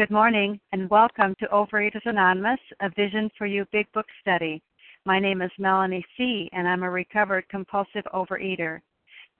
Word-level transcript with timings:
Good 0.00 0.10
morning 0.10 0.58
and 0.72 0.88
welcome 0.88 1.34
to 1.40 1.46
Overeaters 1.48 2.06
Anonymous, 2.06 2.58
a 2.80 2.88
Vision 2.88 3.30
for 3.36 3.46
You 3.46 3.66
Big 3.70 3.86
Book 3.92 4.06
study. 4.22 4.62
My 5.04 5.20
name 5.20 5.42
is 5.42 5.50
Melanie 5.58 6.06
C., 6.16 6.48
and 6.54 6.66
I'm 6.66 6.84
a 6.84 6.90
recovered 6.90 7.46
compulsive 7.50 8.06
overeater. 8.14 8.80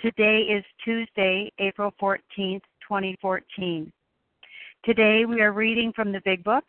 Today 0.02 0.40
is 0.42 0.62
Tuesday, 0.84 1.50
April 1.60 1.94
14th, 1.98 2.60
2014. 2.86 3.90
Today 4.84 5.24
we 5.24 5.40
are 5.40 5.54
reading 5.54 5.94
from 5.96 6.12
the 6.12 6.20
Big 6.26 6.44
Book, 6.44 6.64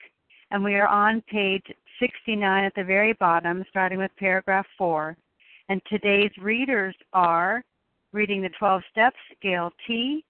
and 0.51 0.63
we 0.63 0.75
are 0.75 0.87
on 0.87 1.21
page 1.29 1.65
69 1.99 2.63
at 2.63 2.73
the 2.75 2.85
very 2.85 3.11
bottom, 3.11 3.65
starting 3.69 3.97
with 3.97 4.11
paragraph 4.17 4.67
4. 4.77 5.17
And 5.67 5.81
today's 5.89 6.31
readers 6.41 6.95
are 7.11 7.61
reading 8.13 8.41
the 8.41 8.51
12 8.57 8.83
Steps, 8.89 9.19
Gail 9.41 9.69
T., 9.85 10.23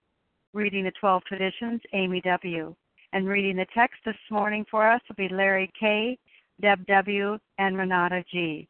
reading 0.53 0.83
the 0.83 0.93
12 0.99 1.23
Traditions, 1.25 1.79
Amy 1.93 2.21
W. 2.21 2.73
And 3.13 3.27
reading 3.27 3.57
the 3.57 3.65
text 3.73 3.97
this 4.05 4.15
morning 4.29 4.65
for 4.71 4.89
us 4.89 5.01
will 5.07 5.15
be 5.15 5.27
Larry 5.33 5.69
K., 5.77 6.17
Deb 6.61 6.87
W., 6.87 7.37
and 7.57 7.77
Renata 7.77 8.23
G. 8.31 8.69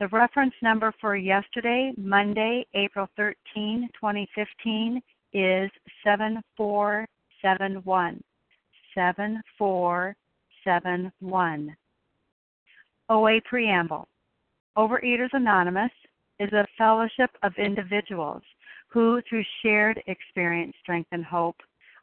The 0.00 0.08
reference 0.08 0.54
number 0.60 0.92
for 1.00 1.14
yesterday, 1.16 1.92
Monday, 1.96 2.66
April 2.74 3.06
13, 3.16 3.88
2015, 3.94 5.00
is 5.32 5.70
7471. 6.02 8.20
7471. 8.94 11.76
OA 13.10 13.40
Preamble 13.44 14.08
Overeaters 14.76 15.30
Anonymous 15.32 15.92
is 16.40 16.52
a 16.52 16.66
fellowship 16.76 17.30
of 17.42 17.52
individuals 17.58 18.42
who, 18.88 19.22
through 19.28 19.44
shared 19.62 20.02
experience, 20.06 20.74
strength, 20.82 21.08
and 21.12 21.24
hope, 21.24 21.56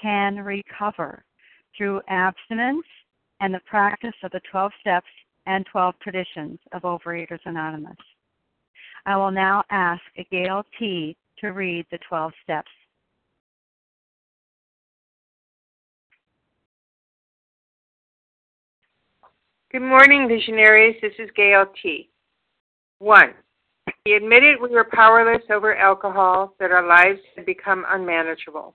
can 0.00 0.36
recover 0.36 1.24
through 1.76 2.00
abstinence 2.08 2.86
and 3.40 3.54
the 3.54 3.60
practice 3.66 4.14
of 4.22 4.30
the 4.32 4.40
12 4.50 4.72
steps 4.80 5.06
and 5.46 5.64
12 5.66 5.94
traditions 6.02 6.58
of 6.72 6.82
Overeaters 6.82 7.40
Anonymous. 7.44 7.96
I 9.06 9.16
will 9.16 9.30
now 9.30 9.64
ask 9.70 10.02
Gail 10.30 10.64
T. 10.78 11.16
to 11.38 11.48
read 11.48 11.86
the 11.90 11.98
12 12.08 12.32
steps. 12.44 12.68
Good 19.72 19.82
morning, 19.82 20.26
visionaries. 20.28 20.96
This 21.00 21.12
is 21.18 21.30
Gail 21.36 21.64
T. 21.80 22.10
1. 22.98 23.32
We 24.04 24.14
admitted 24.14 24.60
we 24.60 24.68
were 24.68 24.88
powerless 24.92 25.42
over 25.50 25.76
alcohol, 25.76 26.54
that 26.58 26.72
our 26.72 26.86
lives 26.86 27.20
had 27.36 27.46
become 27.46 27.86
unmanageable. 27.88 28.74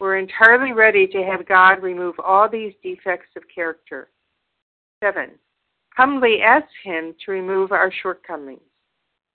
we're 0.00 0.18
entirely 0.18 0.72
ready 0.72 1.06
to 1.08 1.24
have 1.24 1.48
God 1.48 1.82
remove 1.82 2.14
all 2.20 2.48
these 2.48 2.72
defects 2.82 3.30
of 3.36 3.42
character. 3.52 4.10
7. 5.02 5.30
Humbly 5.96 6.40
ask 6.42 6.68
Him 6.84 7.14
to 7.24 7.32
remove 7.32 7.72
our 7.72 7.90
shortcomings. 8.02 8.60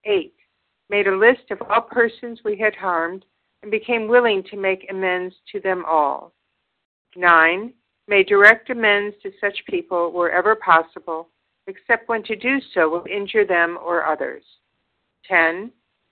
8. 0.06 0.34
Made 0.90 1.08
a 1.08 1.16
list 1.16 1.52
of 1.52 1.62
all 1.70 1.82
persons 1.82 2.40
we 2.46 2.58
had 2.58 2.76
harmed 2.76 3.26
and 3.62 3.72
became 3.72 4.08
willing 4.08 4.44
to 4.44 4.58
make 4.58 4.88
amends 4.90 5.36
to 5.52 5.60
them 5.60 5.84
all. 5.86 6.34
9. 7.16 7.74
Made 8.08 8.28
direct 8.28 8.70
amends 8.70 9.16
to 9.24 9.32
such 9.40 9.58
people 9.70 10.12
wherever 10.12 10.56
possible, 10.56 11.30
except 11.68 12.10
when 12.10 12.24
to 12.24 12.36
do 12.36 12.60
so 12.74 12.90
will 12.90 13.06
injure 13.10 13.46
them 13.46 13.78
or 13.84 14.06
others. 14.06 14.44
10 15.28 15.72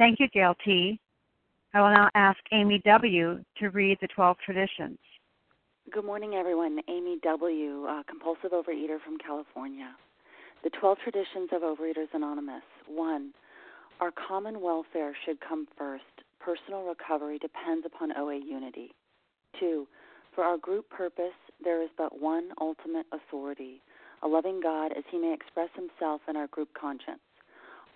Thank 0.00 0.18
you, 0.18 0.28
Gail 0.28 0.54
T. 0.64 0.98
I 1.74 1.82
will 1.82 1.90
now 1.90 2.08
ask 2.14 2.38
Amy 2.52 2.80
W. 2.86 3.44
to 3.58 3.68
read 3.68 3.98
the 4.00 4.08
12 4.08 4.38
traditions. 4.42 4.96
Good 5.92 6.06
morning, 6.06 6.36
everyone. 6.36 6.78
Amy 6.88 7.18
W., 7.22 7.86
compulsive 8.08 8.52
overeater 8.52 8.96
from 9.04 9.18
California. 9.18 9.94
The 10.64 10.70
12 10.70 10.96
traditions 11.04 11.50
of 11.52 11.60
Overeaters 11.60 12.08
Anonymous. 12.14 12.62
1. 12.86 13.32
Our 14.00 14.10
common 14.26 14.62
welfare 14.62 15.14
should 15.26 15.38
come 15.46 15.68
first. 15.76 16.04
Personal 16.40 16.84
recovery 16.84 17.38
depends 17.38 17.84
upon 17.84 18.16
OA 18.16 18.36
unity. 18.36 18.94
2. 19.60 19.86
For 20.34 20.44
our 20.44 20.56
group 20.56 20.88
purpose, 20.88 21.36
there 21.62 21.82
is 21.82 21.90
but 21.98 22.18
one 22.18 22.52
ultimate 22.58 23.04
authority, 23.12 23.82
a 24.22 24.26
loving 24.28 24.62
God 24.62 24.92
as 24.96 25.04
he 25.10 25.18
may 25.18 25.34
express 25.34 25.68
himself 25.74 26.22
in 26.26 26.36
our 26.36 26.46
group 26.46 26.70
conscience. 26.72 27.20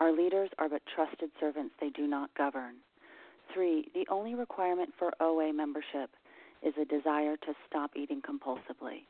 Our 0.05 0.13
leaders 0.13 0.51
are 0.59 0.69
but 0.69 0.83
trusted 0.95 1.31
servants, 1.41 1.75
they 1.81 1.89
do 1.89 2.07
not 2.07 2.29
govern. 2.35 2.75
Three, 3.55 3.91
the 3.95 4.07
only 4.11 4.35
requirement 4.35 4.91
for 4.99 5.15
OA 5.19 5.51
membership 5.51 6.11
is 6.63 6.75
a 6.79 6.85
desire 6.85 7.39
to 7.39 7.55
stop 7.67 7.93
eating 7.97 8.21
compulsively. 8.21 9.07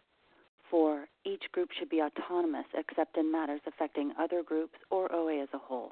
Four, 0.71 1.09
each 1.25 1.51
group 1.51 1.71
should 1.73 1.89
be 1.89 2.01
autonomous 2.01 2.67
except 2.75 3.17
in 3.17 3.33
matters 3.33 3.61
affecting 3.67 4.13
other 4.21 4.45
groups 4.45 4.79
or 4.91 5.13
OA 5.13 5.43
as 5.43 5.49
a 5.53 5.59
whole. 5.59 5.91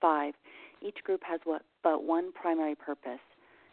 Five, 0.00 0.32
each 0.80 1.04
group 1.04 1.20
has 1.22 1.40
what, 1.44 1.60
but 1.82 2.02
one 2.02 2.32
primary 2.32 2.74
purpose 2.74 3.20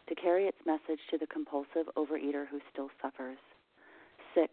to 0.06 0.14
carry 0.14 0.44
its 0.44 0.58
message 0.66 1.00
to 1.10 1.16
the 1.16 1.26
compulsive 1.26 1.88
overeater 1.96 2.46
who 2.46 2.60
still 2.70 2.90
suffers. 3.00 3.38
Six, 4.34 4.52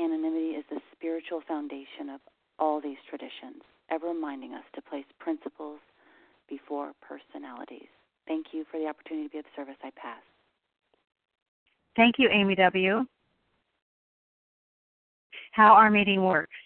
Anonymity 0.00 0.56
is 0.56 0.64
the 0.70 0.80
spiritual 0.96 1.42
foundation 1.46 2.08
of 2.14 2.20
all 2.58 2.80
these 2.80 2.96
traditions, 3.08 3.62
ever 3.90 4.08
reminding 4.08 4.54
us 4.54 4.64
to 4.74 4.80
place 4.80 5.04
principles 5.18 5.78
before 6.48 6.92
personalities. 7.06 7.88
Thank 8.26 8.46
you 8.52 8.64
for 8.70 8.80
the 8.80 8.86
opportunity 8.86 9.28
to 9.28 9.32
be 9.32 9.38
of 9.40 9.44
service. 9.54 9.76
I 9.82 9.90
pass. 9.96 10.22
Thank 11.96 12.14
you, 12.18 12.30
Amy 12.32 12.54
W. 12.54 13.04
How 15.52 15.72
our 15.74 15.90
meeting 15.90 16.24
works. 16.24 16.56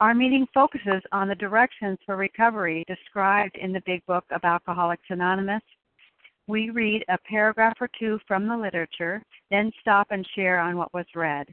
Our 0.00 0.14
meeting 0.14 0.46
focuses 0.54 1.02
on 1.12 1.28
the 1.28 1.34
directions 1.34 1.98
for 2.06 2.16
recovery 2.16 2.84
described 2.86 3.56
in 3.56 3.72
the 3.72 3.82
Big 3.84 4.06
Book 4.06 4.24
of 4.30 4.44
Alcoholics 4.44 5.02
Anonymous. 5.10 5.62
We 6.46 6.70
read 6.70 7.04
a 7.08 7.18
paragraph 7.28 7.76
or 7.80 7.90
two 7.98 8.18
from 8.26 8.48
the 8.48 8.56
literature, 8.56 9.22
then 9.50 9.72
stop 9.80 10.06
and 10.10 10.26
share 10.34 10.58
on 10.60 10.78
what 10.78 10.94
was 10.94 11.04
read. 11.14 11.52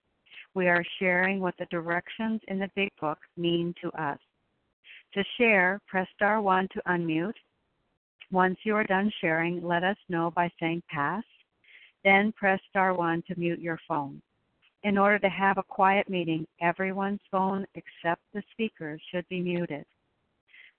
We 0.53 0.67
are 0.67 0.83
sharing 0.99 1.39
what 1.39 1.55
the 1.57 1.65
directions 1.67 2.41
in 2.49 2.59
the 2.59 2.69
Big 2.75 2.89
Book 2.99 3.17
mean 3.37 3.73
to 3.81 3.89
us. 3.91 4.19
To 5.13 5.23
share, 5.37 5.79
press 5.87 6.07
star 6.15 6.41
1 6.41 6.67
to 6.73 6.81
unmute. 6.87 7.37
Once 8.31 8.57
you 8.63 8.75
are 8.75 8.83
done 8.83 9.11
sharing, 9.21 9.65
let 9.65 9.83
us 9.83 9.97
know 10.09 10.31
by 10.35 10.49
saying 10.59 10.83
pass. 10.89 11.23
Then 12.03 12.33
press 12.33 12.59
star 12.69 12.93
1 12.93 13.23
to 13.27 13.39
mute 13.39 13.59
your 13.59 13.79
phone. 13.87 14.21
In 14.83 14.97
order 14.97 15.19
to 15.19 15.29
have 15.29 15.57
a 15.57 15.63
quiet 15.63 16.09
meeting, 16.09 16.45
everyone's 16.59 17.21
phone 17.29 17.65
except 17.75 18.21
the 18.33 18.43
speaker 18.51 18.99
should 19.09 19.27
be 19.29 19.39
muted. 19.39 19.85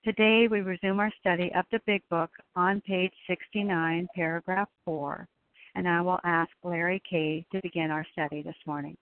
Today 0.03 0.47
we 0.49 0.59
resume 0.59 0.99
our 0.99 1.11
study 1.19 1.51
of 1.55 1.65
the 1.71 1.79
Big 1.85 2.01
Book 2.09 2.29
on 2.55 2.81
page 2.81 3.13
69, 3.27 4.07
paragraph 4.13 4.67
4, 4.83 5.27
and 5.75 5.87
I 5.87 6.01
will 6.01 6.19
ask 6.25 6.51
Larry 6.63 7.01
Kay 7.09 7.45
to 7.53 7.61
begin 7.61 7.89
our 7.89 8.05
study 8.11 8.43
this 8.43 8.55
morning. 8.67 8.97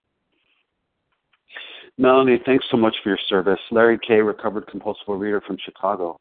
Melanie, 1.97 2.41
thanks 2.45 2.65
so 2.71 2.77
much 2.77 2.95
for 3.03 3.09
your 3.09 3.19
service. 3.27 3.59
Larry 3.69 3.99
Kay, 4.05 4.21
recovered 4.21 4.67
compulsive 4.67 5.03
reader 5.07 5.41
from 5.41 5.57
Chicago. 5.63 6.17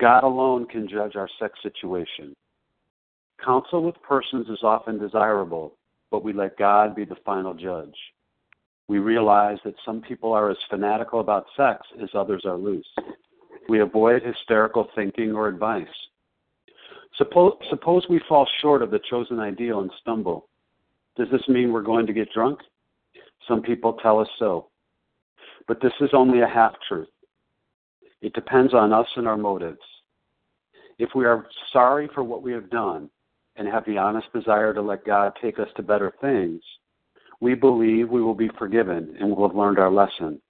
God 0.00 0.24
alone 0.24 0.66
can 0.66 0.88
judge 0.88 1.16
our 1.16 1.28
sex 1.38 1.58
situation. 1.62 2.34
Counsel 3.44 3.82
with 3.82 4.00
persons 4.02 4.48
is 4.48 4.62
often 4.62 4.98
desirable, 4.98 5.74
but 6.10 6.24
we 6.24 6.32
let 6.32 6.58
God 6.58 6.94
be 6.94 7.04
the 7.04 7.16
final 7.24 7.54
judge. 7.54 7.94
We 8.88 8.98
realize 8.98 9.58
that 9.64 9.74
some 9.84 10.00
people 10.00 10.32
are 10.32 10.50
as 10.50 10.56
fanatical 10.68 11.20
about 11.20 11.46
sex 11.56 11.86
as 12.02 12.08
others 12.14 12.42
are 12.44 12.56
loose. 12.56 12.88
We 13.68 13.80
avoid 13.80 14.22
hysterical 14.22 14.88
thinking 14.94 15.32
or 15.32 15.48
advice. 15.48 15.86
Suppose, 17.16 17.52
suppose 17.70 18.04
we 18.10 18.20
fall 18.28 18.48
short 18.60 18.82
of 18.82 18.90
the 18.90 19.00
chosen 19.10 19.38
ideal 19.38 19.80
and 19.80 19.90
stumble. 20.00 20.48
Does 21.16 21.28
this 21.30 21.46
mean 21.48 21.72
we're 21.72 21.82
going 21.82 22.06
to 22.06 22.12
get 22.12 22.32
drunk? 22.32 22.60
Some 23.48 23.62
people 23.62 23.94
tell 23.94 24.20
us 24.20 24.28
so. 24.38 24.68
But 25.66 25.80
this 25.80 25.92
is 26.00 26.10
only 26.12 26.40
a 26.40 26.48
half 26.48 26.74
truth. 26.88 27.08
It 28.22 28.32
depends 28.34 28.74
on 28.74 28.92
us 28.92 29.06
and 29.16 29.26
our 29.26 29.36
motives. 29.36 29.78
If 30.98 31.10
we 31.14 31.24
are 31.24 31.46
sorry 31.72 32.08
for 32.14 32.22
what 32.22 32.42
we 32.42 32.52
have 32.52 32.70
done, 32.70 33.08
and 33.60 33.68
have 33.68 33.84
the 33.84 33.98
honest 33.98 34.32
desire 34.32 34.72
to 34.72 34.80
let 34.80 35.04
God 35.04 35.32
take 35.40 35.58
us 35.58 35.68
to 35.76 35.82
better 35.82 36.12
things, 36.20 36.62
we 37.40 37.54
believe 37.54 38.08
we 38.08 38.22
will 38.22 38.34
be 38.34 38.50
forgiven 38.58 39.14
and 39.20 39.30
will 39.30 39.46
have 39.46 39.56
learned 39.56 39.78
our 39.78 39.90
lesson. 39.90 40.40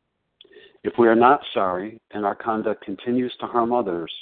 If 0.85 0.95
we 0.97 1.09
are 1.09 1.17
not 1.17 1.41
sorry 1.53 2.01
and 2.13 2.25
our 2.25 2.37
conduct 2.37 2.85
continues 2.85 3.35
to 3.41 3.47
harm 3.47 3.73
others, 3.73 4.13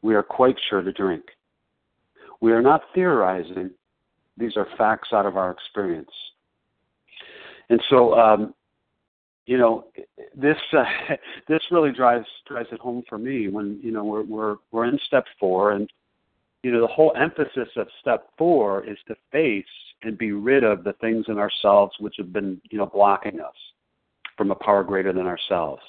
we 0.00 0.14
are 0.14 0.22
quite 0.22 0.56
sure 0.70 0.80
to 0.80 0.92
drink. 0.92 1.24
We 2.40 2.52
are 2.52 2.62
not 2.62 2.82
theorizing, 2.94 3.70
these 4.36 4.56
are 4.56 4.68
facts 4.76 5.08
out 5.12 5.26
of 5.26 5.36
our 5.36 5.50
experience. 5.50 6.12
And 7.70 7.80
so, 7.90 8.14
um, 8.14 8.54
you 9.46 9.58
know, 9.58 9.86
this 10.34 10.56
uh, 10.72 10.84
this 11.48 11.60
really 11.70 11.92
drives 11.92 12.26
drives 12.46 12.68
it 12.72 12.80
home 12.80 13.02
for 13.08 13.18
me 13.18 13.48
when 13.48 13.78
you 13.82 13.90
know 13.90 14.04
we're 14.04 14.24
we're 14.24 14.56
we're 14.70 14.84
in 14.86 14.98
step 15.06 15.24
four, 15.38 15.72
and 15.72 15.90
you 16.62 16.72
know, 16.72 16.80
the 16.80 16.86
whole 16.86 17.12
emphasis 17.16 17.68
of 17.76 17.86
step 18.00 18.28
four 18.36 18.84
is 18.84 18.98
to 19.06 19.14
face 19.30 19.64
and 20.02 20.18
be 20.18 20.32
rid 20.32 20.64
of 20.64 20.84
the 20.84 20.92
things 20.94 21.26
in 21.28 21.38
ourselves 21.38 21.94
which 22.00 22.14
have 22.18 22.32
been, 22.32 22.60
you 22.70 22.78
know, 22.78 22.86
blocking 22.86 23.40
us 23.40 23.54
from 24.36 24.50
a 24.50 24.54
power 24.54 24.84
greater 24.84 25.12
than 25.12 25.26
ourselves. 25.26 25.82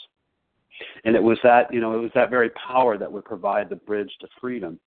And 1.04 1.16
it 1.16 1.22
was 1.22 1.38
that, 1.44 1.74
you 1.74 1.82
know, 1.82 1.94
it 1.94 2.02
was 2.02 2.12
that 2.16 2.30
very 2.30 2.50
power 2.52 2.98
that 2.98 3.12
would 3.12 3.26
provide 3.26 3.70
the 3.70 3.76
bridge 3.76 4.12
to 4.22 4.28
freedom. 4.40 4.80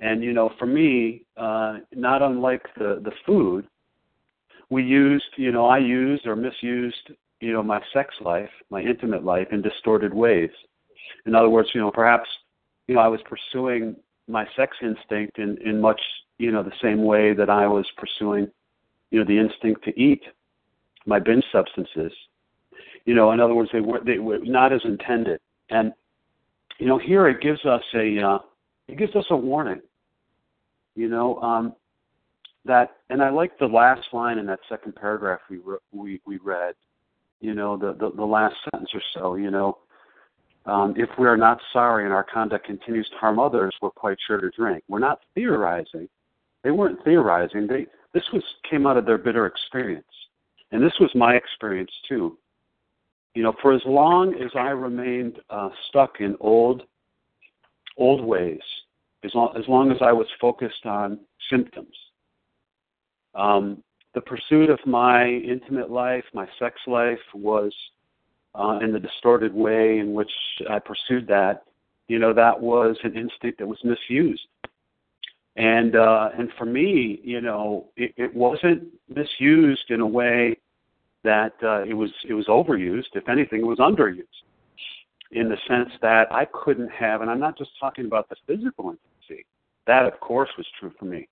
And, 0.00 0.22
you 0.22 0.32
know, 0.32 0.52
for 0.58 0.66
me, 0.66 1.22
uh, 1.36 1.78
not 1.94 2.22
unlike 2.22 2.62
the, 2.76 3.00
the 3.02 3.12
food, 3.26 3.66
we 4.72 4.82
used, 4.82 5.32
you 5.36 5.52
know, 5.52 5.66
I 5.66 5.78
used 5.78 6.26
or 6.26 6.34
misused, 6.34 7.10
you 7.40 7.52
know, 7.52 7.62
my 7.62 7.80
sex 7.92 8.14
life, 8.22 8.48
my 8.70 8.80
intimate 8.80 9.22
life 9.22 9.48
in 9.52 9.60
distorted 9.60 10.14
ways. 10.14 10.50
In 11.26 11.34
other 11.34 11.50
words, 11.50 11.68
you 11.74 11.80
know, 11.80 11.90
perhaps, 11.90 12.28
you 12.88 12.94
know, 12.94 13.02
I 13.02 13.08
was 13.08 13.20
pursuing 13.28 13.96
my 14.28 14.46
sex 14.56 14.76
instinct 14.82 15.38
in 15.38 15.58
in 15.58 15.80
much 15.80 16.00
you 16.38 16.50
know 16.50 16.62
the 16.62 16.72
same 16.80 17.04
way 17.04 17.34
that 17.34 17.50
I 17.50 17.66
was 17.66 17.86
pursuing 17.96 18.48
you 19.10 19.18
know 19.18 19.24
the 19.26 19.38
instinct 19.38 19.84
to 19.84 20.00
eat 20.00 20.22
my 21.06 21.18
binge 21.18 21.44
substances. 21.52 22.12
You 23.04 23.14
know, 23.14 23.32
in 23.32 23.40
other 23.40 23.54
words, 23.54 23.70
they 23.72 23.80
were 23.80 24.00
they 24.04 24.18
were 24.18 24.38
not 24.38 24.72
as 24.72 24.80
intended. 24.84 25.40
And 25.70 25.92
you 26.78 26.86
know, 26.86 26.98
here 26.98 27.28
it 27.28 27.40
gives 27.40 27.64
us 27.66 27.82
a 27.94 28.18
uh, 28.18 28.38
it 28.88 28.96
gives 28.96 29.14
us 29.16 29.26
a 29.30 29.36
warning. 29.36 29.82
You 30.94 31.08
know, 31.08 31.40
um, 31.42 31.74
that 32.64 32.96
and 33.10 33.22
I 33.22 33.30
like 33.30 33.58
the 33.58 33.66
last 33.66 34.06
line 34.12 34.38
in 34.38 34.46
that 34.46 34.60
second 34.68 34.94
paragraph 34.94 35.40
we 35.50 35.58
re- 35.58 35.78
we 35.92 36.20
we 36.26 36.38
read. 36.38 36.74
You 37.40 37.54
know, 37.54 37.76
the, 37.76 37.94
the 37.94 38.12
the 38.14 38.24
last 38.24 38.54
sentence 38.70 38.90
or 38.94 39.02
so. 39.14 39.34
You 39.34 39.50
know, 39.50 39.78
um, 40.66 40.94
if 40.96 41.08
we 41.18 41.26
are 41.26 41.36
not 41.36 41.58
sorry 41.72 42.04
and 42.04 42.12
our 42.12 42.24
conduct 42.24 42.66
continues 42.66 43.08
to 43.10 43.16
harm 43.16 43.38
others, 43.38 43.74
we're 43.82 43.90
quite 43.90 44.18
sure 44.26 44.40
to 44.40 44.50
drink. 44.50 44.84
We're 44.88 45.00
not 45.00 45.20
theorizing. 45.34 46.08
They 46.62 46.70
weren't 46.70 47.02
theorizing. 47.04 47.66
They 47.66 47.86
this 48.14 48.24
was 48.32 48.42
came 48.70 48.86
out 48.86 48.96
of 48.96 49.06
their 49.06 49.18
bitter 49.18 49.46
experience, 49.46 50.04
and 50.70 50.82
this 50.82 50.92
was 51.00 51.10
my 51.14 51.34
experience 51.34 51.90
too. 52.08 52.38
You 53.34 53.42
know, 53.42 53.54
for 53.62 53.72
as 53.72 53.82
long 53.86 54.34
as 54.34 54.50
I 54.54 54.68
remained 54.68 55.38
uh, 55.50 55.70
stuck 55.88 56.20
in 56.20 56.36
old 56.38 56.82
old 57.96 58.24
ways, 58.24 58.60
as 59.24 59.34
long 59.34 59.52
as 59.56 59.66
long 59.66 59.90
as 59.90 59.98
I 60.00 60.12
was 60.12 60.26
focused 60.40 60.86
on 60.86 61.18
symptoms, 61.50 61.94
um, 63.34 63.82
the 64.14 64.20
pursuit 64.20 64.70
of 64.70 64.78
my 64.86 65.26
intimate 65.26 65.90
life, 65.90 66.24
my 66.34 66.46
sex 66.58 66.78
life, 66.86 67.18
was 67.34 67.72
uh, 68.54 68.78
and 68.82 68.94
the 68.94 69.00
distorted 69.00 69.54
way 69.54 69.98
in 69.98 70.12
which 70.12 70.30
I 70.68 70.78
pursued 70.78 71.26
that, 71.28 71.64
you 72.08 72.18
know, 72.18 72.34
that 72.34 72.60
was 72.60 72.96
an 73.04 73.16
instinct 73.16 73.58
that 73.58 73.66
was 73.66 73.78
misused. 73.82 74.42
And 75.56 75.96
uh, 75.96 76.30
and 76.38 76.50
for 76.58 76.64
me, 76.64 77.20
you 77.22 77.40
know, 77.40 77.88
it, 77.96 78.14
it 78.16 78.34
wasn't 78.34 78.84
misused 79.14 79.90
in 79.90 80.00
a 80.00 80.06
way 80.06 80.56
that 81.24 81.52
uh, 81.62 81.82
it 81.82 81.94
was 81.94 82.10
it 82.26 82.34
was 82.34 82.46
overused. 82.46 83.14
If 83.14 83.28
anything, 83.28 83.60
it 83.60 83.66
was 83.66 83.78
underused 83.78 84.22
in 85.30 85.48
the 85.48 85.56
sense 85.68 85.90
that 86.00 86.30
I 86.32 86.46
couldn't 86.52 86.90
have, 86.90 87.22
and 87.22 87.30
I'm 87.30 87.40
not 87.40 87.56
just 87.56 87.70
talking 87.80 88.06
about 88.06 88.28
the 88.28 88.36
physical 88.46 88.90
intimacy. 88.90 89.46
That, 89.86 90.04
of 90.04 90.20
course, 90.20 90.50
was 90.56 90.66
true 90.78 90.92
for 90.98 91.06
me, 91.06 91.28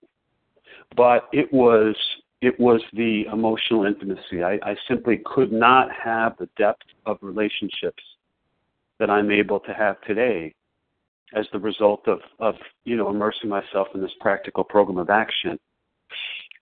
but 0.96 1.28
it 1.32 1.52
was 1.52 1.96
it 2.40 2.58
was 2.58 2.80
the 2.94 3.24
emotional 3.32 3.84
intimacy. 3.84 4.42
I, 4.42 4.58
I 4.62 4.74
simply 4.88 5.20
could 5.26 5.52
not 5.52 5.88
have 5.92 6.36
the 6.38 6.48
depth 6.56 6.86
of 7.04 7.18
relationships 7.20 8.02
that 8.98 9.10
I'm 9.10 9.30
able 9.30 9.60
to 9.60 9.74
have 9.74 10.00
today 10.02 10.54
as 11.34 11.46
the 11.52 11.58
result 11.58 12.08
of, 12.08 12.20
of 12.38 12.54
you 12.84 12.96
know 12.96 13.10
immersing 13.10 13.50
myself 13.50 13.88
in 13.94 14.00
this 14.00 14.10
practical 14.20 14.64
program 14.64 14.98
of 14.98 15.10
action. 15.10 15.58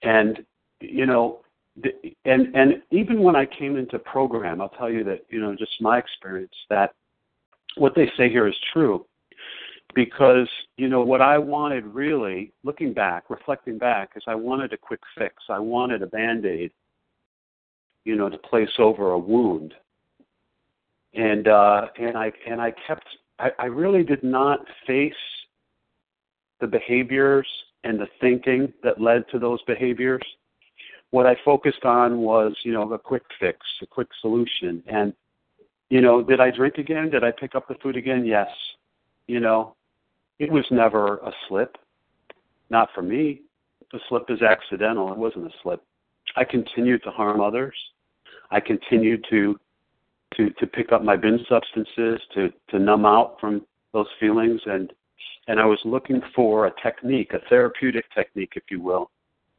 And 0.02 0.44
you 0.80 1.06
know, 1.06 1.40
and 2.24 2.54
and 2.54 2.82
even 2.90 3.22
when 3.22 3.36
I 3.36 3.46
came 3.46 3.76
into 3.76 3.98
program, 3.98 4.60
I'll 4.60 4.68
tell 4.70 4.90
you 4.90 5.04
that 5.04 5.26
you 5.30 5.40
know 5.40 5.54
just 5.54 5.80
my 5.80 5.98
experience 5.98 6.54
that 6.70 6.92
what 7.76 7.94
they 7.94 8.10
say 8.16 8.28
here 8.28 8.48
is 8.48 8.56
true 8.72 9.06
because 9.98 10.48
you 10.76 10.88
know 10.88 11.00
what 11.00 11.20
I 11.20 11.38
wanted 11.38 11.84
really, 11.84 12.52
looking 12.62 12.92
back, 12.92 13.24
reflecting 13.28 13.78
back, 13.78 14.10
is 14.14 14.22
I 14.28 14.34
wanted 14.36 14.72
a 14.72 14.76
quick 14.76 15.00
fix. 15.18 15.34
I 15.48 15.58
wanted 15.58 16.02
a 16.02 16.06
band 16.06 16.46
aid, 16.46 16.70
you 18.04 18.14
know, 18.14 18.28
to 18.28 18.38
place 18.38 18.70
over 18.78 19.10
a 19.10 19.18
wound. 19.18 19.74
And 21.14 21.48
uh, 21.48 21.86
and 21.98 22.16
I 22.16 22.30
and 22.48 22.60
I 22.60 22.72
kept. 22.86 23.06
I, 23.40 23.50
I 23.58 23.64
really 23.64 24.04
did 24.04 24.22
not 24.22 24.60
face 24.86 25.12
the 26.60 26.68
behaviors 26.68 27.48
and 27.82 27.98
the 27.98 28.06
thinking 28.20 28.72
that 28.84 29.00
led 29.00 29.24
to 29.32 29.40
those 29.40 29.60
behaviors. 29.66 30.22
What 31.10 31.26
I 31.26 31.36
focused 31.44 31.84
on 31.84 32.18
was, 32.18 32.54
you 32.62 32.72
know, 32.72 32.92
a 32.92 32.98
quick 33.00 33.24
fix, 33.40 33.58
a 33.82 33.86
quick 33.86 34.08
solution. 34.20 34.80
And, 34.86 35.12
you 35.90 36.00
know, 36.00 36.22
did 36.22 36.38
I 36.38 36.52
drink 36.52 36.76
again? 36.78 37.10
Did 37.10 37.24
I 37.24 37.32
pick 37.32 37.56
up 37.56 37.66
the 37.66 37.76
food 37.82 37.96
again? 37.96 38.24
Yes. 38.26 38.48
You 39.26 39.40
know, 39.40 39.74
it 40.38 40.50
was 40.50 40.64
never 40.70 41.16
a 41.18 41.32
slip. 41.48 41.76
Not 42.70 42.90
for 42.94 43.02
me. 43.02 43.42
The 43.92 44.00
slip 44.08 44.24
is 44.28 44.42
accidental. 44.42 45.10
It 45.12 45.18
wasn't 45.18 45.46
a 45.46 45.54
slip. 45.62 45.82
I 46.36 46.44
continued 46.44 47.02
to 47.04 47.10
harm 47.10 47.40
others. 47.40 47.74
I 48.50 48.60
continued 48.60 49.24
to 49.30 49.58
to 50.36 50.50
to 50.50 50.66
pick 50.66 50.92
up 50.92 51.02
my 51.02 51.16
bin 51.16 51.38
substances 51.48 52.20
to 52.34 52.52
to 52.68 52.78
numb 52.78 53.06
out 53.06 53.40
from 53.40 53.64
those 53.92 54.06
feelings 54.20 54.60
and 54.66 54.92
and 55.48 55.58
I 55.58 55.64
was 55.64 55.80
looking 55.84 56.20
for 56.34 56.66
a 56.66 56.72
technique, 56.82 57.32
a 57.32 57.40
therapeutic 57.48 58.04
technique, 58.14 58.52
if 58.54 58.64
you 58.70 58.82
will, 58.82 59.10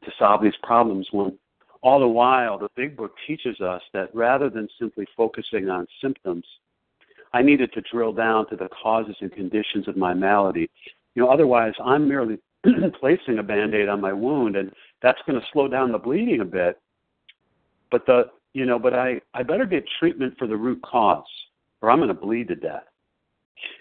to 0.06 0.12
solve 0.20 0.44
these 0.44 0.54
problems 0.62 1.08
when 1.12 1.38
all 1.82 2.00
the 2.00 2.08
while 2.08 2.60
the 2.60 2.70
big 2.76 2.96
book 2.96 3.14
teaches 3.26 3.60
us 3.60 3.82
that 3.94 4.14
rather 4.14 4.50
than 4.50 4.68
simply 4.80 5.08
focusing 5.18 5.70
on 5.70 5.88
symptoms, 6.02 6.46
I 7.34 7.42
needed 7.42 7.72
to 7.74 7.82
drill 7.82 8.14
down 8.14 8.50
to 8.50 8.56
the 8.56 8.70
causes 8.70 9.16
and 9.22 9.32
conditions 9.32 9.88
of 9.88 9.98
my 9.98 10.14
malady. 10.14 10.70
You 11.16 11.24
know, 11.24 11.30
otherwise 11.30 11.74
I'm 11.84 12.08
merely 12.08 12.40
placing 13.00 13.40
a 13.40 13.44
band-aid 13.44 13.88
on 13.88 14.02
my 14.02 14.14
wound 14.14 14.56
and 14.56 14.72
that's 15.02 15.20
going 15.28 15.40
to 15.40 15.46
slow 15.54 15.68
down 15.68 15.92
the 15.92 15.98
bleeding 15.98 16.42
a 16.42 16.46
bit. 16.46 16.80
But 17.92 18.06
the 18.06 18.26
you 18.54 18.66
know, 18.66 18.80
but 18.80 18.96
I, 18.96 19.22
I 19.36 19.44
better 19.44 19.66
get 19.66 19.86
treatment 20.00 20.36
for 20.40 20.48
the 20.48 20.58
root 20.58 20.82
cause 20.82 21.24
or 21.82 21.92
I'm 21.92 22.00
going 22.00 22.08
to 22.10 22.14
bleed 22.14 22.48
to 22.50 22.56
death. 22.56 22.84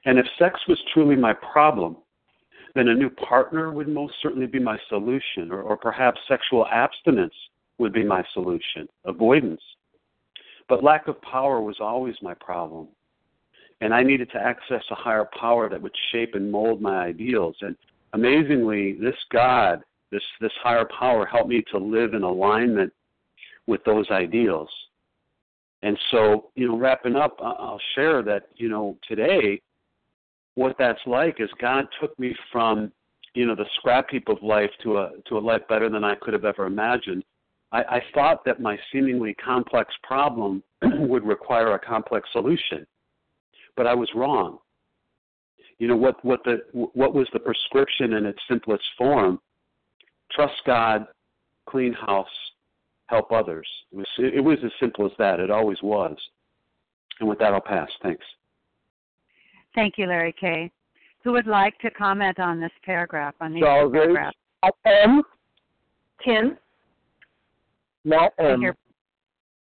And 0.05 0.19
if 0.19 0.27
sex 0.39 0.61
was 0.69 0.79
truly 0.93 1.17
my 1.17 1.33
problem, 1.33 1.97
then 2.75 2.89
a 2.89 2.95
new 2.95 3.11
partner 3.11 3.73
would 3.73 3.89
most 3.89 4.15
certainly 4.23 4.47
be 4.47 4.59
my 4.59 4.79
solution, 4.89 5.51
or, 5.51 5.63
or 5.63 5.77
perhaps 5.77 6.21
sexual 6.29 6.67
abstinence 6.67 7.35
would 7.79 7.93
be 7.93 8.05
my 8.05 8.23
solution, 8.35 8.89
avoidance. 9.05 9.63
But 10.69 10.85
lack 10.85 11.09
of 11.09 11.21
power 11.23 11.61
was 11.61 11.77
always 11.81 12.15
my 12.23 12.35
problem 12.35 12.89
and 13.81 13.95
I 13.95 14.03
needed 14.03 14.31
to 14.33 14.39
access 14.39 14.83
a 14.91 14.95
higher 14.95 15.29
power 15.39 15.69
that 15.69 15.81
would 15.81 15.95
shape 16.11 16.35
and 16.35 16.51
mold 16.51 16.81
my 16.81 16.99
ideals. 16.99 17.57
And 17.61 17.77
amazingly, 18.13 18.95
this 19.01 19.15
God, 19.31 19.83
this 20.11 20.23
this 20.41 20.53
higher 20.63 20.89
power, 20.99 21.27
helped 21.27 21.49
me 21.49 21.63
to 21.71 21.79
live 21.79 22.15
in 22.15 22.23
alignment 22.23 22.93
with 23.67 23.85
those 23.85 24.07
ideals. 24.11 24.69
And 25.83 25.97
so, 26.11 26.51
you 26.57 26.67
know, 26.67 26.77
wrapping 26.77 27.15
up, 27.15 27.39
I'll 27.41 27.81
share 27.95 28.23
that 28.23 28.49
you 28.57 28.69
know 28.69 28.97
today, 29.07 29.61
what 30.57 30.77
that's 30.79 31.01
like 31.07 31.41
is 31.41 31.49
God 31.61 31.87
took 32.01 32.19
me 32.19 32.35
from 32.51 32.91
you 33.35 33.47
know 33.47 33.55
the 33.55 33.67
scrap 33.77 34.11
heap 34.11 34.29
of 34.29 34.43
life 34.43 34.71
to 34.83 34.99
a 34.99 35.11
to 35.29 35.39
a 35.39 35.41
life 35.41 35.63
better 35.69 35.89
than 35.89 36.03
I 36.03 36.17
could 36.17 36.35
have 36.35 36.45
ever 36.45 36.67
imagined. 36.67 37.23
I, 37.71 37.83
I 37.83 38.03
thought 38.13 38.45
that 38.47 38.61
my 38.61 38.77
seemingly 38.91 39.35
complex 39.35 39.95
problem 40.03 40.65
would 40.83 41.25
require 41.25 41.75
a 41.75 41.79
complex 41.79 42.29
solution 42.33 42.87
but 43.79 43.87
I 43.87 43.95
was 43.95 44.11
wrong. 44.15 44.59
You 45.79 45.87
know 45.87 45.97
what 45.97 46.23
what 46.25 46.41
the 46.45 46.59
what 46.73 47.15
was 47.15 47.29
the 47.33 47.39
prescription 47.39 48.15
in 48.15 48.27
its 48.27 48.41
simplest 48.51 48.83
form? 48.99 49.41
Trust 50.33 50.57
God, 50.67 51.07
clean 51.67 51.93
house, 51.93 52.27
help 53.07 53.31
others. 53.31 53.67
It 53.93 53.97
was 53.97 54.07
it 54.19 54.45
was 54.45 54.59
as 54.65 54.73
simple 54.81 55.07
as 55.07 55.13
that. 55.19 55.39
It 55.39 55.53
always 55.53 55.79
was. 55.83 56.17
And 57.21 57.29
with 57.29 57.39
that, 57.39 57.55
I'll 57.55 57.61
pass. 57.61 57.89
Thanks. 58.03 58.25
Thank 59.75 59.95
you, 59.97 60.07
Larry 60.07 60.35
K. 60.39 60.71
Who 61.23 61.33
would 61.33 61.47
like 61.47 61.79
to 61.79 61.91
comment 61.91 62.41
on 62.41 62.61
this 62.61 62.73
paragraph 62.85 63.35
on 63.41 63.55
these 63.55 63.63
Charles 63.63 63.93
paragraphs? 63.93 64.37
H. 64.65 64.73
M. 64.87 65.23
Kim. 66.25 66.59
Matt 68.05 68.33
M. 68.41 68.47
I 68.47 68.57
hear, 68.57 68.77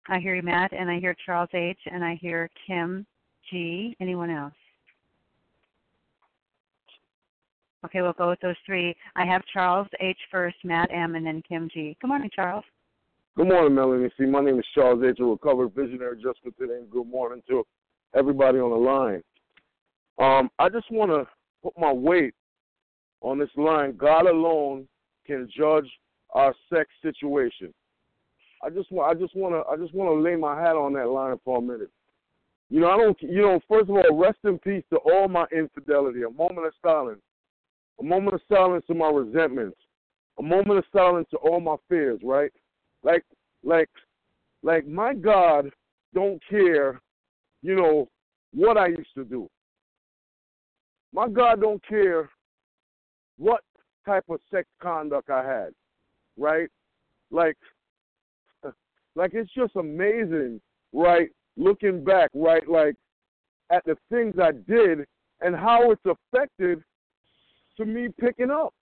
I 0.08 0.18
hear 0.18 0.34
you, 0.34 0.42
Matt, 0.42 0.72
and 0.72 0.90
I 0.90 0.98
hear 0.98 1.14
Charles 1.24 1.50
H. 1.54 1.78
and 1.90 2.04
I 2.04 2.14
hear 2.20 2.50
Kim 2.66 3.06
G. 3.52 3.96
Anyone 4.00 4.30
else? 4.30 4.54
Okay, 7.84 8.00
we'll 8.00 8.12
go 8.14 8.30
with 8.30 8.40
those 8.40 8.56
three. 8.64 8.96
I 9.16 9.26
have 9.26 9.42
Charles 9.52 9.88
H 10.00 10.16
first, 10.30 10.56
Matt 10.64 10.90
M, 10.92 11.14
and 11.14 11.26
then 11.26 11.42
Kim 11.46 11.68
G. 11.72 11.96
Good 12.00 12.08
morning, 12.08 12.30
Charles. 12.34 12.64
Good 13.36 13.48
morning, 13.48 13.74
Melanie. 13.74 14.10
See, 14.18 14.24
my 14.24 14.40
name 14.40 14.58
is 14.58 14.64
Charles 14.74 15.02
H, 15.04 15.18
a 15.20 15.24
recovered 15.24 15.74
visionary 15.74 16.16
just 16.22 16.38
for 16.42 16.50
today, 16.52 16.78
and 16.78 16.90
good 16.90 17.06
morning 17.06 17.42
to 17.48 17.64
everybody 18.14 18.58
on 18.58 18.70
the 18.70 18.76
line. 18.76 19.22
Um, 20.18 20.50
I 20.58 20.68
just 20.68 20.90
want 20.90 21.10
to 21.10 21.26
put 21.62 21.76
my 21.78 21.92
weight 21.92 22.34
on 23.20 23.38
this 23.38 23.50
line. 23.56 23.96
God 23.96 24.26
alone 24.26 24.86
can 25.26 25.48
judge 25.56 25.88
our 26.34 26.54
sex 26.72 26.88
situation. 27.02 27.74
I 28.64 28.70
just 28.70 28.92
want, 28.92 29.16
I 29.16 29.20
just 29.20 29.34
want 29.34 29.54
to, 29.54 29.68
I 29.70 29.76
just 29.76 29.94
want 29.94 30.08
to 30.08 30.20
lay 30.22 30.36
my 30.36 30.60
hat 30.60 30.76
on 30.76 30.92
that 30.92 31.08
line 31.08 31.36
for 31.44 31.58
a 31.58 31.62
minute. 31.62 31.90
You 32.72 32.80
know, 32.80 32.88
I 32.88 32.96
don't. 32.96 33.20
You 33.20 33.42
know, 33.42 33.60
first 33.68 33.90
of 33.90 33.96
all, 33.96 34.18
rest 34.18 34.38
in 34.44 34.58
peace 34.58 34.82
to 34.88 34.96
all 35.04 35.28
my 35.28 35.44
infidelity. 35.54 36.22
A 36.22 36.30
moment 36.30 36.66
of 36.66 36.72
silence. 36.82 37.20
A 38.00 38.02
moment 38.02 38.32
of 38.32 38.40
silence 38.50 38.82
to 38.86 38.94
my 38.94 39.10
resentments. 39.10 39.76
A 40.38 40.42
moment 40.42 40.78
of 40.78 40.84
silence 40.90 41.28
to 41.32 41.36
all 41.36 41.60
my 41.60 41.76
fears. 41.90 42.20
Right? 42.24 42.50
Like, 43.02 43.24
like, 43.62 43.90
like 44.62 44.86
my 44.86 45.12
God 45.12 45.68
don't 46.14 46.42
care. 46.48 46.98
You 47.60 47.76
know 47.76 48.08
what 48.54 48.78
I 48.78 48.86
used 48.86 49.14
to 49.16 49.24
do. 49.24 49.50
My 51.12 51.28
God 51.28 51.60
don't 51.60 51.86
care 51.86 52.30
what 53.36 53.60
type 54.06 54.24
of 54.30 54.40
sex 54.50 54.66
conduct 54.80 55.28
I 55.28 55.44
had. 55.44 55.74
Right? 56.38 56.70
Like, 57.30 57.58
like 59.14 59.32
it's 59.34 59.52
just 59.52 59.76
amazing. 59.76 60.58
Right? 60.94 61.28
Looking 61.56 62.04
back, 62.04 62.30
right, 62.34 62.66
like 62.68 62.96
at 63.70 63.84
the 63.84 63.96
things 64.10 64.34
I 64.40 64.52
did 64.52 65.06
and 65.40 65.56
how 65.56 65.90
it's 65.90 66.04
affected 66.04 66.82
to 67.76 67.84
me 67.84 68.08
picking 68.20 68.50
up. 68.50 68.74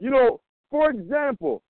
You 0.00 0.10
know, 0.10 0.40
for 0.70 0.90
example, 0.90 1.62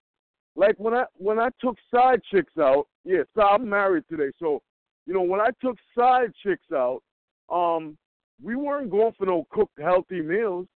like 0.56 0.76
when 0.78 0.94
I 0.94 1.04
when 1.16 1.38
I 1.38 1.50
took 1.60 1.76
side 1.92 2.20
chicks 2.30 2.56
out, 2.58 2.86
yeah, 3.04 3.22
so 3.34 3.42
I'm 3.42 3.68
married 3.68 4.04
today, 4.08 4.30
so 4.38 4.62
you 5.06 5.14
know 5.14 5.22
when 5.22 5.40
I 5.40 5.50
took 5.60 5.76
side 5.96 6.32
chicks 6.42 6.72
out, 6.72 7.02
um, 7.50 7.98
we 8.42 8.56
weren't 8.56 8.90
going 8.90 9.12
for 9.18 9.26
no 9.26 9.46
cooked 9.50 9.78
healthy 9.80 10.22
meals. 10.22 10.66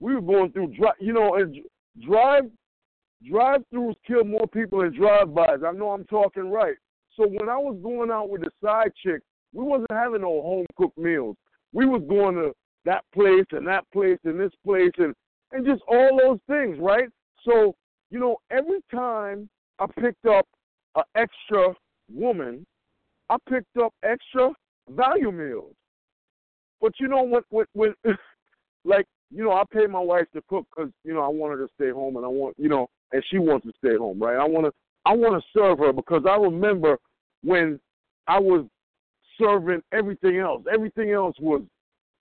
We 0.00 0.14
were 0.14 0.20
going 0.20 0.52
through, 0.52 0.74
drive, 0.76 0.94
you 1.00 1.12
know, 1.12 1.34
and 1.34 1.56
drive 2.06 2.44
drive-throughs 3.28 3.94
kill 4.06 4.24
more 4.24 4.46
people 4.48 4.80
than 4.82 4.94
drive-bys. 4.94 5.60
I 5.66 5.72
know 5.72 5.90
I'm 5.90 6.04
talking 6.04 6.50
right. 6.50 6.76
So 7.16 7.26
when 7.26 7.48
I 7.48 7.56
was 7.56 7.78
going 7.82 8.10
out 8.10 8.30
with 8.30 8.42
the 8.42 8.50
side 8.62 8.92
chick, 9.02 9.20
we 9.52 9.64
wasn't 9.64 9.92
having 9.92 10.22
no 10.22 10.42
home 10.42 10.66
cooked 10.76 10.98
meals. 10.98 11.36
We 11.72 11.86
was 11.86 12.02
going 12.08 12.34
to 12.36 12.52
that 12.84 13.04
place 13.14 13.46
and 13.52 13.66
that 13.66 13.84
place 13.92 14.18
and 14.24 14.38
this 14.38 14.52
place 14.64 14.92
and 14.98 15.14
and 15.52 15.64
just 15.64 15.82
all 15.86 16.18
those 16.18 16.38
things, 16.48 16.78
right? 16.80 17.08
So 17.44 17.74
you 18.10 18.18
know, 18.18 18.36
every 18.50 18.80
time 18.92 19.48
I 19.78 19.86
picked 20.00 20.26
up 20.26 20.46
an 20.96 21.04
extra 21.14 21.74
woman, 22.12 22.66
I 23.28 23.36
picked 23.48 23.76
up 23.76 23.92
extra 24.02 24.50
value 24.90 25.32
meals. 25.32 25.74
But 26.80 26.92
you 27.00 27.08
know 27.08 27.22
what? 27.22 27.44
When, 27.50 27.66
when 27.72 27.94
like 28.84 29.06
you 29.30 29.44
know, 29.44 29.52
I 29.52 29.62
pay 29.72 29.86
my 29.86 30.00
wife 30.00 30.26
to 30.34 30.42
cook 30.48 30.66
because 30.74 30.92
you 31.04 31.14
know 31.14 31.22
I 31.22 31.28
want 31.28 31.58
her 31.58 31.66
to 31.66 31.72
stay 31.74 31.90
home, 31.90 32.16
and 32.16 32.24
I 32.24 32.28
want 32.28 32.56
you 32.58 32.68
know, 32.68 32.88
and 33.12 33.22
she 33.30 33.38
wants 33.38 33.66
to 33.66 33.72
stay 33.78 33.96
home, 33.96 34.20
right? 34.20 34.36
I 34.36 34.46
want 34.46 34.66
to 34.66 34.72
I 35.06 35.14
want 35.14 35.40
to 35.40 35.58
serve 35.58 35.78
her 35.78 35.92
because 35.92 36.24
I 36.28 36.36
remember 36.36 36.98
when 37.42 37.78
I 38.26 38.38
was 38.38 38.66
serving 39.38 39.82
everything 39.92 40.38
else. 40.38 40.62
Everything 40.72 41.10
else 41.10 41.36
was 41.40 41.62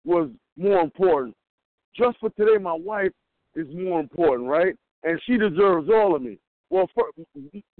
was 0.04 0.28
more 0.56 0.80
important. 0.80 1.34
Just 1.96 2.18
for 2.18 2.30
today, 2.30 2.58
my 2.58 2.72
wife 2.72 3.12
is 3.54 3.66
more 3.72 4.00
important, 4.00 4.48
right? 4.48 4.74
And 5.04 5.20
she 5.26 5.36
deserves 5.36 5.88
all 5.90 6.16
of 6.16 6.22
me. 6.22 6.38
Well, 6.70 6.88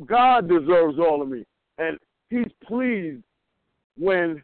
God 0.06 0.48
deserves 0.48 0.98
all 0.98 1.22
of 1.22 1.28
me, 1.28 1.44
and 1.78 1.98
He's 2.30 2.52
pleased 2.64 3.22
when 3.98 4.42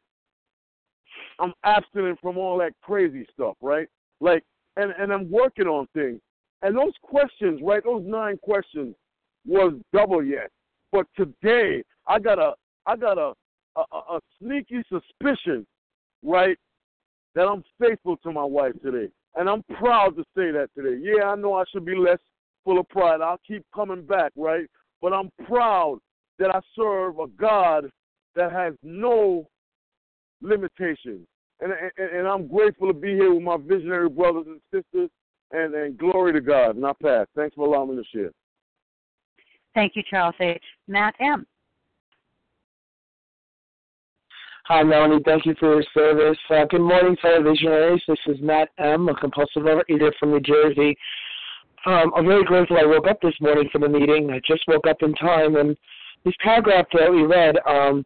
I'm 1.39 1.53
abstinent 1.65 2.19
from 2.21 2.39
all 2.39 2.59
that 2.59 2.73
crazy 2.83 3.27
stuff, 3.33 3.57
right? 3.61 3.89
Like, 4.21 4.43
and 4.77 4.93
and 4.99 5.13
I'm 5.13 5.31
working 5.31 5.67
on 5.67 5.87
things. 5.95 6.21
And 6.63 6.77
those 6.77 6.95
questions, 7.03 7.61
right? 7.63 7.85
Those 7.85 8.03
nine 8.05 8.39
questions 8.43 8.97
was 9.49 9.73
double 9.93 10.23
yet. 10.23 10.51
But 10.93 11.07
today, 11.17 11.83
I 12.07 12.19
got 12.19 12.39
a 12.39 12.53
I 12.87 12.97
got 12.97 13.19
a 13.19 13.33
a, 13.77 13.97
a 13.97 14.21
sneaky 14.41 14.83
suspicion, 14.89 15.67
right, 16.23 16.57
that 17.35 17.47
I'm 17.47 17.63
faithful 17.81 18.17
to 18.19 18.33
my 18.33 18.45
wife 18.45 18.73
today. 18.83 19.11
And 19.37 19.49
I'm 19.49 19.63
proud 19.79 20.17
to 20.17 20.23
say 20.37 20.51
that 20.51 20.69
today. 20.77 21.01
Yeah, 21.01 21.27
I 21.27 21.37
know 21.37 21.55
I 21.55 21.65
should 21.73 21.85
be 21.85 21.95
less 21.95 22.19
full 22.65 22.81
of 22.81 22.89
pride. 22.89 23.21
I'll 23.21 23.41
keep 23.47 23.65
coming 23.75 24.03
back, 24.03 24.33
right? 24.37 24.67
But 25.01 25.13
I'm 25.13 25.31
proud 25.47 25.99
that 26.39 26.55
I 26.55 26.61
serve 26.77 27.21
a 27.21 27.29
God 27.29 27.89
that 28.35 28.51
has 28.53 28.75
no 28.83 29.47
limitations. 30.43 31.27
And, 31.61 31.73
and, 31.73 32.11
and 32.11 32.27
I'm 32.27 32.49
grateful 32.49 32.89
to 32.89 32.95
be 32.95 33.11
here 33.11 33.33
with 33.33 33.43
my 33.43 33.57
visionary 33.57 34.09
brothers 34.09 34.47
and 34.47 34.61
sisters. 34.73 35.11
And, 35.51 35.75
and 35.75 35.97
glory 35.97 36.35
to 36.35 36.43
God. 36.43 36.77
And 36.77 36.85
I 36.85 36.93
pass. 37.03 37.27
Thanks 37.35 37.55
for 37.55 37.67
allowing 37.67 37.97
me 37.97 38.03
to 38.03 38.09
share. 38.15 38.31
Thank 39.75 39.97
you, 39.97 40.03
Charles 40.09 40.35
H. 40.41 40.63
Matt 40.87 41.15
M. 41.21 41.47
Hi, 44.67 44.83
Melanie. 44.83 45.23
Thank 45.25 45.47
you 45.47 45.55
for 45.59 45.75
your 45.75 45.85
service. 45.95 46.39
Uh, 46.51 46.67
good 46.69 46.83
morning, 46.83 47.17
fellow 47.23 47.43
visionaries. 47.43 48.03
This 48.07 48.19
is 48.27 48.37
Matt 48.43 48.69
M., 48.79 49.09
a 49.09 49.15
compulsive 49.15 49.63
overeater 49.63 50.13
from 50.21 50.33
New 50.33 50.41
Jersey. 50.41 50.95
Um, 51.87 52.13
I'm 52.15 52.27
very 52.27 52.45
grateful 52.45 52.77
I 52.77 52.85
woke 52.85 53.07
up 53.07 53.19
this 53.23 53.35
morning 53.41 53.69
for 53.73 53.79
the 53.79 53.89
meeting. 53.89 54.31
I 54.31 54.41
just 54.47 54.63
woke 54.69 54.87
up 54.87 54.99
in 55.01 55.15
time, 55.15 55.57
and 55.57 55.75
this 56.25 56.35
paragraph 56.43 56.85
that 56.93 57.11
we 57.11 57.23
read, 57.23 57.57
um, 57.67 58.05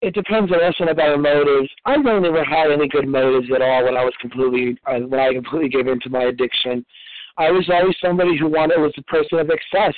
it 0.00 0.14
depends 0.14 0.52
on 0.52 0.62
us 0.62 0.74
and 0.78 0.88
about 0.88 1.10
our 1.10 1.18
motives. 1.18 1.68
I 1.84 1.96
really 1.96 2.20
never 2.20 2.44
had 2.44 2.70
any 2.70 2.88
good 2.88 3.06
motives 3.06 3.48
at 3.54 3.60
all 3.60 3.84
when 3.84 3.96
I 3.96 4.04
was 4.04 4.14
completely 4.20 4.78
uh, 4.86 5.00
when 5.00 5.20
I 5.20 5.34
completely 5.34 5.68
gave 5.68 5.86
in 5.86 6.00
to 6.00 6.10
my 6.10 6.24
addiction. 6.24 6.84
I 7.36 7.50
was 7.50 7.68
always 7.68 7.96
somebody 8.02 8.38
who 8.38 8.48
wanted 8.48 8.80
was 8.80 8.94
a 8.96 9.02
person 9.02 9.38
of 9.38 9.50
excess. 9.50 9.94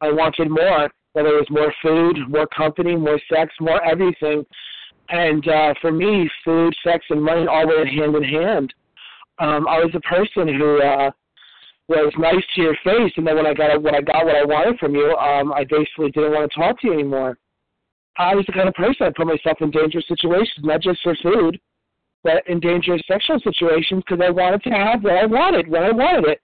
I 0.00 0.10
wanted 0.12 0.50
more, 0.50 0.90
whether 1.12 1.28
it 1.28 1.46
was 1.48 1.50
more 1.50 1.72
food, 1.82 2.18
more 2.28 2.46
company, 2.48 2.96
more 2.96 3.20
sex, 3.32 3.52
more 3.60 3.82
everything. 3.84 4.44
And 5.10 5.46
uh, 5.48 5.74
for 5.80 5.90
me, 5.90 6.30
food, 6.44 6.74
sex, 6.84 7.04
and 7.10 7.22
money 7.22 7.46
all 7.46 7.66
went 7.66 7.88
hand 7.88 8.14
in 8.14 8.22
hand. 8.22 8.74
Um, 9.38 9.66
I 9.68 9.78
was 9.78 9.90
a 9.94 10.00
person 10.00 10.48
who 10.48 10.82
uh, 10.82 11.10
was 11.88 12.12
nice 12.18 12.44
to 12.54 12.62
your 12.62 12.76
face, 12.84 13.12
and 13.16 13.26
then 13.26 13.36
when 13.36 13.46
I 13.46 13.54
got 13.54 13.80
when 13.80 13.94
I 13.94 14.00
got 14.00 14.26
what 14.26 14.36
I 14.36 14.44
wanted 14.44 14.78
from 14.78 14.94
you, 14.94 15.16
um, 15.16 15.52
I 15.52 15.64
basically 15.64 16.10
didn't 16.10 16.32
want 16.32 16.50
to 16.50 16.58
talk 16.58 16.80
to 16.80 16.88
you 16.88 16.92
anymore. 16.92 17.38
I 18.18 18.34
was 18.34 18.44
the 18.46 18.52
kind 18.52 18.68
of 18.68 18.74
person 18.74 19.06
I 19.06 19.10
put 19.16 19.26
myself 19.26 19.58
in 19.60 19.70
dangerous 19.70 20.04
situations, 20.08 20.58
not 20.64 20.82
just 20.82 21.00
for 21.02 21.16
food, 21.22 21.58
but 22.24 22.46
in 22.48 22.60
dangerous 22.60 23.00
sexual 23.06 23.38
situations 23.40 24.02
because 24.06 24.22
I 24.24 24.30
wanted 24.30 24.62
to 24.64 24.70
have 24.70 25.04
what 25.04 25.16
I 25.16 25.26
wanted 25.26 25.68
when 25.68 25.84
I 25.84 25.92
wanted 25.92 26.28
it. 26.28 26.40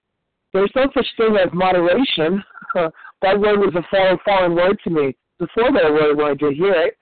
There's 0.52 0.70
no 0.76 0.87
such 0.94 1.06
thing 1.16 1.37
as 1.37 1.52
moderation. 1.52 2.42
that 3.25 3.40
word 3.40 3.59
was 3.59 3.75
a 3.75 3.83
foreign, 3.90 4.19
foreign 4.25 4.54
word 4.54 4.78
to 4.85 4.90
me 4.90 5.16
before 5.38 5.73
that 5.73 5.93
word 5.93 6.16
when 6.16 6.26
I 6.26 6.35
did 6.35 6.54
hear 6.54 6.75
it 6.75 6.99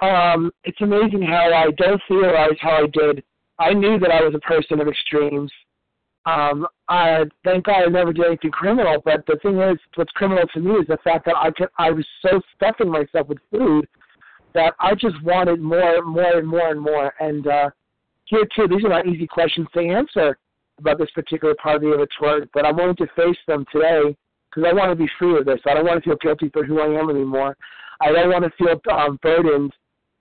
um, 0.00 0.50
it's 0.64 0.80
amazing 0.80 1.22
how 1.22 1.52
I 1.52 1.70
don't 1.76 2.00
theorize 2.08 2.56
how 2.60 2.84
I 2.84 2.86
did. 2.86 3.22
I 3.58 3.72
knew 3.74 3.98
that 3.98 4.10
I 4.10 4.22
was 4.22 4.34
a 4.34 4.40
person 4.40 4.80
of 4.80 4.88
extremes. 4.88 5.52
Um, 6.26 6.66
I 6.88 7.24
thank 7.44 7.64
God 7.64 7.84
I 7.86 7.86
never 7.86 8.12
did 8.12 8.26
anything 8.26 8.50
criminal. 8.50 9.02
But 9.04 9.26
the 9.26 9.38
thing 9.42 9.58
is, 9.58 9.78
what's 9.94 10.12
criminal 10.12 10.44
to 10.54 10.60
me 10.60 10.72
is 10.76 10.86
the 10.86 10.98
fact 11.04 11.26
that 11.26 11.36
I 11.36 11.50
could, 11.50 11.68
I 11.78 11.90
was 11.90 12.06
so 12.22 12.40
stuffing 12.56 12.90
myself 12.90 13.28
with 13.28 13.38
food 13.50 13.86
that 14.54 14.74
I 14.80 14.94
just 14.94 15.22
wanted 15.22 15.60
more, 15.60 15.96
and 15.96 16.06
more, 16.06 16.38
and 16.38 16.48
more, 16.48 16.70
and 16.70 16.80
more. 16.80 17.14
And 17.20 17.46
uh, 17.46 17.70
here 18.24 18.46
too, 18.56 18.66
these 18.68 18.84
are 18.84 18.88
not 18.88 19.06
easy 19.06 19.26
questions 19.26 19.68
to 19.74 19.80
answer 19.80 20.38
about 20.78 20.98
this 20.98 21.10
particular 21.14 21.54
part 21.62 21.76
of 21.76 21.82
the 21.82 21.92
inventory, 21.92 22.48
but 22.54 22.64
I'm 22.64 22.76
willing 22.76 22.96
to 22.96 23.06
face 23.14 23.36
them 23.46 23.66
today 23.70 24.16
because 24.50 24.68
I 24.68 24.74
want 24.74 24.90
to 24.90 24.96
be 24.96 25.10
free 25.18 25.38
of 25.38 25.44
this. 25.44 25.60
I 25.66 25.74
don't 25.74 25.86
want 25.86 26.02
to 26.02 26.10
feel 26.10 26.18
guilty 26.20 26.48
for 26.50 26.64
who 26.64 26.80
I 26.80 26.98
am 26.98 27.10
anymore. 27.10 27.56
I 28.00 28.12
don't 28.12 28.30
want 28.30 28.44
to 28.44 28.50
feel 28.58 28.80
um, 28.92 29.18
burdened 29.22 29.72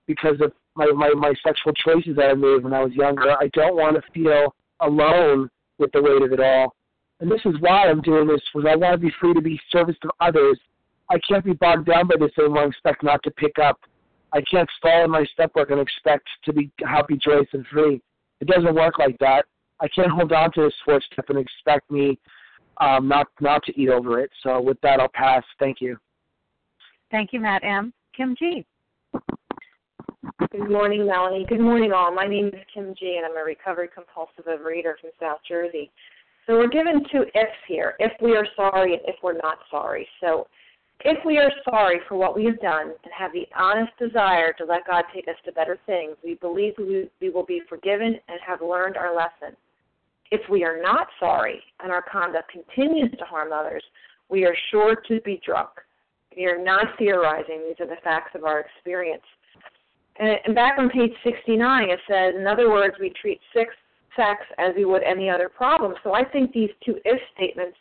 because 0.08 0.36
of 0.42 0.52
my, 0.76 0.92
my, 0.96 1.10
my 1.16 1.34
sexual 1.44 1.74
choices 1.74 2.16
that 2.18 2.30
I 2.30 2.34
made 2.34 2.64
when 2.64 2.74
I 2.74 2.84
was 2.84 2.94
younger. 2.94 3.32
I 3.32 3.50
don't 3.54 3.76
want 3.76 3.96
to 3.96 4.02
feel 4.14 4.54
alone 4.82 5.50
with 5.78 5.92
the 5.94 6.02
weight 6.02 6.22
of 6.22 6.32
it 6.32 6.40
all. 6.40 6.76
And 7.20 7.30
this 7.30 7.42
is 7.46 7.56
why 7.60 7.88
I'm 7.88 8.02
doing 8.02 8.28
this, 8.28 8.42
because 8.54 8.70
I 8.70 8.76
want 8.76 8.94
to 8.94 8.98
be 8.98 9.14
free 9.20 9.34
to 9.34 9.42
be 9.42 9.60
service 9.72 9.96
to 10.04 10.10
others. 10.20 10.58
I 11.10 11.18
can't 11.28 11.44
be 11.44 11.54
bogged 11.54 11.88
down 11.88 12.08
by 12.08 12.16
this 12.20 12.32
anymore 12.38 12.64
and 12.64 12.72
expect 12.72 13.04
not 13.04 13.24
to 13.24 13.32
pick 13.32 13.60
up. 13.60 13.80
I 14.32 14.42
can't 14.42 14.70
stall 14.78 15.06
in 15.06 15.12
my 15.12 15.26
step 15.34 15.52
work 15.56 15.72
and 15.72 15.80
expect 15.80 16.28
to 16.46 16.54
be 16.54 16.72
happy, 16.86 17.18
joyous, 17.18 17.48
and 17.54 17.66
free. 17.68 18.02
It 18.40 18.48
doesn't 18.48 18.76
work 18.76 19.00
like 19.00 19.18
that. 19.20 19.46
I 19.82 19.88
can't 19.88 20.12
hold 20.12 20.32
on 20.32 20.52
to 20.54 20.64
this 20.64 20.74
fourth 20.86 21.04
step 21.12 21.30
and 21.30 21.40
expect 21.40 21.90
me 21.90 22.20
um, 22.80 23.08
not 23.08 23.28
not 23.40 23.64
to 23.66 23.80
eat 23.80 23.90
over 23.90 24.20
it. 24.20 24.30
So 24.44 24.62
with 24.62 24.80
that, 24.82 25.00
I'll 25.00 25.10
pass. 25.14 25.44
Thank 25.60 25.82
you. 25.82 25.98
Thank 27.12 27.34
you, 27.34 27.40
Matt 27.40 27.64
M. 27.64 27.94
Kim 28.16 28.36
G. 28.38 28.66
Good 30.52 30.70
morning, 30.70 31.06
Melanie. 31.06 31.46
Good 31.48 31.60
morning, 31.60 31.92
all. 31.92 32.14
My 32.14 32.28
name 32.28 32.48
is 32.48 32.60
Kim 32.74 32.94
G, 33.00 33.16
and 33.18 33.26
I'm 33.26 33.38
a 33.38 33.44
recovered 33.44 33.90
compulsive 33.94 34.46
overeater 34.46 34.94
from 35.00 35.12
South 35.20 35.40
Jersey. 35.48 35.92
So 36.46 36.54
we're 36.54 36.68
given 36.70 37.04
two 37.12 37.24
ifs 37.36 37.52
here: 37.68 37.96
if 38.00 38.12
we 38.22 38.36
are 38.36 38.48
sorry 38.56 38.94
and 38.94 39.02
if 39.06 39.16
we're 39.22 39.38
not 39.38 39.60
sorry. 39.70 40.08
So, 40.22 40.48
if 41.02 41.24
we 41.26 41.38
are 41.38 41.52
sorry 41.70 42.00
for 42.08 42.16
what 42.16 42.36
we 42.36 42.46
have 42.46 42.60
done 42.60 42.94
and 43.04 43.14
have 43.18 43.32
the 43.32 43.48
honest 43.58 43.92
desire 43.98 44.54
to 44.54 44.66
let 44.66 44.88
God 44.88 45.06
take 45.14 45.28
us 45.28 45.36
to 45.46 45.52
better 45.52 45.78
things, 45.86 46.16
we 46.24 46.36
believe 46.36 46.74
we, 46.78 47.10
we 47.22 47.30
will 47.30 47.46
be 47.46 47.62
forgiven 47.70 48.16
and 48.28 48.40
have 48.46 48.62
learned 48.62 48.98
our 48.98 49.16
lesson. 49.16 49.56
If 50.32 50.42
we 50.50 50.64
are 50.64 50.82
not 50.82 51.08
sorry 51.20 51.62
and 51.82 51.92
our 51.92 52.04
conduct 52.04 52.52
continues 52.52 53.12
to 53.18 53.26
harm 53.26 53.52
others, 53.52 53.84
we 54.30 54.46
are 54.46 54.56
sure 54.72 54.96
to 55.08 55.22
be 55.22 55.42
drunk. 55.46 55.70
We 56.38 56.46
are 56.46 56.64
not 56.64 56.86
theorizing; 56.98 57.64
these 57.68 57.80
are 57.80 57.90
the 57.90 58.02
facts 58.04 58.36
of 58.36 58.44
our 58.44 58.60
experience. 58.60 59.24
And 60.20 60.54
back 60.54 60.78
on 60.78 60.90
page 60.90 61.14
69, 61.24 61.90
it 61.90 62.00
says, 62.08 62.36
in 62.38 62.46
other 62.46 62.70
words, 62.70 62.96
we 63.00 63.12
treat 63.22 63.40
sex, 63.54 63.74
sex 64.16 64.42
as 64.58 64.74
we 64.76 64.84
would 64.84 65.02
any 65.04 65.30
other 65.30 65.48
problem. 65.48 65.94
So 66.04 66.14
I 66.14 66.26
think 66.26 66.52
these 66.52 66.70
two 66.86 67.00
if 67.06 67.22
statements 67.34 67.78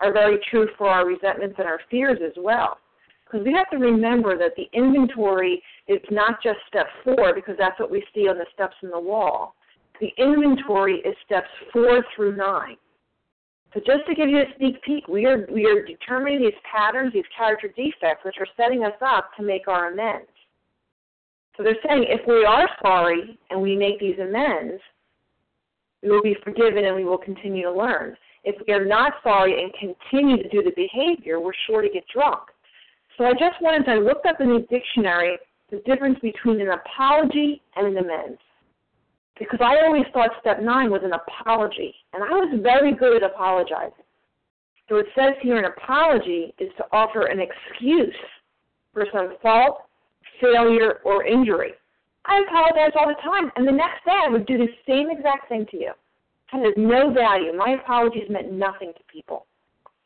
are 0.00 0.12
very 0.12 0.38
true 0.50 0.68
for 0.78 0.88
our 0.88 1.06
resentments 1.06 1.56
and 1.58 1.68
our 1.68 1.80
fears 1.90 2.18
as 2.24 2.32
well. 2.36 2.78
Because 3.24 3.46
we 3.46 3.52
have 3.52 3.70
to 3.70 3.78
remember 3.78 4.36
that 4.38 4.56
the 4.56 4.68
inventory 4.72 5.62
is 5.86 6.00
not 6.10 6.42
just 6.42 6.58
step 6.66 6.86
four, 7.04 7.34
because 7.34 7.56
that's 7.58 7.78
what 7.78 7.90
we 7.90 8.04
see 8.14 8.28
on 8.28 8.38
the 8.38 8.46
steps 8.52 8.76
in 8.82 8.90
the 8.90 8.98
wall. 9.00 9.54
The 10.02 10.10
inventory 10.18 10.96
is 10.96 11.14
steps 11.24 11.46
four 11.72 12.04
through 12.16 12.34
nine. 12.34 12.76
So 13.72 13.78
just 13.86 14.04
to 14.08 14.16
give 14.16 14.28
you 14.28 14.38
a 14.38 14.46
sneak 14.58 14.82
peek, 14.82 15.06
we 15.06 15.26
are 15.26 15.46
we 15.48 15.64
are 15.64 15.86
determining 15.86 16.40
these 16.40 16.58
patterns, 16.68 17.12
these 17.12 17.22
character 17.38 17.68
defects, 17.68 18.24
which 18.24 18.34
are 18.40 18.48
setting 18.56 18.82
us 18.82 18.98
up 19.00 19.30
to 19.36 19.44
make 19.44 19.68
our 19.68 19.92
amends. 19.92 20.28
So 21.56 21.62
they're 21.62 21.78
saying 21.86 22.06
if 22.08 22.26
we 22.26 22.44
are 22.44 22.68
sorry 22.82 23.38
and 23.50 23.62
we 23.62 23.76
make 23.76 24.00
these 24.00 24.18
amends, 24.18 24.82
we 26.02 26.10
will 26.10 26.22
be 26.22 26.36
forgiven 26.42 26.84
and 26.84 26.96
we 26.96 27.04
will 27.04 27.16
continue 27.16 27.62
to 27.62 27.72
learn. 27.72 28.16
If 28.42 28.56
we 28.66 28.74
are 28.74 28.84
not 28.84 29.12
sorry 29.22 29.62
and 29.62 29.72
continue 29.78 30.42
to 30.42 30.48
do 30.48 30.64
the 30.64 30.72
behavior, 30.74 31.38
we're 31.38 31.52
sure 31.68 31.80
to 31.80 31.88
get 31.88 32.02
drunk. 32.12 32.42
So 33.16 33.24
I 33.24 33.34
just 33.34 33.60
wanted 33.60 33.84
to, 33.84 34.00
look 34.00 34.26
up 34.28 34.40
in 34.40 34.48
the 34.48 34.66
dictionary 34.68 35.38
the 35.70 35.78
difference 35.86 36.18
between 36.18 36.60
an 36.60 36.70
apology 36.70 37.62
and 37.76 37.86
an 37.86 37.98
amends. 37.98 38.40
Because 39.38 39.60
I 39.62 39.84
always 39.84 40.04
thought 40.12 40.30
step 40.40 40.60
nine 40.62 40.90
was 40.90 41.02
an 41.04 41.12
apology, 41.12 41.94
and 42.12 42.22
I 42.22 42.28
was 42.28 42.60
very 42.62 42.94
good 42.94 43.22
at 43.22 43.30
apologizing. 43.30 44.04
So 44.88 44.96
it 44.96 45.06
says 45.14 45.32
here 45.40 45.58
an 45.58 45.64
apology 45.64 46.54
is 46.58 46.70
to 46.76 46.84
offer 46.92 47.26
an 47.26 47.40
excuse 47.40 48.14
for 48.92 49.06
some 49.12 49.36
fault 49.40 49.86
failure, 50.42 51.00
or 51.04 51.24
injury. 51.24 51.72
I 52.26 52.42
apologize 52.48 52.92
all 52.98 53.08
the 53.08 53.20
time, 53.22 53.50
and 53.56 53.66
the 53.66 53.72
next 53.72 54.04
day 54.04 54.18
I 54.24 54.28
would 54.28 54.46
do 54.46 54.58
the 54.58 54.68
same 54.86 55.10
exact 55.10 55.48
thing 55.48 55.66
to 55.70 55.76
you. 55.76 55.92
It 56.52 56.64
has 56.64 56.74
no 56.76 57.12
value. 57.12 57.52
My 57.56 57.76
apologies 57.80 58.28
meant 58.28 58.52
nothing 58.52 58.92
to 58.96 59.12
people. 59.12 59.46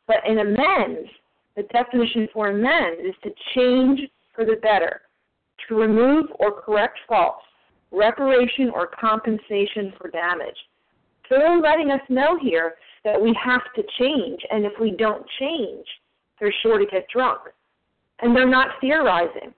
But 0.07 0.19
in 0.27 0.39
amends, 0.39 1.09
the 1.57 1.65
definition 1.65 2.29
for 2.33 2.51
amends 2.51 3.01
is 3.03 3.15
to 3.25 3.31
change 3.55 4.01
for 4.35 4.45
the 4.45 4.57
better, 4.62 5.01
to 5.69 5.75
remove 5.75 6.27
or 6.39 6.53
correct 6.53 6.99
faults, 7.09 7.45
reparation 7.92 8.70
or 8.70 8.87
compensation 8.87 9.92
for 9.99 10.11
damage. 10.11 10.57
So 11.29 11.37
they're 11.38 11.61
letting 11.61 11.90
us 11.90 12.01
know 12.09 12.38
here 12.40 12.75
that 13.05 13.20
we 13.20 13.37
have 13.42 13.62
to 13.75 13.83
change, 13.99 14.40
and 14.51 14.64
if 14.64 14.72
we 14.81 14.90
don't 14.92 15.25
change, 15.38 15.87
they're 16.38 16.55
sure 16.62 16.79
to 16.79 16.87
get 16.87 17.07
drunk. 17.12 17.40
And 18.20 18.35
they're 18.35 18.49
not 18.49 18.81
theorizing. 18.81 19.53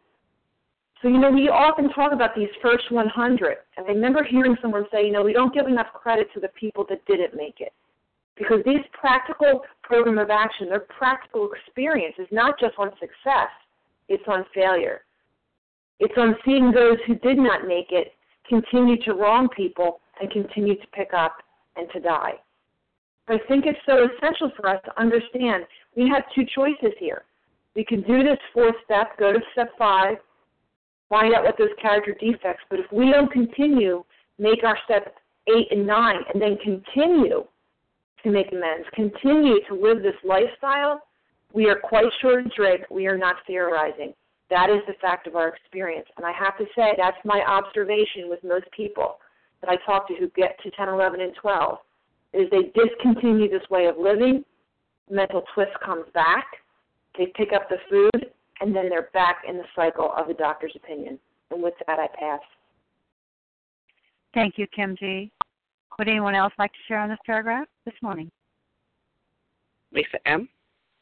So, 1.01 1.09
you 1.09 1.19
know, 1.19 1.31
we 1.31 1.49
often 1.49 1.91
talk 1.91 2.13
about 2.13 2.35
these 2.35 2.49
first 2.61 2.91
100, 2.91 3.57
and 3.77 3.87
I 3.87 3.91
remember 3.91 4.25
hearing 4.25 4.57
someone 4.61 4.85
say, 4.91 5.07
you 5.07 5.13
know, 5.13 5.23
we 5.23 5.33
don't 5.33 5.55
give 5.55 5.67
enough 5.67 5.87
credit 5.95 6.29
to 6.35 6.41
the 6.41 6.49
people 6.49 6.85
that 6.89 7.07
didn't 7.07 7.37
make 7.37 7.61
it. 7.61 7.73
Because 8.37 8.59
these 8.65 8.85
practical 8.93 9.63
program 9.83 10.19
of 10.19 10.31
action, 10.31 10.69
their 10.69 10.81
practical 10.81 11.51
experience 11.53 12.15
is 12.19 12.27
not 12.33 12.59
just 12.59 12.75
on 12.79 12.91
success, 13.01 13.51
it's 14.09 14.25
on 14.27 14.45
failure. 14.55 15.03
It's 16.01 16.15
on 16.17 16.37
seeing 16.45 16.73
those 16.73 16.99
who 17.07 17.15
did 17.17 17.39
not 17.39 17.67
make 17.67 17.91
it 17.91 18.13
continue 18.49 18.97
to 19.05 19.15
wrong 19.15 19.49
people 19.55 20.01
and 20.21 20.31
continue 20.31 20.75
to 20.77 20.87
pick 20.93 21.11
up 21.15 21.37
and 21.77 21.89
to 21.93 22.01
die. 22.01 22.35
I 23.29 23.39
think 23.47 23.67
it's 23.67 23.79
so 23.87 24.07
essential 24.07 24.51
for 24.57 24.69
us 24.69 24.81
to 24.87 25.01
understand 25.01 25.65
we 25.97 26.09
have 26.09 26.25
two 26.35 26.45
choices 26.55 26.95
here. 26.99 27.25
We 27.77 27.85
can 27.85 28.03
do 28.03 28.23
this 28.23 28.39
fourth 28.55 28.75
step, 28.85 29.19
go 29.19 29.33
to 29.33 29.41
step 29.53 29.71
five, 29.79 30.17
find 31.09 31.35
out 31.35 31.45
what 31.45 31.57
those 31.59 31.69
character 31.81 32.17
defects, 32.19 32.65
but 32.71 32.81
if 32.81 32.87
we 32.91 33.11
don't 33.11 33.31
continue, 33.31 34.05
make 34.39 34.65
our 34.65 34.79
step 34.85 35.15
eight 35.49 35.69
and 35.71 35.87
nine, 35.87 36.21
and 36.33 36.41
then 36.41 36.57
continue 36.63 37.45
to 38.23 38.31
make 38.31 38.51
amends, 38.53 38.87
continue 38.95 39.61
to 39.69 39.75
live 39.75 40.03
this 40.03 40.15
lifestyle, 40.25 41.03
we 41.53 41.69
are 41.69 41.79
quite 41.79 42.05
short 42.21 42.47
of 42.47 42.53
drink. 42.55 42.83
We 42.91 43.07
are 43.07 43.17
not 43.17 43.37
theorizing. 43.47 44.13
That 44.51 44.71
is 44.71 44.81
the 44.87 44.95
fact 45.01 45.27
of 45.27 45.37
our 45.37 45.49
experience. 45.49 46.07
And 46.17 46.25
I 46.25 46.33
have 46.33 46.57
to 46.59 46.65
say, 46.75 46.95
that's 46.97 47.19
my 47.25 47.43
observation 47.47 48.29
with 48.29 48.43
most 48.43 48.65
people 48.75 49.19
that 49.61 49.71
I 49.71 49.77
talk 49.85 50.09
to 50.09 50.15
who 50.15 50.29
get 50.31 50.59
to 50.63 50.71
10, 50.71 50.89
11, 50.89 51.21
and 51.21 51.35
12, 51.41 51.79
is 52.33 52.51
they 52.51 52.71
discontinue 52.75 53.51
this 53.51 53.69
way 53.71 53.87
of 53.87 53.97
living, 53.99 54.45
mental 55.11 55.43
twist 55.55 55.73
comes 55.85 56.05
back, 56.15 56.47
they 57.17 57.27
pick 57.35 57.53
up 57.53 57.69
the 57.69 57.79
food, 57.91 58.31
and 58.61 58.75
then 58.75 58.89
they're 58.89 59.11
back 59.13 59.43
in 59.49 59.57
the 59.57 59.65
cycle 59.75 60.13
of 60.17 60.29
the 60.29 60.35
doctor's 60.35 60.73
opinion. 60.77 61.19
And 61.51 61.63
with 61.63 61.75
that, 61.87 61.99
I 61.99 62.07
pass. 62.19 62.41
Thank 64.35 64.59
you, 64.59 64.67
Kim 64.75 64.97
G. 64.99 65.31
Would 65.99 66.09
anyone 66.09 66.35
else 66.35 66.53
like 66.59 66.73
to 66.73 66.79
share 66.87 66.99
on 66.99 67.09
this 67.09 67.19
paragraph 67.27 67.67
this 67.85 67.95
morning? 68.03 68.31
Lisa 69.93 70.19
M. 70.27 70.49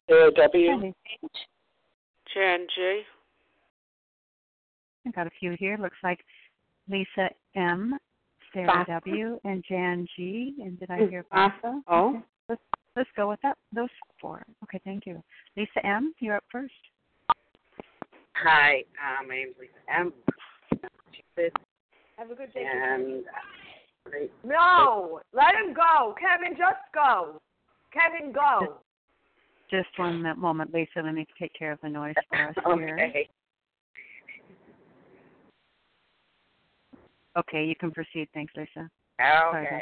Sarah 0.09 0.31
W. 0.33 0.93
Jan 2.33 2.67
G. 2.75 3.03
I 5.07 5.11
got 5.11 5.27
a 5.27 5.31
few 5.39 5.57
here. 5.59 5.79
Looks 5.81 5.99
like 6.03 6.21
Lisa 6.89 7.31
M, 7.55 7.97
Sarah 8.53 8.85
W, 8.89 9.39
and 9.45 9.65
Jan 9.69 10.07
G. 10.17 10.55
And 10.59 10.79
did 10.79 10.91
I 10.91 11.07
hear 11.07 11.25
Vasa? 11.33 11.81
Oh. 11.89 12.11
Okay. 12.11 12.25
Let's 12.49 12.63
let's 12.97 13.11
go 13.17 13.29
with 13.29 13.41
that. 13.43 13.57
Those 13.75 13.89
four. 14.21 14.45
Okay, 14.65 14.81
thank 14.85 15.07
you. 15.07 15.23
Lisa 15.57 15.85
M, 15.85 16.15
you're 16.21 16.37
up 16.37 16.45
first. 16.51 16.73
Hi, 18.35 18.85
uh, 19.01 19.27
my 19.27 19.35
name 19.35 19.49
is 19.49 19.55
Lisa 19.59 19.73
M. 19.99 20.13
Have 22.19 22.31
a 22.31 22.35
good 22.35 22.53
day. 22.53 22.65
And 22.65 23.25
great. 24.05 24.33
No, 24.45 25.21
let 25.33 25.55
him 25.55 25.75
go. 25.75 26.15
Kevin, 26.21 26.57
just 26.57 26.81
go. 26.95 27.41
Kevin, 27.93 28.33
go. 28.33 28.79
Just 29.71 29.89
one 29.97 30.23
mi- 30.23 30.35
moment, 30.35 30.73
Lisa. 30.73 31.03
Let 31.03 31.15
me 31.15 31.27
take 31.39 31.53
care 31.59 31.73
of 31.73 31.79
the 31.83 31.89
noise 31.89 32.15
for 32.29 32.49
us 32.49 32.55
here. 32.79 33.13
Okay. 37.37 37.65
You 37.65 37.77
can 37.77 37.91
proceed. 37.91 38.29
Thanks, 38.33 38.53
Lisa. 38.57 38.89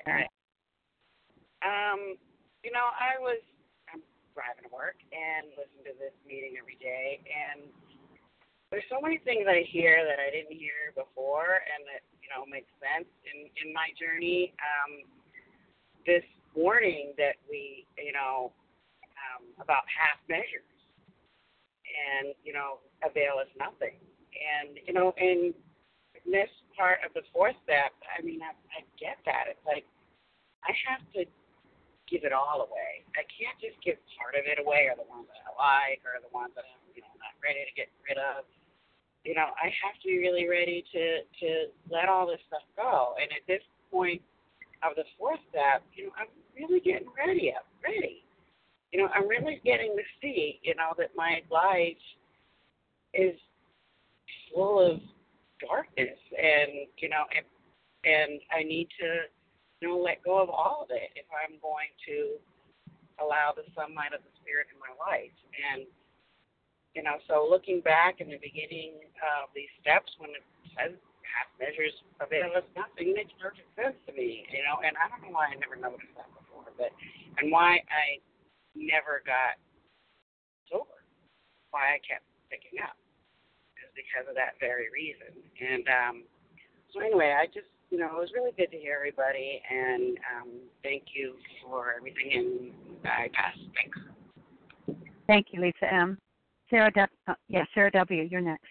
Okay. 0.07 0.29
Um, 1.65 2.19
you 2.63 2.71
know, 2.71 2.93
I 2.93 3.19
was 3.19 3.41
I'm 3.93 4.03
driving 4.35 4.69
to 4.69 4.73
work 4.73 5.01
and 5.11 5.49
listen 5.57 5.81
to 5.89 5.95
this 5.97 6.15
meeting 6.27 6.61
every 6.61 6.77
day, 6.77 7.25
and 7.25 7.67
there's 8.71 8.87
so 8.91 9.01
many 9.01 9.19
things 9.23 9.47
I 9.49 9.65
hear 9.71 10.05
that 10.05 10.19
I 10.19 10.29
didn't 10.35 10.55
hear 10.55 10.93
before, 10.93 11.63
and 11.65 11.87
that 11.89 12.03
you 12.21 12.29
know 12.29 12.45
make 12.45 12.67
sense 12.83 13.09
in 13.27 13.49
in 13.65 13.73
my 13.73 13.95
journey. 13.97 14.53
Um, 14.61 15.07
this 16.07 16.25
warning 16.55 17.15
that 17.17 17.41
we, 17.49 17.87
you 17.97 18.13
know, 18.13 18.53
um, 19.17 19.49
about 19.59 19.89
half 19.89 20.21
measures, 20.29 20.69
and 21.87 22.35
you 22.45 22.53
know, 22.53 22.85
avail 23.01 23.41
us 23.41 23.51
nothing, 23.59 23.97
and 24.37 24.79
you 24.87 24.93
know, 24.93 25.15
in 25.17 25.55
this 26.29 26.51
part 26.77 27.03
of 27.07 27.15
the 27.15 27.23
fourth 27.33 27.57
step, 27.65 27.95
I 28.11 28.23
mean, 28.23 28.43
I, 28.43 28.53
I 28.75 28.81
get 28.99 29.19
that. 29.25 29.51
It's 29.51 29.65
like 29.67 29.87
I 30.67 30.73
have 30.91 31.03
to 31.15 31.25
give 32.11 32.23
it 32.23 32.35
all 32.37 32.67
away. 32.67 33.03
I 33.17 33.25
can't 33.31 33.57
just 33.59 33.81
give 33.81 33.97
part 34.15 34.37
of 34.37 34.45
it 34.45 34.61
away, 34.61 34.93
or 34.93 34.95
the 34.99 35.09
ones 35.09 35.31
that 35.33 35.41
I 35.47 35.53
like, 35.57 36.05
or 36.05 36.21
the 36.21 36.31
ones 36.33 36.53
that 36.55 36.69
I'm, 36.69 36.83
you 36.93 37.01
know, 37.01 37.15
not 37.21 37.35
ready 37.41 37.65
to 37.65 37.75
get 37.75 37.89
rid 38.05 38.21
of. 38.21 38.45
You 39.25 39.33
know, 39.33 39.57
I 39.57 39.73
have 39.83 39.97
to 40.05 40.07
be 40.07 40.21
really 40.21 40.45
ready 40.45 40.85
to 40.93 41.05
to 41.25 41.49
let 41.89 42.13
all 42.13 42.29
this 42.29 42.43
stuff 42.47 42.65
go. 42.77 43.17
And 43.17 43.33
at 43.33 43.45
this 43.49 43.65
point 43.89 44.21
of 44.85 44.97
the 44.97 45.09
fourth 45.17 45.41
step, 45.49 45.81
you 45.97 46.11
know, 46.11 46.15
I'm 46.21 46.31
really 46.55 46.81
getting 46.81 47.09
ready. 47.17 47.53
I'm 47.57 47.67
ready. 47.81 48.25
You 48.93 49.03
know, 49.03 49.09
I'm 49.11 49.27
really 49.27 49.61
getting 49.65 49.97
to 49.97 50.05
see, 50.23 50.61
you 50.63 50.75
know, 50.77 50.93
that 50.99 51.11
my 51.17 51.43
life 51.51 51.99
is 53.13 53.35
full 54.55 54.79
of 54.79 55.01
darkness, 55.67 56.19
and 56.37 56.89
you 56.99 57.09
know, 57.09 57.25
and, 57.35 57.47
and 58.05 58.41
I 58.53 58.63
need 58.63 58.89
to 59.01 59.29
you 59.81 59.89
know, 59.89 60.01
let 60.01 60.25
go 60.25 60.41
of 60.41 60.49
all 60.49 60.87
of 60.87 60.91
it 60.95 61.13
if 61.13 61.29
I'm 61.29 61.61
going 61.61 61.93
to 62.09 62.41
allow 63.21 63.53
the 63.53 63.69
sunlight 63.77 64.17
of 64.17 64.25
the 64.25 64.33
spirit 64.41 64.73
in 64.73 64.79
my 64.81 64.93
life. 64.97 65.35
And 65.73 65.85
you 66.97 67.03
know, 67.03 67.19
so 67.27 67.45
looking 67.45 67.83
back 67.83 68.23
in 68.23 68.31
the 68.31 68.39
beginning 68.39 69.03
of 69.19 69.51
these 69.51 69.71
steps 69.83 70.15
when 70.23 70.31
it 70.31 70.47
says 70.79 70.95
half 71.27 71.51
measures 71.59 71.91
avail 72.23 72.55
us 72.55 72.63
nothing 72.79 73.13
makes 73.13 73.35
perfect 73.43 73.67
sense 73.75 73.99
to 74.07 74.15
me, 74.15 74.47
you 74.55 74.63
know, 74.63 74.79
and 74.87 74.95
I 74.95 75.11
don't 75.11 75.21
know 75.27 75.35
why 75.35 75.51
I 75.51 75.59
never 75.59 75.75
noticed 75.75 76.15
that 76.15 76.31
before, 76.33 76.71
but 76.79 76.95
and 77.43 77.51
why 77.51 77.83
I 77.91 78.23
never 78.79 79.21
got 79.27 79.59
sober, 80.71 81.03
why 81.75 81.99
I 81.99 82.01
kept 82.07 82.23
picking 82.47 82.79
up 82.79 82.95
because 83.95 84.29
of 84.29 84.35
that 84.35 84.59
very 84.61 84.91
reason. 84.91 85.33
And 85.59 85.87
um 85.89 86.17
so 86.93 87.01
anyway, 87.01 87.35
I 87.35 87.47
just 87.47 87.71
you 87.95 88.01
know, 88.01 88.07
it 88.07 88.19
was 88.19 88.31
really 88.35 88.51
good 88.57 88.73
to 88.73 88.77
hear 88.77 88.97
everybody, 88.97 89.63
and 89.71 90.19
um, 90.35 90.49
thank 90.83 91.05
you 91.15 91.35
for 91.63 91.95
everything. 91.97 92.29
And 92.35 92.73
I 93.05 93.29
pass. 93.33 93.57
Thanks. 93.75 93.99
Thank 95.29 95.47
you, 95.53 95.61
Lisa 95.61 95.93
M. 95.93 96.19
Sarah 96.71 96.91
W. 96.91 97.07
Uh, 97.29 97.35
yeah, 97.49 97.65
Sarah 97.73 97.93
W. 97.93 98.23
You're 98.25 98.41
next. 98.41 98.65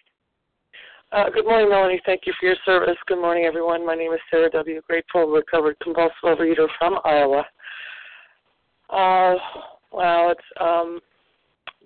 Uh, 1.14 1.30
good 1.30 1.46
morning, 1.46 1.70
Melanie. 1.70 2.02
Thank 2.06 2.24
you 2.26 2.34
for 2.38 2.48
your 2.48 2.56
service. 2.66 2.98
Good 3.08 3.22
morning, 3.22 3.46
everyone. 3.46 3.86
My 3.86 3.96
name 3.96 4.12
is 4.12 4.20
Sarah 4.30 4.50
W. 4.50 4.82
Grateful, 4.88 5.28
recovered 5.28 5.78
compulsive 5.82 6.16
overeater 6.26 6.68
from 6.78 6.98
Iowa. 7.06 7.46
Uh, 8.90 9.36
well, 9.92 10.32
it's 10.32 10.42
um, 10.60 11.00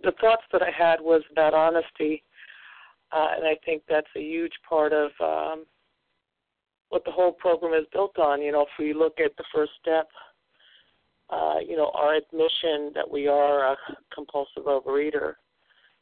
the 0.03 0.13
thoughts 0.21 0.43
that 0.53 0.63
I 0.63 0.71
had 0.75 1.01
was 1.01 1.21
about 1.31 1.53
honesty, 1.53 2.23
uh, 3.11 3.27
and 3.35 3.45
I 3.45 3.55
think 3.65 3.83
that's 3.87 4.07
a 4.15 4.21
huge 4.21 4.53
part 4.67 4.93
of 4.93 5.11
um, 5.21 5.65
what 6.89 7.03
the 7.05 7.11
whole 7.11 7.31
program 7.31 7.73
is 7.73 7.87
built 7.91 8.17
on. 8.17 8.41
You 8.41 8.51
know, 8.51 8.61
if 8.61 8.69
we 8.79 8.93
look 8.93 9.19
at 9.19 9.35
the 9.37 9.43
first 9.53 9.71
step, 9.81 10.07
uh, 11.29 11.55
you 11.65 11.75
know, 11.75 11.91
our 11.93 12.15
admission 12.15 12.91
that 12.95 13.09
we 13.09 13.27
are 13.27 13.73
a 13.73 13.77
compulsive 14.13 14.63
overeater, 14.65 15.33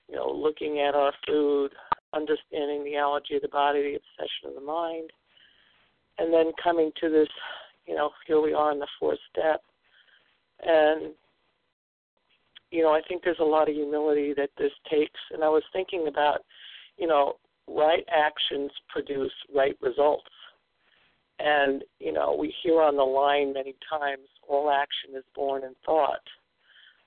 you 0.08 0.16
know, 0.16 0.30
looking 0.30 0.80
at 0.80 0.94
our 0.94 1.12
food, 1.28 1.72
understanding 2.14 2.84
the 2.84 2.96
allergy 2.96 3.36
of 3.36 3.42
the 3.42 3.48
body, 3.48 3.82
the 3.82 3.96
obsession 3.96 4.50
of 4.50 4.56
the 4.56 4.62
mind, 4.62 5.10
and 6.18 6.34
then 6.34 6.52
coming 6.64 6.92
to 7.02 7.10
this, 7.10 7.28
you 7.86 7.96
know, 7.96 8.12
here 8.28 8.40
we 8.42 8.54
are 8.54 8.72
in 8.72 8.80
the 8.80 8.88
fourth 9.00 9.20
step. 9.32 9.62
And, 10.64 11.14
you 12.72 12.84
know, 12.84 12.92
I 12.92 13.02
think 13.08 13.24
there's 13.24 13.40
a 13.40 13.44
lot 13.44 13.68
of 13.68 13.76
humility 13.76 14.34
that 14.38 14.50
this 14.58 14.72
takes. 14.90 15.20
And 15.32 15.44
I 15.44 15.50
was 15.50 15.64
thinking 15.74 16.08
about, 16.08 16.42
you 16.98 17.08
know, 17.08 17.34
right 17.68 18.06
actions 18.10 18.72
produce 18.90 19.34
right 19.54 19.76
results. 19.82 20.24
And, 21.40 21.84
you 22.00 22.14
know, 22.14 22.36
we 22.40 22.54
hear 22.64 22.82
on 22.82 22.96
the 22.96 23.04
line 23.04 23.54
many 23.54 23.76
times 23.90 24.28
all 24.48 24.72
action 24.72 25.18
is 25.18 25.24
born 25.36 25.64
in 25.64 25.74
thought. 25.86 26.24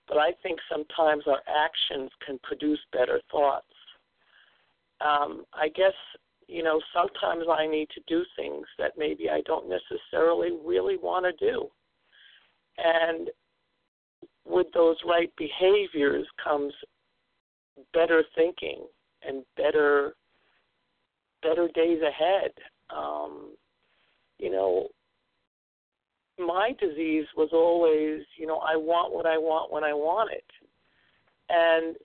But 0.06 0.18
I 0.18 0.32
think 0.42 0.58
sometimes 0.70 1.24
our 1.26 1.42
actions 1.48 2.10
can 2.26 2.38
produce 2.42 2.80
better 2.92 3.20
thoughts. 3.30 3.66
Um, 5.00 5.44
I 5.54 5.68
guess, 5.68 5.94
you 6.46 6.62
know, 6.62 6.80
sometimes 6.92 7.44
I 7.50 7.66
need 7.66 7.88
to 7.94 8.00
do 8.06 8.24
things 8.36 8.66
that 8.78 8.92
maybe 8.98 9.30
I 9.30 9.42
don't 9.46 9.68
necessarily 9.68 10.50
really 10.64 10.96
want 10.96 11.24
to 11.24 11.46
do. 11.46 11.68
And 12.78 13.30
with 14.44 14.66
those 14.74 14.96
right 15.06 15.32
behaviors 15.36 16.26
comes 16.42 16.72
better 17.92 18.24
thinking 18.34 18.86
and 19.26 19.44
better 19.56 20.14
better 21.42 21.68
days 21.74 22.00
ahead. 22.02 22.50
Um, 22.94 23.54
you 24.38 24.50
know, 24.50 24.88
my 26.38 26.72
disease 26.80 27.26
was 27.36 27.50
always, 27.52 28.22
you 28.36 28.46
know, 28.46 28.58
I 28.58 28.76
want 28.76 29.12
what 29.12 29.26
I 29.26 29.36
want 29.38 29.72
when 29.72 29.84
I 29.84 29.92
want 29.92 30.30
it. 30.32 30.44
And, 31.48 31.96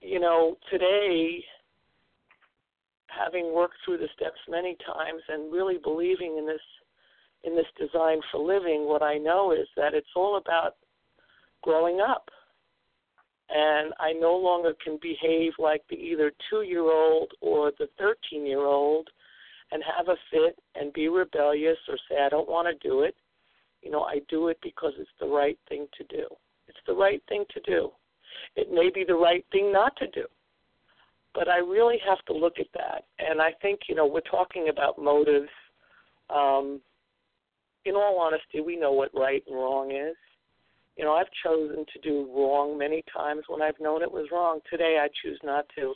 you 0.00 0.20
know, 0.20 0.56
today, 0.70 1.44
having 3.06 3.54
worked 3.54 3.76
through 3.84 3.98
the 3.98 4.08
steps 4.14 4.38
many 4.48 4.76
times 4.86 5.22
and 5.28 5.52
really 5.52 5.78
believing 5.82 6.36
in 6.38 6.46
this 6.46 6.60
in 7.42 7.56
this 7.56 7.66
design 7.78 8.20
for 8.30 8.38
living, 8.38 8.84
what 8.84 9.02
I 9.02 9.16
know 9.16 9.52
is 9.52 9.66
that 9.74 9.94
it's 9.94 10.14
all 10.14 10.36
about 10.36 10.76
growing 11.62 12.00
up. 12.00 12.28
And 13.52 13.92
I 13.98 14.12
no 14.12 14.36
longer 14.36 14.74
can 14.82 14.98
behave 15.02 15.52
like 15.58 15.82
the 15.90 15.96
either 15.96 16.32
two 16.48 16.62
year 16.62 16.82
old 16.82 17.32
or 17.40 17.72
the 17.78 17.88
13 17.98 18.46
year 18.46 18.60
old 18.60 19.08
and 19.72 19.82
have 19.96 20.08
a 20.08 20.16
fit 20.30 20.58
and 20.74 20.92
be 20.92 21.08
rebellious 21.08 21.78
or 21.88 21.96
say, 22.08 22.16
I 22.24 22.28
don't 22.28 22.48
want 22.48 22.68
to 22.68 22.88
do 22.88 23.02
it. 23.02 23.14
You 23.82 23.90
know, 23.90 24.02
I 24.02 24.20
do 24.28 24.48
it 24.48 24.58
because 24.62 24.92
it's 24.98 25.10
the 25.20 25.26
right 25.26 25.58
thing 25.68 25.86
to 25.96 26.04
do. 26.04 26.26
It's 26.68 26.78
the 26.86 26.94
right 26.94 27.22
thing 27.28 27.44
to 27.54 27.60
do. 27.60 27.90
It 28.56 28.72
may 28.72 28.90
be 28.92 29.04
the 29.04 29.14
right 29.14 29.44
thing 29.52 29.72
not 29.72 29.96
to 29.96 30.06
do. 30.08 30.26
But 31.34 31.48
I 31.48 31.58
really 31.58 31.98
have 32.06 32.24
to 32.26 32.32
look 32.32 32.54
at 32.58 32.66
that. 32.74 33.04
And 33.18 33.40
I 33.40 33.52
think, 33.62 33.80
you 33.88 33.94
know, 33.94 34.06
we're 34.06 34.20
talking 34.20 34.68
about 34.68 35.02
motives. 35.02 35.48
Um, 36.28 36.80
in 37.84 37.94
all 37.94 38.18
honesty, 38.18 38.60
we 38.60 38.76
know 38.76 38.92
what 38.92 39.10
right 39.14 39.42
and 39.46 39.56
wrong 39.56 39.92
is. 39.92 40.16
You 41.00 41.06
know, 41.06 41.14
I've 41.14 41.32
chosen 41.42 41.86
to 41.94 41.98
do 42.02 42.28
wrong 42.36 42.76
many 42.76 43.02
times 43.10 43.44
when 43.48 43.62
I've 43.62 43.80
known 43.80 44.02
it 44.02 44.12
was 44.12 44.28
wrong. 44.30 44.60
Today, 44.68 44.98
I 45.02 45.08
choose 45.22 45.40
not 45.42 45.64
to 45.76 45.94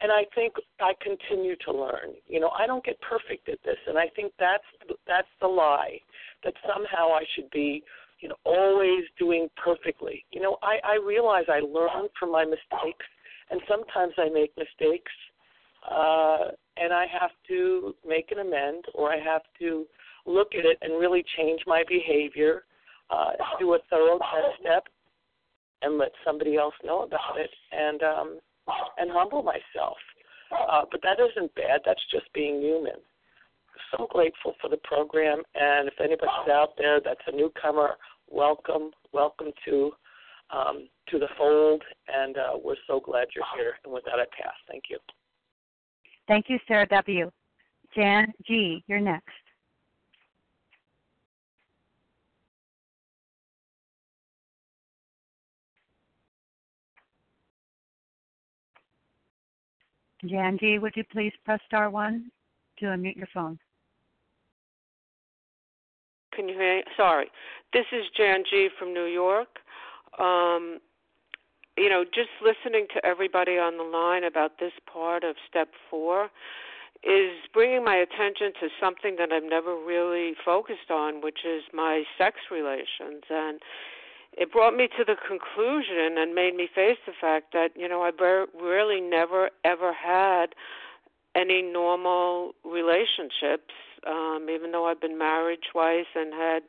and 0.00 0.10
I 0.10 0.24
think 0.34 0.54
I 0.80 0.94
continue 1.00 1.54
to 1.64 1.72
learn. 1.72 2.14
You 2.26 2.40
know, 2.40 2.48
I 2.48 2.66
don't 2.66 2.84
get 2.84 2.98
perfect 3.00 3.48
at 3.48 3.58
this, 3.64 3.76
and 3.86 3.96
I 3.96 4.08
think 4.16 4.32
that's 4.40 4.64
that's 5.06 5.28
the 5.40 5.46
lie 5.46 6.00
that 6.42 6.54
somehow 6.66 7.10
I 7.12 7.22
should 7.36 7.48
be, 7.50 7.84
you 8.18 8.28
know, 8.28 8.34
always 8.44 9.04
doing 9.16 9.48
perfectly. 9.62 10.24
You 10.32 10.40
know, 10.40 10.56
I 10.60 10.78
I 10.82 10.96
realize 10.96 11.44
I 11.48 11.60
learn 11.60 12.08
from 12.18 12.32
my 12.32 12.44
mistakes, 12.44 13.06
and 13.50 13.60
sometimes 13.68 14.14
I 14.18 14.28
make 14.28 14.52
mistakes, 14.56 15.12
uh, 15.88 16.50
and 16.78 16.92
I 16.92 17.06
have 17.20 17.30
to 17.46 17.94
make 18.04 18.32
an 18.32 18.40
amend, 18.40 18.86
or 18.94 19.12
I 19.12 19.20
have 19.20 19.42
to 19.60 19.86
look 20.26 20.48
at 20.58 20.64
it 20.64 20.78
and 20.82 21.00
really 21.00 21.24
change 21.36 21.60
my 21.64 21.84
behavior, 21.88 22.64
uh, 23.12 23.30
do 23.58 23.74
a 23.74 23.78
thorough 23.90 24.18
test 24.18 24.60
step, 24.60 24.84
and 25.82 25.98
let 25.98 26.12
somebody 26.24 26.56
else 26.56 26.74
know 26.84 27.02
about 27.02 27.38
it, 27.38 27.50
and 27.72 28.02
um, 28.02 28.38
and 28.98 29.10
humble 29.10 29.42
myself. 29.42 29.96
Uh, 30.52 30.82
but 30.90 31.00
that 31.02 31.18
isn't 31.18 31.54
bad. 31.54 31.80
That's 31.84 32.02
just 32.10 32.32
being 32.32 32.60
human. 32.60 33.00
So 33.96 34.06
grateful 34.10 34.54
for 34.60 34.68
the 34.68 34.78
program, 34.84 35.42
and 35.54 35.88
if 35.88 35.94
anybody's 36.00 36.50
out 36.50 36.70
there 36.78 37.00
that's 37.04 37.20
a 37.26 37.32
newcomer, 37.32 37.96
welcome, 38.30 38.90
welcome 39.12 39.52
to 39.64 39.92
um, 40.50 40.88
to 41.08 41.18
the 41.18 41.28
fold, 41.38 41.82
and 42.08 42.36
uh, 42.36 42.58
we're 42.62 42.76
so 42.86 43.00
glad 43.00 43.28
you're 43.34 43.44
here. 43.56 43.74
And 43.84 43.92
with 43.92 44.04
that, 44.04 44.14
I 44.14 44.24
pass. 44.40 44.54
Thank 44.68 44.84
you. 44.90 44.98
Thank 46.28 46.46
you, 46.48 46.58
Sarah 46.68 46.86
W. 46.88 47.30
Jan 47.94 48.32
G., 48.46 48.84
you're 48.86 49.00
next. 49.00 49.41
Jan 60.24 60.58
G, 60.58 60.78
would 60.78 60.94
you 60.96 61.04
please 61.10 61.32
press 61.44 61.60
star 61.66 61.90
one 61.90 62.30
to 62.78 62.86
unmute 62.86 63.16
your 63.16 63.28
phone? 63.34 63.58
Can 66.34 66.48
you 66.48 66.54
hear? 66.54 66.76
Me? 66.76 66.84
Sorry, 66.96 67.30
this 67.72 67.86
is 67.92 68.04
Jan 68.16 68.44
G 68.48 68.68
from 68.78 68.94
New 68.94 69.04
York. 69.04 69.58
Um, 70.18 70.78
you 71.76 71.88
know, 71.88 72.04
just 72.04 72.30
listening 72.42 72.86
to 72.94 73.04
everybody 73.04 73.52
on 73.52 73.78
the 73.78 73.84
line 73.84 74.24
about 74.24 74.58
this 74.58 74.72
part 74.92 75.24
of 75.24 75.36
step 75.48 75.68
four 75.90 76.28
is 77.02 77.32
bringing 77.52 77.84
my 77.84 77.96
attention 77.96 78.52
to 78.60 78.68
something 78.80 79.16
that 79.18 79.32
I've 79.32 79.48
never 79.48 79.74
really 79.74 80.34
focused 80.44 80.90
on, 80.90 81.20
which 81.20 81.40
is 81.44 81.62
my 81.72 82.04
sex 82.16 82.36
relations. 82.50 83.24
And 83.28 83.60
it 84.36 84.50
brought 84.50 84.74
me 84.74 84.88
to 84.98 85.04
the 85.04 85.16
conclusion 85.28 86.16
and 86.18 86.34
made 86.34 86.54
me 86.54 86.68
face 86.72 86.98
the 87.06 87.12
fact 87.20 87.52
that 87.52 87.70
you 87.76 87.88
know 87.88 88.02
I 88.02 88.10
really 88.60 89.00
never 89.00 89.50
ever 89.64 89.92
had 89.92 90.54
any 91.34 91.62
normal 91.62 92.54
relationships 92.64 93.74
um 94.06 94.48
even 94.50 94.72
though 94.72 94.86
I've 94.86 95.00
been 95.00 95.18
married 95.18 95.60
twice 95.70 96.06
and 96.14 96.32
had 96.32 96.62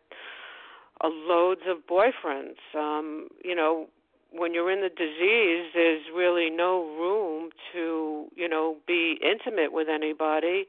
a 1.02 1.08
loads 1.08 1.62
of 1.68 1.78
boyfriends. 1.88 2.60
Um 2.78 3.28
you 3.44 3.56
know 3.56 3.88
when 4.32 4.54
you're 4.54 4.72
in 4.72 4.82
the 4.82 4.90
disease 4.90 5.72
there's 5.74 6.04
really 6.14 6.50
no 6.50 6.84
room 6.84 7.50
to 7.74 8.28
you 8.36 8.50
know 8.50 8.78
be 8.88 9.20
intimate 9.22 9.72
with 9.72 9.88
anybody 9.90 10.66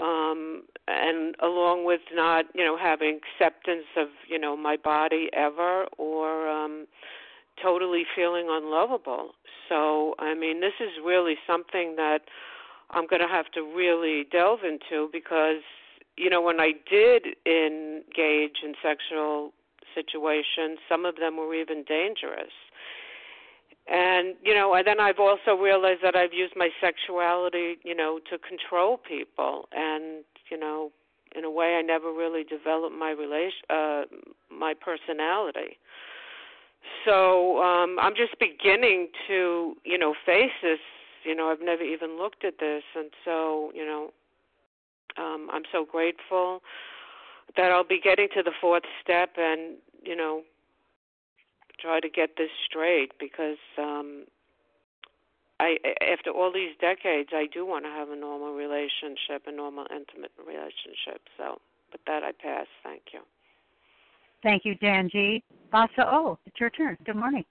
um 0.00 0.62
and 0.88 1.34
along 1.42 1.84
with 1.84 2.00
not 2.12 2.44
you 2.54 2.64
know 2.64 2.76
having 2.76 3.18
acceptance 3.18 3.86
of 3.96 4.08
you 4.28 4.38
know 4.38 4.56
my 4.56 4.76
body 4.76 5.28
ever 5.32 5.86
or 5.98 6.48
um 6.48 6.86
totally 7.62 8.04
feeling 8.14 8.48
unlovable. 8.50 9.30
So 9.68 10.14
i 10.18 10.34
mean 10.34 10.60
this 10.60 10.74
is 10.80 10.90
really 11.04 11.36
something 11.46 11.96
that 11.96 12.20
i'm 12.90 13.06
going 13.06 13.22
to 13.22 13.28
have 13.28 13.46
to 13.52 13.62
really 13.62 14.26
delve 14.30 14.60
into 14.62 15.08
because 15.12 15.62
you 16.16 16.30
know 16.30 16.40
when 16.40 16.60
i 16.60 16.72
did 16.88 17.26
engage 17.46 18.58
in 18.62 18.74
sexual 18.82 19.52
situations 19.94 20.78
some 20.88 21.04
of 21.04 21.16
them 21.16 21.36
were 21.36 21.54
even 21.54 21.82
dangerous 21.84 22.52
and 23.88 24.34
you 24.42 24.54
know 24.54 24.74
and 24.74 24.86
then 24.86 25.00
i've 25.00 25.18
also 25.18 25.54
realized 25.54 26.00
that 26.02 26.16
i've 26.16 26.32
used 26.32 26.54
my 26.56 26.68
sexuality 26.80 27.76
you 27.84 27.94
know 27.94 28.18
to 28.30 28.38
control 28.38 28.96
people. 28.98 29.68
And 29.72 30.24
you 30.50 30.58
know 30.58 30.90
in 31.34 31.44
a 31.44 31.50
way 31.50 31.76
i 31.76 31.82
never 31.82 32.12
really 32.12 32.44
developed 32.44 32.94
my 32.94 33.10
relation 33.10 33.62
uh 33.70 34.02
my 34.50 34.74
personality. 34.74 35.78
So 37.04 37.62
um 37.62 37.98
i'm 38.00 38.14
just 38.16 38.38
beginning 38.38 39.08
to 39.28 39.74
you 39.84 39.98
know 39.98 40.14
face 40.24 40.52
this. 40.62 40.80
You 41.24 41.34
know 41.34 41.48
i've 41.50 41.62
never 41.62 41.82
even 41.82 42.18
looked 42.18 42.44
at 42.44 42.58
this. 42.58 42.82
And 42.94 43.10
so 43.24 43.70
you 43.74 43.84
know 43.84 44.10
um 45.16 45.48
i'm 45.52 45.64
so 45.70 45.84
grateful 45.84 46.60
that 47.56 47.70
i'll 47.70 47.84
be 47.86 48.00
getting 48.02 48.28
to 48.34 48.42
the 48.42 48.52
fourth 48.60 48.82
step 49.02 49.30
and 49.36 49.76
you 50.02 50.16
know 50.16 50.42
try 51.80 52.00
to 52.00 52.08
get 52.08 52.36
this 52.36 52.50
straight 52.68 53.12
because 53.18 53.58
um 53.78 54.24
I 55.58 55.76
after 56.12 56.30
all 56.30 56.52
these 56.52 56.76
decades 56.80 57.30
I 57.32 57.46
do 57.52 57.64
want 57.66 57.84
to 57.84 57.90
have 57.90 58.10
a 58.10 58.16
normal 58.16 58.54
relationship, 58.54 59.46
a 59.46 59.52
normal 59.52 59.86
intimate 59.90 60.32
relationship. 60.38 61.22
So 61.36 61.60
with 61.92 62.00
that 62.06 62.22
I 62.22 62.32
pass. 62.32 62.66
Thank 62.82 63.02
you. 63.12 63.20
Thank 64.42 64.64
you, 64.64 64.74
Dan 64.76 65.08
G. 65.10 65.42
Vasa 65.72 66.06
O, 66.06 66.38
it's 66.46 66.60
your 66.60 66.70
turn. 66.70 66.96
Good 67.04 67.16
morning. 67.16 67.44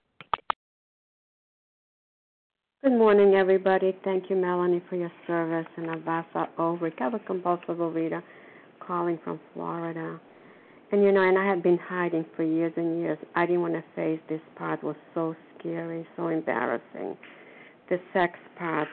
Good 2.82 2.96
morning, 2.96 3.34
everybody. 3.34 3.96
Thank 4.04 4.30
you, 4.30 4.36
Melanie, 4.36 4.82
for 4.88 4.94
your 4.94 5.10
service. 5.26 5.66
And 5.76 5.86
Avasa 5.88 6.46
O, 6.56 6.76
recovered 6.76 7.26
compulsive 7.26 7.78
overeater, 7.78 8.22
calling 8.78 9.18
from 9.24 9.40
Florida. 9.52 10.20
And 10.92 11.02
you 11.02 11.10
know, 11.10 11.22
and 11.22 11.36
I 11.36 11.44
had 11.44 11.62
been 11.62 11.78
hiding 11.78 12.24
for 12.36 12.44
years 12.44 12.72
and 12.76 13.00
years. 13.00 13.18
I 13.34 13.44
didn't 13.46 13.62
want 13.62 13.74
to 13.74 13.84
face 13.96 14.20
this 14.28 14.40
part. 14.56 14.80
It 14.82 14.86
was 14.86 14.96
so 15.14 15.34
scary, 15.58 16.06
so 16.16 16.28
embarrassing. 16.28 17.16
The 17.88 17.98
sex 18.12 18.38
part. 18.56 18.88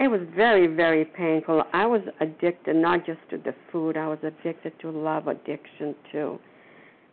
It 0.00 0.08
was 0.08 0.20
very, 0.34 0.66
very 0.68 1.04
painful. 1.04 1.62
I 1.72 1.86
was 1.86 2.02
addicted 2.20 2.76
not 2.76 3.04
just 3.06 3.20
to 3.30 3.38
the 3.38 3.54
food, 3.70 3.96
I 3.96 4.06
was 4.08 4.18
addicted 4.22 4.78
to 4.80 4.90
love 4.90 5.26
addiction 5.26 5.94
too. 6.12 6.38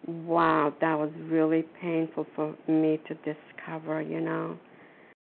Wow, 0.08 0.74
that 0.82 0.94
was 0.94 1.10
really 1.24 1.64
painful 1.82 2.28
for 2.36 2.56
me 2.68 3.00
to 3.08 3.16
discover, 3.16 4.02
you 4.04 4.22
know. 4.22 4.58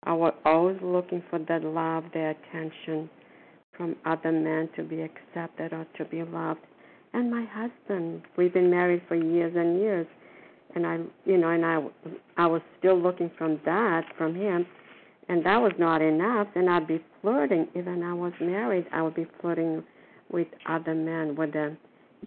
I 0.03 0.13
was 0.13 0.33
always 0.45 0.77
looking 0.81 1.21
for 1.29 1.39
that 1.39 1.63
love, 1.63 2.05
the 2.13 2.33
attention 2.33 3.09
from 3.75 3.97
other 4.05 4.31
men 4.31 4.69
to 4.77 4.83
be 4.83 5.01
accepted 5.01 5.73
or 5.73 5.85
to 5.97 6.05
be 6.05 6.23
loved 6.23 6.61
and 7.13 7.31
my 7.31 7.45
husband. 7.45 8.21
We've 8.37 8.53
been 8.53 8.69
married 8.69 9.01
for 9.07 9.15
years 9.15 9.53
and 9.55 9.79
years, 9.79 10.07
and 10.75 10.85
I, 10.85 10.99
you 11.25 11.37
know, 11.37 11.49
and 11.49 11.65
I, 11.65 11.83
I 12.37 12.45
was 12.47 12.61
still 12.77 12.99
looking 12.99 13.31
from 13.37 13.59
that 13.65 14.03
from 14.17 14.35
him, 14.35 14.65
and 15.27 15.45
that 15.45 15.57
was 15.57 15.73
not 15.79 16.01
enough. 16.01 16.47
And 16.55 16.69
I'd 16.69 16.87
be 16.87 17.03
flirting, 17.21 17.67
even 17.75 18.03
I 18.03 18.13
was 18.13 18.33
married. 18.39 18.85
I 18.91 19.01
would 19.01 19.15
be 19.15 19.27
flirting 19.41 19.83
with 20.31 20.47
other 20.67 20.93
men, 20.93 21.35
whether 21.35 21.77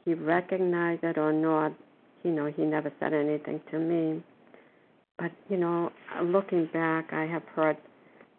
he 0.05 0.15
recognized 0.15 1.05
it 1.05 1.19
or 1.19 1.33
not. 1.33 1.73
You 2.25 2.31
know, 2.31 2.47
he 2.47 2.63
never 2.63 2.93
said 3.01 3.13
anything 3.13 3.61
to 3.71 3.79
me. 3.79 4.23
But 5.19 5.33
you 5.49 5.57
know, 5.57 5.91
looking 6.23 6.69
back, 6.73 7.13
I 7.13 7.27
have 7.27 7.43
hurt 7.55 7.79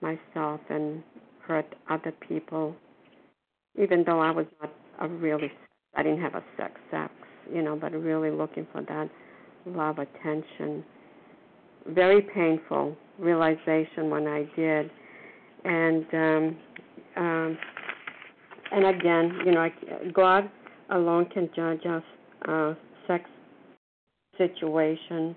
myself 0.02 0.60
and 0.70 1.04
hurt 1.40 1.66
other 1.90 2.14
people, 2.28 2.76
even 3.82 4.04
though 4.06 4.20
I 4.20 4.32
was 4.32 4.46
not 4.62 4.72
a 5.00 5.08
really 5.08 5.52
I 5.96 6.04
didn't 6.04 6.22
have 6.22 6.36
a 6.36 6.44
sex 6.58 6.74
sex, 6.92 7.14
you 7.52 7.62
know, 7.62 7.76
but 7.76 7.94
really 7.94 8.32
looking 8.32 8.68
for 8.72 8.82
that 8.84 9.10
love, 9.66 10.00
attention. 10.00 10.84
Very 11.88 12.22
painful 12.22 12.96
realization 13.20 14.10
when 14.10 14.28
I 14.28 14.50
did, 14.56 14.90
and 15.66 16.06
um, 16.14 16.58
um, 17.16 17.58
and 18.72 18.86
again, 18.86 19.40
you 19.46 19.52
know, 19.52 19.62
I, 19.62 19.74
God 20.14 20.50
alone 20.90 21.26
can 21.26 21.50
judge 21.56 21.86
us 21.86 22.04
uh, 22.48 22.74
sex 23.08 23.26
situation. 24.38 25.36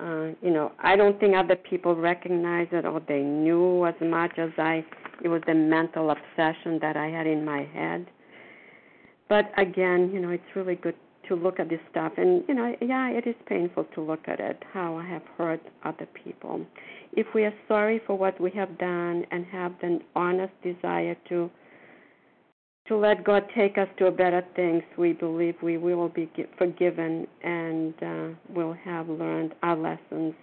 Uh, 0.00 0.28
you 0.42 0.50
know, 0.50 0.72
I 0.78 0.96
don't 0.96 1.18
think 1.18 1.34
other 1.36 1.56
people 1.56 1.94
recognize 1.94 2.68
it 2.72 2.84
or 2.84 3.00
they 3.08 3.20
knew 3.20 3.86
as 3.86 3.94
much 4.00 4.32
as 4.38 4.50
I. 4.58 4.84
It 5.22 5.28
was 5.28 5.42
the 5.46 5.54
mental 5.54 6.10
obsession 6.10 6.78
that 6.80 6.96
I 6.96 7.08
had 7.08 7.26
in 7.26 7.44
my 7.44 7.64
head. 7.74 8.06
But 9.28 9.52
again, 9.56 10.10
you 10.12 10.20
know, 10.20 10.30
it's 10.30 10.56
really 10.56 10.76
good 10.76 10.94
to 11.28 11.34
look 11.34 11.60
at 11.60 11.68
this 11.68 11.80
stuff, 11.90 12.12
and 12.16 12.42
you 12.48 12.54
know, 12.54 12.74
yeah, 12.80 13.10
it 13.10 13.26
is 13.26 13.34
painful 13.46 13.84
to 13.94 14.00
look 14.00 14.26
at 14.26 14.40
it. 14.40 14.62
How 14.72 14.96
I 14.96 15.06
have 15.06 15.22
hurt 15.36 15.60
other 15.84 16.06
people. 16.24 16.64
If 17.12 17.26
we 17.34 17.44
are 17.44 17.54
sorry 17.66 18.00
for 18.06 18.16
what 18.16 18.40
we 18.40 18.50
have 18.52 18.78
done 18.78 19.24
and 19.30 19.44
have 19.46 19.72
the 19.80 20.00
honest 20.16 20.52
desire 20.62 21.16
to 21.28 21.50
to 22.88 22.96
let 22.96 23.22
God 23.22 23.44
take 23.54 23.76
us 23.76 23.88
to 23.98 24.10
better 24.10 24.42
things, 24.56 24.82
we 24.96 25.12
believe 25.12 25.54
we 25.62 25.76
will 25.76 26.08
be 26.08 26.30
forgiven 26.56 27.26
and 27.42 27.94
uh, 28.02 28.28
will 28.54 28.72
have 28.72 29.08
learned 29.10 29.54
our 29.62 29.76
lessons. 29.76 30.34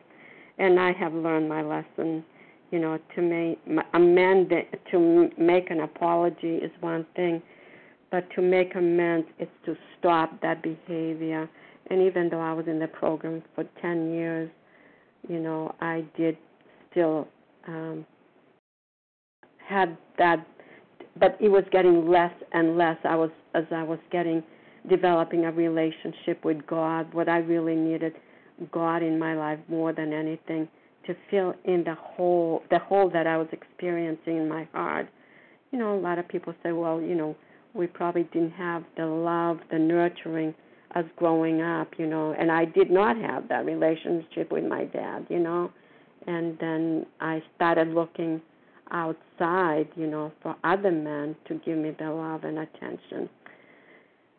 And 0.59 0.79
I 0.79 0.93
have 0.93 1.13
learned 1.13 1.49
my 1.49 1.63
lesson. 1.63 2.23
You 2.71 2.79
know, 2.79 2.99
to 3.15 3.21
make 3.21 3.59
amend 3.93 4.51
to 4.91 5.29
make 5.37 5.69
an 5.71 5.81
apology 5.81 6.55
is 6.57 6.71
one 6.81 7.05
thing, 7.15 7.41
but 8.15 8.29
to 8.33 8.41
make 8.41 8.75
amends 8.75 9.27
is 9.39 9.49
to 9.65 9.75
stop 9.99 10.41
that 10.41 10.63
behavior. 10.63 11.49
And 11.87 12.01
even 12.01 12.29
though 12.29 12.39
I 12.39 12.53
was 12.53 12.65
in 12.65 12.79
the 12.79 12.87
program 12.87 13.43
for 13.55 13.65
ten 13.81 14.13
years, 14.13 14.49
you 15.27 15.37
know, 15.37 15.75
I 15.81 16.05
did 16.15 16.37
still 16.89 17.27
um, 17.67 18.05
had 19.57 19.97
that 20.17 20.47
but 21.19 21.37
it 21.41 21.49
was 21.49 21.65
getting 21.71 22.07
less 22.07 22.31
and 22.53 22.77
less. 22.77 22.95
I 23.03 23.17
was 23.17 23.31
as 23.53 23.65
I 23.69 23.83
was 23.83 23.99
getting 24.13 24.41
developing 24.89 25.43
a 25.43 25.51
relationship 25.51 26.45
with 26.45 26.65
God. 26.67 27.13
What 27.13 27.27
I 27.27 27.39
really 27.39 27.75
needed 27.75 28.13
God 28.71 29.03
in 29.03 29.19
my 29.19 29.35
life 29.35 29.59
more 29.67 29.91
than 29.91 30.13
anything 30.13 30.69
to 31.05 31.15
fill 31.29 31.53
in 31.65 31.83
the 31.83 31.95
hole 31.95 32.63
the 32.71 32.79
hole 32.79 33.09
that 33.09 33.27
I 33.27 33.35
was 33.35 33.47
experiencing 33.51 34.37
in 34.37 34.47
my 34.47 34.69
heart. 34.71 35.09
You 35.71 35.79
know, 35.79 35.93
a 35.93 35.99
lot 35.99 36.17
of 36.17 36.25
people 36.29 36.53
say, 36.63 36.71
well, 36.71 37.01
you 37.01 37.15
know, 37.15 37.35
we 37.75 37.87
probably 37.87 38.23
didn't 38.23 38.51
have 38.51 38.83
the 38.97 39.05
love, 39.05 39.59
the 39.71 39.79
nurturing 39.79 40.53
as 40.95 41.05
growing 41.17 41.61
up, 41.61 41.89
you 41.97 42.07
know, 42.07 42.33
and 42.39 42.51
I 42.51 42.65
did 42.65 42.89
not 42.89 43.17
have 43.17 43.49
that 43.49 43.65
relationship 43.65 44.51
with 44.51 44.63
my 44.63 44.85
dad, 44.85 45.27
you 45.29 45.39
know. 45.39 45.71
And 46.25 46.57
then 46.59 47.05
I 47.19 47.43
started 47.55 47.89
looking 47.89 48.41
outside, 48.91 49.87
you 49.95 50.07
know, 50.07 50.31
for 50.41 50.55
other 50.63 50.91
men 50.91 51.35
to 51.47 51.55
give 51.65 51.77
me 51.77 51.91
the 51.99 52.09
love 52.09 52.45
and 52.45 52.59
attention. 52.59 53.29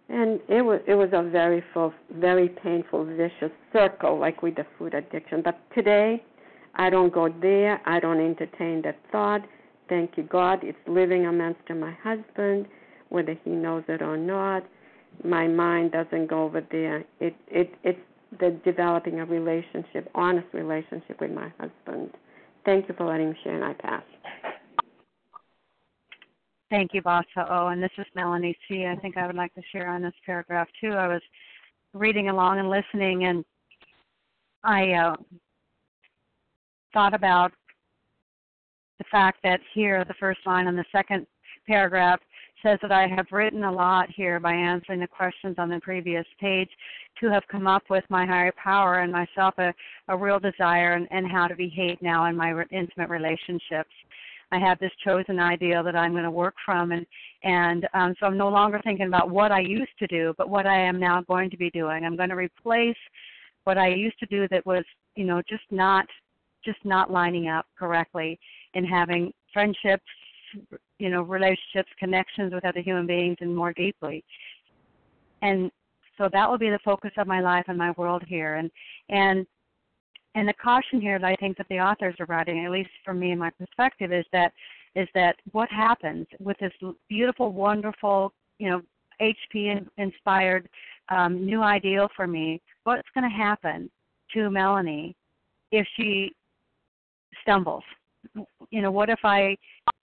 And 0.08 0.40
it 0.48 0.62
was 0.62 0.80
it 0.86 0.94
was 0.94 1.10
a 1.12 1.22
very 1.22 1.62
full, 1.74 1.92
very 2.14 2.48
painful, 2.48 3.04
vicious 3.04 3.50
circle, 3.72 4.18
like 4.18 4.42
with 4.42 4.54
the 4.54 4.64
food 4.78 4.94
addiction. 4.94 5.42
But 5.44 5.58
today, 5.74 6.22
I 6.76 6.90
don't 6.90 7.12
go 7.12 7.28
there. 7.28 7.80
I 7.86 7.98
don't 7.98 8.20
entertain 8.20 8.82
that 8.82 8.98
thought. 9.10 9.42
Thank 9.88 10.12
you, 10.16 10.22
God. 10.22 10.60
It's 10.62 10.78
living 10.86 11.26
amongst 11.26 11.68
my 11.70 11.92
husband, 12.02 12.66
whether 13.08 13.36
he 13.44 13.50
knows 13.50 13.84
it 13.88 14.02
or 14.02 14.16
not. 14.16 14.64
My 15.24 15.46
mind 15.46 15.92
doesn't 15.92 16.26
go 16.28 16.44
over 16.44 16.62
there. 16.70 17.04
It 17.20 17.34
it 17.48 17.72
it's 17.82 17.98
the 18.38 18.58
developing 18.64 19.20
a 19.20 19.24
relationship, 19.24 20.10
honest 20.14 20.46
relationship 20.52 21.20
with 21.20 21.30
my 21.30 21.52
husband. 21.58 22.10
Thank 22.64 22.88
you 22.88 22.94
for 22.96 23.06
letting 23.06 23.30
me 23.30 23.36
share, 23.44 23.54
and 23.54 23.64
I 23.64 23.72
pass. 23.74 24.02
Thank 26.68 26.92
you, 26.94 27.00
Vasa 27.00 27.46
O. 27.48 27.68
And 27.68 27.80
this 27.80 27.92
is 27.96 28.06
Melanie 28.14 28.58
C. 28.68 28.86
I 28.86 28.96
think 28.96 29.16
I 29.16 29.26
would 29.26 29.36
like 29.36 29.54
to 29.54 29.62
share 29.70 29.88
on 29.88 30.02
this 30.02 30.12
paragraph 30.24 30.68
too. 30.80 30.90
I 30.90 31.06
was 31.06 31.22
reading 31.94 32.28
along 32.28 32.58
and 32.58 32.68
listening, 32.68 33.24
and 33.24 33.44
I 34.64 34.92
uh, 34.92 35.14
thought 36.92 37.14
about 37.14 37.52
the 38.98 39.04
fact 39.10 39.38
that 39.44 39.60
here, 39.74 40.04
the 40.04 40.14
first 40.14 40.40
line 40.44 40.66
on 40.66 40.74
the 40.74 40.84
second 40.90 41.26
paragraph 41.68 42.18
says 42.66 42.78
that 42.82 42.90
I 42.90 43.06
have 43.06 43.26
written 43.30 43.62
a 43.62 43.72
lot 43.72 44.08
here 44.10 44.40
by 44.40 44.52
answering 44.52 44.98
the 44.98 45.06
questions 45.06 45.54
on 45.58 45.68
the 45.68 45.78
previous 45.78 46.26
page 46.40 46.68
to 47.20 47.30
have 47.30 47.44
come 47.48 47.68
up 47.68 47.84
with 47.88 48.02
my 48.08 48.26
higher 48.26 48.52
power 48.60 49.00
and 49.00 49.12
myself 49.12 49.54
a, 49.58 49.72
a 50.08 50.16
real 50.16 50.40
desire 50.40 50.94
and, 50.94 51.06
and 51.12 51.30
how 51.30 51.46
to 51.46 51.54
behave 51.54 51.96
now 52.02 52.26
in 52.26 52.36
my 52.36 52.50
re- 52.50 52.64
intimate 52.72 53.08
relationships. 53.08 53.90
I 54.50 54.58
have 54.58 54.80
this 54.80 54.90
chosen 55.04 55.38
ideal 55.38 55.84
that 55.84 55.94
I'm 55.94 56.10
going 56.10 56.24
to 56.24 56.30
work 56.30 56.54
from, 56.64 56.90
and 56.92 57.06
and 57.44 57.86
um, 57.94 58.14
so 58.18 58.26
I'm 58.26 58.36
no 58.36 58.48
longer 58.48 58.80
thinking 58.82 59.06
about 59.06 59.30
what 59.30 59.52
I 59.52 59.60
used 59.60 59.96
to 60.00 60.06
do, 60.08 60.34
but 60.36 60.48
what 60.48 60.66
I 60.66 60.80
am 60.80 60.98
now 60.98 61.22
going 61.22 61.50
to 61.50 61.56
be 61.56 61.70
doing. 61.70 62.04
I'm 62.04 62.16
going 62.16 62.30
to 62.30 62.36
replace 62.36 62.96
what 63.64 63.78
I 63.78 63.88
used 63.88 64.18
to 64.20 64.26
do 64.26 64.48
that 64.48 64.64
was, 64.66 64.84
you 65.14 65.24
know, 65.24 65.40
just 65.48 65.64
not 65.70 66.06
just 66.64 66.78
not 66.84 67.12
lining 67.12 67.48
up 67.48 67.66
correctly 67.78 68.38
in 68.74 68.84
having 68.84 69.32
friendships, 69.52 70.04
you 70.98 71.10
know, 71.10 71.22
relationships, 71.22 71.90
connections 71.98 72.52
with 72.52 72.64
other 72.64 72.80
human 72.80 73.06
beings, 73.06 73.36
and 73.40 73.54
more 73.54 73.72
deeply. 73.72 74.24
And 75.42 75.70
so 76.18 76.28
that 76.32 76.48
will 76.48 76.58
be 76.58 76.70
the 76.70 76.78
focus 76.84 77.12
of 77.18 77.26
my 77.26 77.40
life 77.40 77.64
and 77.68 77.78
my 77.78 77.92
world 77.92 78.22
here. 78.26 78.54
And 78.54 78.70
and 79.08 79.46
and 80.34 80.46
the 80.46 80.54
caution 80.54 81.00
here 81.00 81.18
that 81.18 81.26
I 81.26 81.34
think 81.36 81.56
that 81.56 81.66
the 81.68 81.80
authors 81.80 82.14
are 82.20 82.26
writing, 82.26 82.64
at 82.64 82.70
least 82.70 82.90
for 83.04 83.14
me 83.14 83.30
and 83.30 83.40
my 83.40 83.50
perspective, 83.50 84.12
is 84.12 84.24
that 84.32 84.52
is 84.94 85.08
that 85.14 85.36
what 85.52 85.70
happens 85.70 86.26
with 86.40 86.56
this 86.58 86.72
beautiful, 87.08 87.52
wonderful, 87.52 88.32
you 88.58 88.70
know, 88.70 88.82
HP 89.20 89.86
inspired 89.98 90.68
um, 91.10 91.44
new 91.44 91.62
ideal 91.62 92.08
for 92.16 92.26
me. 92.26 92.60
What's 92.84 93.08
going 93.14 93.28
to 93.28 93.34
happen 93.34 93.90
to 94.34 94.50
Melanie 94.50 95.14
if 95.70 95.86
she 95.96 96.32
stumbles? 97.42 97.84
You 98.70 98.82
know, 98.82 98.90
what 98.90 99.10
if 99.10 99.20
I 99.24 99.56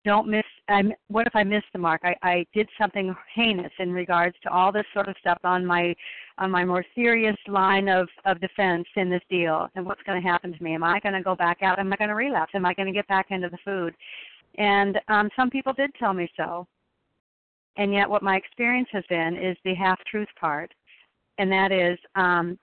don't 0.04 0.28
miss 0.28 0.44
I'm 0.68 0.92
what 1.08 1.26
if 1.26 1.34
I 1.34 1.44
miss 1.44 1.62
the 1.72 1.78
mark? 1.78 2.02
I, 2.04 2.14
I 2.22 2.46
did 2.54 2.68
something 2.80 3.14
heinous 3.34 3.72
in 3.78 3.92
regards 3.92 4.36
to 4.42 4.50
all 4.50 4.72
this 4.72 4.86
sort 4.92 5.08
of 5.08 5.16
stuff 5.20 5.38
on 5.44 5.64
my 5.64 5.94
on 6.38 6.50
my 6.50 6.64
more 6.64 6.84
serious 6.94 7.36
line 7.48 7.88
of, 7.88 8.08
of 8.24 8.40
defense 8.40 8.86
in 8.96 9.10
this 9.10 9.22
deal 9.28 9.68
and 9.74 9.84
what's 9.84 10.02
gonna 10.02 10.22
happen 10.22 10.52
to 10.52 10.62
me? 10.62 10.74
Am 10.74 10.84
I 10.84 11.00
gonna 11.00 11.22
go 11.22 11.34
back 11.34 11.62
out? 11.62 11.78
Am 11.78 11.92
I 11.92 11.96
gonna 11.96 12.14
relapse? 12.14 12.52
Am 12.54 12.66
I 12.66 12.74
gonna 12.74 12.92
get 12.92 13.08
back 13.08 13.26
into 13.30 13.48
the 13.48 13.58
food? 13.64 13.94
And 14.58 15.00
um 15.08 15.30
some 15.36 15.50
people 15.50 15.72
did 15.72 15.90
tell 15.98 16.12
me 16.12 16.30
so. 16.36 16.66
And 17.76 17.92
yet 17.92 18.08
what 18.08 18.22
my 18.22 18.36
experience 18.36 18.88
has 18.92 19.04
been 19.08 19.36
is 19.36 19.56
the 19.64 19.74
half 19.74 19.98
truth 20.04 20.28
part. 20.38 20.72
And 21.38 21.50
that 21.50 21.72
is 21.72 21.98
um 22.14 22.58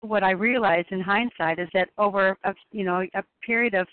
what 0.00 0.24
I 0.24 0.32
realized 0.32 0.88
in 0.90 1.00
hindsight 1.00 1.60
is 1.60 1.68
that 1.74 1.88
over 1.96 2.36
a 2.44 2.54
you 2.72 2.84
know 2.84 3.06
a 3.14 3.22
period 3.44 3.74
of 3.74 3.86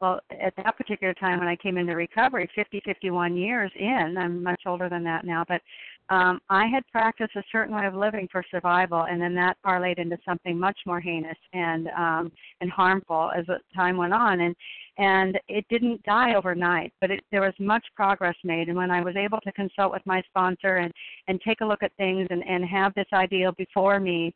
well, 0.00 0.20
at 0.30 0.54
that 0.56 0.76
particular 0.76 1.14
time 1.14 1.38
when 1.38 1.48
I 1.48 1.56
came 1.56 1.78
into 1.78 1.94
recovery, 1.94 2.48
50, 2.54 2.82
51 2.84 3.36
years 3.36 3.70
in, 3.78 4.16
I'm 4.18 4.42
much 4.42 4.62
older 4.66 4.88
than 4.88 5.04
that 5.04 5.24
now, 5.24 5.44
but 5.48 5.62
um, 6.08 6.40
I 6.48 6.66
had 6.66 6.86
practiced 6.92 7.34
a 7.34 7.42
certain 7.50 7.74
way 7.74 7.84
of 7.86 7.94
living 7.94 8.28
for 8.30 8.44
survival, 8.50 9.06
and 9.10 9.20
then 9.20 9.34
that 9.34 9.56
parlayed 9.66 9.98
into 9.98 10.16
something 10.24 10.58
much 10.58 10.78
more 10.86 11.00
heinous 11.00 11.38
and 11.52 11.88
um, 11.88 12.30
and 12.60 12.70
harmful 12.70 13.32
as 13.36 13.44
time 13.74 13.96
went 13.96 14.12
on. 14.12 14.40
And 14.40 14.54
and 14.98 15.38
it 15.48 15.64
didn't 15.68 16.02
die 16.04 16.34
overnight, 16.34 16.92
but 17.00 17.10
it, 17.10 17.20
there 17.32 17.40
was 17.40 17.52
much 17.58 17.84
progress 17.96 18.36
made. 18.44 18.68
And 18.68 18.76
when 18.76 18.90
I 18.90 19.02
was 19.02 19.16
able 19.16 19.40
to 19.40 19.52
consult 19.52 19.92
with 19.92 20.02
my 20.06 20.22
sponsor 20.28 20.76
and 20.76 20.92
and 21.26 21.40
take 21.40 21.60
a 21.60 21.66
look 21.66 21.82
at 21.82 21.92
things 21.96 22.28
and 22.30 22.44
and 22.46 22.64
have 22.64 22.94
this 22.94 23.08
ideal 23.12 23.52
before 23.58 23.98
me, 23.98 24.32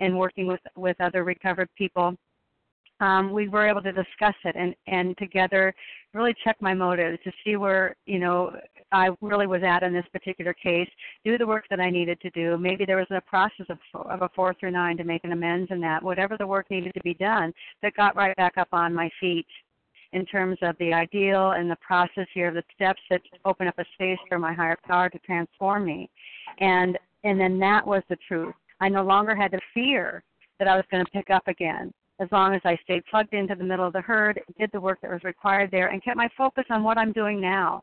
and 0.00 0.18
working 0.18 0.46
with 0.46 0.60
with 0.76 1.00
other 1.00 1.24
recovered 1.24 1.68
people 1.76 2.14
um, 3.04 3.32
we 3.32 3.48
were 3.48 3.68
able 3.68 3.82
to 3.82 3.92
discuss 3.92 4.34
it 4.44 4.56
and, 4.56 4.74
and 4.86 5.16
together 5.18 5.74
really 6.14 6.34
check 6.42 6.56
my 6.60 6.72
motives 6.72 7.18
to 7.24 7.32
see 7.44 7.56
where, 7.56 7.96
you 8.06 8.18
know, 8.18 8.56
I 8.92 9.10
really 9.20 9.46
was 9.46 9.62
at 9.62 9.82
in 9.82 9.92
this 9.92 10.06
particular 10.10 10.54
case, 10.54 10.88
do 11.24 11.36
the 11.36 11.46
work 11.46 11.64
that 11.68 11.80
I 11.80 11.90
needed 11.90 12.18
to 12.22 12.30
do. 12.30 12.56
Maybe 12.56 12.86
there 12.86 12.96
was 12.96 13.06
a 13.10 13.20
process 13.20 13.66
of, 13.68 13.78
of 14.06 14.22
a 14.22 14.30
four 14.34 14.54
through 14.54 14.70
nine 14.70 14.96
to 14.96 15.04
make 15.04 15.24
an 15.24 15.32
amends 15.32 15.70
in 15.70 15.80
that, 15.82 16.02
whatever 16.02 16.36
the 16.38 16.46
work 16.46 16.70
needed 16.70 16.94
to 16.94 17.00
be 17.00 17.14
done, 17.14 17.52
that 17.82 17.94
got 17.94 18.16
right 18.16 18.36
back 18.36 18.56
up 18.56 18.68
on 18.72 18.94
my 18.94 19.10
feet 19.20 19.46
in 20.12 20.24
terms 20.24 20.56
of 20.62 20.76
the 20.78 20.94
ideal 20.94 21.50
and 21.52 21.70
the 21.70 21.76
process 21.76 22.28
here, 22.32 22.52
the 22.52 22.62
steps 22.74 23.00
that 23.10 23.20
open 23.44 23.66
up 23.66 23.78
a 23.78 23.84
space 23.94 24.18
for 24.28 24.38
my 24.38 24.54
higher 24.54 24.78
power 24.86 25.10
to 25.10 25.18
transform 25.18 25.84
me. 25.84 26.08
And 26.58 26.98
and 27.24 27.40
then 27.40 27.58
that 27.58 27.86
was 27.86 28.02
the 28.08 28.18
truth. 28.28 28.54
I 28.80 28.88
no 28.88 29.02
longer 29.02 29.34
had 29.34 29.50
to 29.52 29.58
fear 29.72 30.22
that 30.58 30.68
I 30.68 30.76
was 30.76 30.84
going 30.90 31.04
to 31.04 31.10
pick 31.10 31.30
up 31.30 31.48
again 31.48 31.92
as 32.20 32.28
long 32.30 32.54
as 32.54 32.60
I 32.64 32.78
stayed 32.84 33.04
plugged 33.10 33.34
into 33.34 33.54
the 33.54 33.64
middle 33.64 33.86
of 33.86 33.92
the 33.92 34.00
herd, 34.00 34.40
did 34.58 34.70
the 34.72 34.80
work 34.80 35.00
that 35.02 35.10
was 35.10 35.24
required 35.24 35.70
there, 35.70 35.88
and 35.88 36.02
kept 36.02 36.16
my 36.16 36.28
focus 36.36 36.64
on 36.70 36.84
what 36.84 36.98
I'm 36.98 37.12
doing 37.12 37.40
now. 37.40 37.82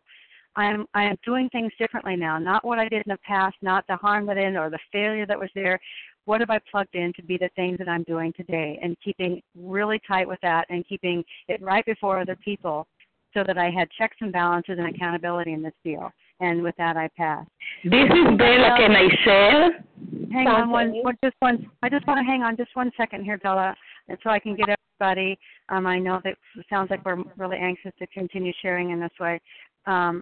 I'm 0.55 0.85
I 0.93 1.03
am 1.03 1.17
doing 1.25 1.49
things 1.49 1.71
differently 1.79 2.15
now. 2.15 2.37
Not 2.37 2.65
what 2.65 2.79
I 2.79 2.89
did 2.89 3.03
in 3.05 3.11
the 3.11 3.17
past, 3.25 3.55
not 3.61 3.85
the 3.87 3.95
harm 3.95 4.25
that 4.27 4.37
in 4.37 4.57
or 4.57 4.69
the 4.69 4.79
failure 4.91 5.25
that 5.25 5.39
was 5.39 5.49
there. 5.55 5.79
What 6.25 6.41
have 6.41 6.49
I 6.49 6.59
plugged 6.69 6.95
in 6.95 7.13
to 7.13 7.23
be 7.23 7.37
the 7.37 7.49
things 7.55 7.77
that 7.79 7.87
I'm 7.87 8.03
doing 8.03 8.33
today 8.35 8.79
and 8.81 8.95
keeping 9.03 9.41
really 9.57 9.99
tight 10.07 10.27
with 10.27 10.39
that 10.41 10.65
and 10.69 10.87
keeping 10.87 11.23
it 11.47 11.61
right 11.61 11.85
before 11.85 12.19
other 12.19 12.37
people 12.43 12.85
so 13.33 13.43
that 13.45 13.57
I 13.57 13.69
had 13.69 13.89
checks 13.97 14.17
and 14.19 14.31
balances 14.31 14.77
and 14.77 14.93
accountability 14.93 15.53
in 15.53 15.63
this 15.63 15.73
deal. 15.83 16.11
And 16.41 16.61
with 16.61 16.75
that 16.77 16.97
I 16.97 17.07
pass. 17.17 17.45
This 17.83 17.93
is 17.93 18.37
Bella. 18.37 18.75
Can 18.77 18.91
I 18.91 19.07
share? 19.23 19.85
Hang 20.31 20.47
on 20.47 20.69
one, 20.69 20.91
one 21.03 21.17
just 21.23 21.35
one 21.39 21.69
I 21.81 21.89
just 21.89 22.05
want 22.07 22.19
to 22.19 22.23
hang 22.23 22.41
on 22.41 22.57
just 22.57 22.75
one 22.75 22.91
second 22.97 23.23
here, 23.23 23.37
Bella, 23.37 23.75
and 24.11 24.19
so 24.23 24.29
I 24.29 24.39
can 24.39 24.55
get 24.55 24.67
everybody. 24.99 25.39
Um, 25.69 25.87
I 25.87 25.97
know 25.97 26.19
that 26.25 26.33
it 26.57 26.65
sounds 26.69 26.89
like 26.89 27.03
we're 27.05 27.23
really 27.37 27.57
anxious 27.57 27.93
to 27.99 28.07
continue 28.07 28.51
sharing 28.61 28.91
in 28.91 28.99
this 28.99 29.11
way. 29.19 29.39
Um, 29.85 30.21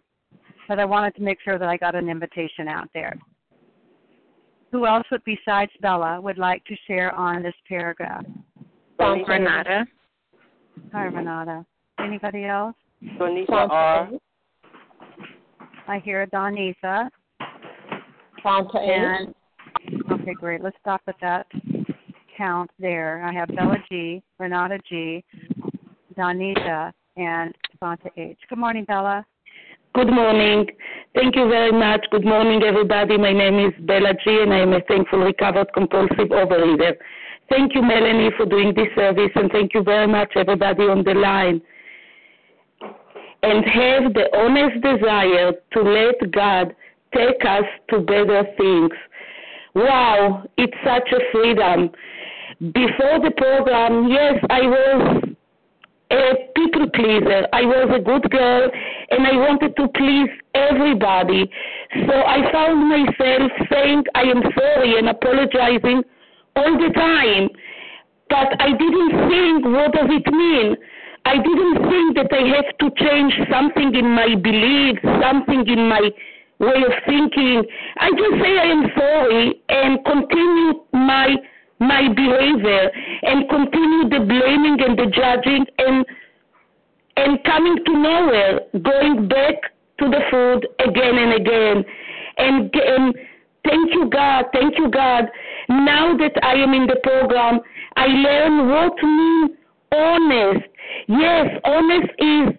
but 0.67 0.79
I 0.79 0.85
wanted 0.85 1.15
to 1.15 1.23
make 1.23 1.39
sure 1.43 1.57
that 1.57 1.67
I 1.67 1.75
got 1.75 1.95
an 1.95 2.07
invitation 2.07 2.67
out 2.67 2.87
there. 2.93 3.17
Who 4.71 4.85
else 4.85 5.05
would, 5.11 5.23
besides 5.25 5.71
Bella, 5.81 6.21
would 6.21 6.37
like 6.37 6.63
to 6.65 6.75
share 6.85 7.13
on 7.15 7.41
this 7.41 7.55
paragraph? 7.67 8.23
Renata. 8.99 9.85
Hi, 10.93 11.05
Renata. 11.05 11.65
Anybody 11.99 12.45
else? 12.45 12.75
Donisa 13.17 13.67
R. 13.71 14.09
I 15.87 15.99
hear 15.99 16.27
Donisa. 16.27 17.09
Santa 18.43 18.77
and, 18.77 19.33
Okay, 20.11 20.33
great. 20.33 20.61
Let's 20.61 20.77
stop 20.79 21.01
at 21.07 21.15
that 21.21 21.47
count 22.39 22.71
there. 22.79 23.21
I 23.23 23.33
have 23.33 23.49
Bella 23.53 23.75
G, 23.89 24.23
Renata 24.39 24.79
G, 24.87 25.23
Donita, 26.17 26.91
and 27.17 27.53
Santa 27.79 28.09
H. 28.15 28.37
Good 28.47 28.57
morning, 28.57 28.85
Bella. 28.85 29.25
Good 29.93 30.07
morning. 30.07 30.65
Thank 31.13 31.35
you 31.35 31.49
very 31.49 31.73
much. 31.73 32.05
Good 32.11 32.23
morning, 32.23 32.63
everybody. 32.63 33.17
My 33.17 33.33
name 33.33 33.59
is 33.59 33.73
Bella 33.85 34.13
G, 34.23 34.39
and 34.41 34.53
I 34.53 34.59
am 34.59 34.71
a 34.71 34.79
thankful 34.81 35.19
recovered 35.19 35.67
compulsive 35.73 36.29
overeater. 36.29 36.93
Thank 37.49 37.75
you, 37.75 37.81
Melanie, 37.81 38.29
for 38.37 38.45
doing 38.45 38.73
this 38.73 38.87
service, 38.95 39.31
and 39.35 39.51
thank 39.51 39.73
you 39.73 39.83
very 39.83 40.07
much, 40.07 40.33
everybody 40.35 40.83
on 40.83 41.03
the 41.03 41.15
line. 41.15 41.61
And 43.43 43.65
have 43.65 44.13
the 44.13 44.27
honest 44.37 44.81
desire 44.81 45.53
to 45.73 45.81
let 45.81 46.31
God 46.31 46.75
take 47.13 47.43
us 47.43 47.65
to 47.89 47.99
better 47.99 48.43
things. 48.57 48.91
Wow, 49.75 50.43
it's 50.57 50.73
such 50.85 51.09
a 51.11 51.19
freedom. 51.31 51.89
Before 52.60 53.24
the 53.24 53.32
program, 53.38 54.10
yes, 54.10 54.36
I 54.49 54.62
was 54.64 55.24
a 56.12 56.34
people 56.57 56.89
pleaser. 56.89 57.47
I 57.53 57.62
was 57.64 57.88
a 57.95 58.03
good 58.03 58.30
girl 58.30 58.70
and 59.12 59.26
I 59.26 59.32
wanted 59.32 59.78
to 59.78 59.88
please 59.95 60.28
everybody. 60.53 61.49
So 62.05 62.12
I 62.12 62.51
found 62.51 62.89
myself 62.89 63.51
saying 63.72 64.03
I 64.14 64.24
am 64.24 64.43
sorry 64.51 64.99
and 64.99 65.07
apologizing 65.07 66.03
all 66.57 66.76
the 66.76 66.91
time. 66.99 67.47
But 68.28 68.60
I 68.60 68.76
didn't 68.76 69.30
think 69.32 69.64
what 69.64 69.93
does 69.93 70.12
it 70.12 70.28
mean? 70.28 70.76
I 71.24 71.38
didn't 71.38 71.80
think 71.88 72.18
that 72.18 72.32
I 72.36 72.43
have 72.60 72.76
to 72.80 72.91
change 72.99 73.39
something 73.49 73.95
in 73.95 74.12
my 74.12 74.36
beliefs, 74.36 74.99
something 75.24 75.64
in 75.66 75.88
my 75.88 76.12
way 76.60 76.84
of 76.84 76.93
thinking. 77.07 77.64
I 77.99 78.10
just 78.12 78.36
say 78.43 78.51
I 78.60 78.68
am 78.68 78.84
sorry 78.97 79.62
and 79.70 80.03
continue 80.03 80.84
my 80.91 81.38
my 81.80 82.07
behavior 82.13 82.91
and 83.23 83.49
continue 83.49 84.09
the 84.09 84.25
blaming 84.25 84.77
and 84.82 84.97
the 84.97 85.07
judging 85.15 85.65
and 85.77 86.05
and 87.19 87.43
coming 87.43 87.75
to 87.86 87.91
nowhere, 87.91 88.59
going 88.82 89.27
back 89.27 89.55
to 89.99 90.07
the 90.07 90.21
food 90.32 90.67
again 90.80 91.17
and 91.17 91.34
again. 91.34 91.84
And, 92.38 92.73
and 92.73 93.15
thank 93.65 93.93
you, 93.93 94.09
God, 94.09 94.45
thank 94.53 94.77
you, 94.77 94.89
God. 94.89 95.25
Now 95.67 96.15
that 96.17 96.32
I 96.43 96.53
am 96.53 96.73
in 96.73 96.88
the 96.88 96.95
program, 97.03 97.59
I 97.97 98.07
learn 98.07 98.69
what 98.69 98.93
means 99.03 99.51
honest. 99.91 100.65
Yes, 101.07 101.47
honest 101.65 102.09
is 102.19 102.55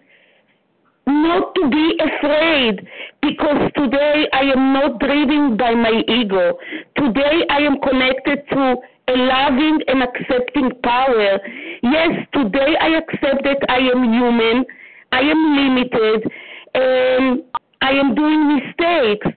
not 1.07 1.55
to 1.55 1.69
be 1.69 1.99
afraid 1.99 2.87
because 3.21 3.71
today 3.75 4.27
I 4.33 4.41
am 4.41 4.73
not 4.73 4.99
driven 4.99 5.57
by 5.57 5.73
my 5.73 6.03
ego. 6.07 6.57
Today 6.95 7.41
I 7.49 7.57
am 7.59 7.79
connected 7.81 8.47
to 8.51 8.75
a 9.11 9.17
loving 9.17 9.79
and 9.87 10.03
accepting 10.03 10.71
power. 10.83 11.39
Yes, 11.83 12.27
today 12.33 12.75
I 12.79 12.99
accept 12.99 13.43
that 13.43 13.59
I 13.69 13.77
am 13.77 14.03
human, 14.13 14.65
I 15.11 15.19
am 15.19 15.41
limited, 15.55 16.31
and 16.73 17.43
I 17.81 17.91
am 17.91 18.15
doing 18.15 18.55
mistakes. 18.55 19.27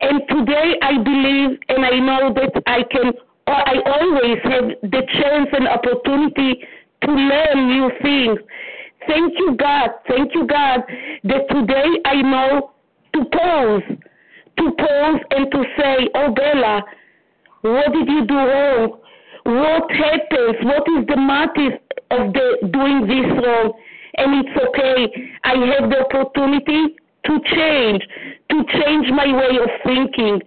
And 0.00 0.20
today 0.28 0.74
I 0.82 1.02
believe 1.02 1.58
and 1.68 1.84
I 1.84 1.98
know 1.98 2.34
that 2.34 2.62
I 2.66 2.82
can, 2.90 3.12
I 3.46 3.76
always 3.86 4.38
have 4.44 4.90
the 4.90 5.02
chance 5.18 5.48
and 5.52 5.68
opportunity 5.68 6.62
to 7.02 7.10
learn 7.10 7.68
new 7.68 7.90
things. 8.02 8.38
Thank 9.08 9.34
you, 9.38 9.56
God. 9.56 9.90
Thank 10.08 10.34
you, 10.34 10.46
God, 10.46 10.82
that 11.24 11.48
today 11.48 12.00
I 12.04 12.22
know 12.22 12.70
to 13.14 13.24
pause, 13.24 13.82
to 14.58 14.70
pause 14.72 15.20
and 15.30 15.50
to 15.50 15.64
say, 15.78 16.08
Oh, 16.14 16.34
Bella, 16.34 16.82
what 17.62 17.92
did 17.92 18.08
you 18.08 18.26
do 18.26 18.34
wrong? 18.34 19.00
What 19.46 19.90
happens, 19.92 20.56
what 20.66 20.82
is 20.98 21.06
the 21.06 21.16
motive 21.16 21.78
of 22.10 22.32
the 22.34 22.68
doing 22.72 23.06
this 23.06 23.30
wrong, 23.38 23.72
and 24.18 24.42
it's 24.42 24.56
okay. 24.58 25.06
I 25.44 25.54
have 25.70 25.90
the 25.90 26.02
opportunity 26.02 26.96
to 27.26 27.32
change, 27.54 28.02
to 28.50 28.64
change 28.74 29.06
my 29.14 29.30
way 29.30 29.58
of 29.62 29.70
thinking, 29.84 30.40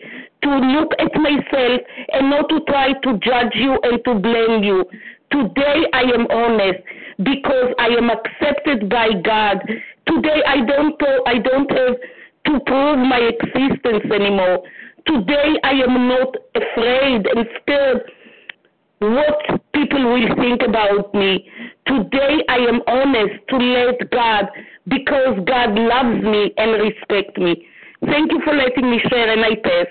to 0.44 0.50
look 0.50 0.92
at 1.00 1.14
myself 1.16 1.82
and 2.12 2.30
not 2.30 2.50
to 2.50 2.60
try 2.68 2.92
to 2.92 3.18
judge 3.20 3.56
you 3.56 3.80
and 3.84 4.04
to 4.04 4.16
blame 4.16 4.64
you. 4.64 4.86
Today 5.32 5.86
I 5.94 6.04
am 6.04 6.28
honest 6.32 6.80
because 7.24 7.72
I 7.80 7.88
am 7.96 8.10
accepted 8.10 8.90
by 8.90 9.10
God. 9.24 9.60
Today 10.08 10.42
I 10.48 10.66
don't 10.66 11.02
I 11.26 11.38
don't 11.40 11.70
have 11.72 11.96
to 12.48 12.60
prove 12.66 13.00
my 13.00 13.20
existence 13.32 14.12
anymore. 14.12 14.64
Today 15.06 15.56
I 15.64 15.72
am 15.88 16.08
not 16.08 16.36
afraid 16.56 17.28
and 17.28 17.48
scared 17.62 18.02
what 19.00 19.62
people 19.74 20.14
will 20.14 20.36
think 20.36 20.62
about 20.68 21.14
me. 21.14 21.50
Today 21.88 22.44
I 22.50 22.58
am 22.58 22.82
honest 22.88 23.36
to 23.50 23.58
let 23.58 24.12
God 24.12 24.46
because 24.88 25.40
God 25.46 25.76
loves 25.76 26.24
me 26.24 26.52
and 26.58 26.82
respects 26.82 27.38
me. 27.38 27.66
Thank 28.06 28.32
you 28.32 28.42
for 28.44 28.54
letting 28.54 28.90
me 28.90 29.00
share 29.10 29.32
and 29.32 29.44
I 29.44 29.56
pass. 29.56 29.88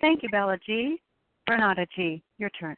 Thank 0.00 0.22
you, 0.22 0.28
Bella 0.30 0.58
G. 0.64 1.00
Renata 1.48 1.86
G. 1.94 2.22
Your 2.38 2.50
turn. 2.50 2.76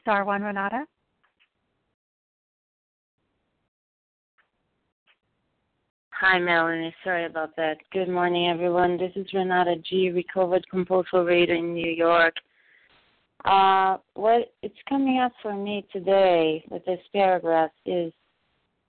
Star 0.00 0.24
one, 0.24 0.42
Renata. 0.42 0.84
Hi, 6.20 6.36
Melanie. 6.40 6.92
Sorry 7.04 7.26
about 7.26 7.54
that. 7.54 7.76
Good 7.92 8.08
morning, 8.08 8.48
everyone. 8.48 8.96
This 8.96 9.12
is 9.14 9.32
Renata 9.32 9.76
G, 9.88 10.10
recovered 10.10 10.68
compulsive 10.68 11.26
reader 11.26 11.54
in 11.54 11.74
New 11.74 11.92
York. 11.92 12.34
Uh, 13.44 13.98
what 14.14 14.52
it's 14.64 14.74
coming 14.88 15.20
up 15.20 15.30
for 15.40 15.54
me 15.54 15.86
today 15.92 16.64
with 16.70 16.84
this 16.86 16.98
paragraph 17.12 17.70
is, 17.86 18.12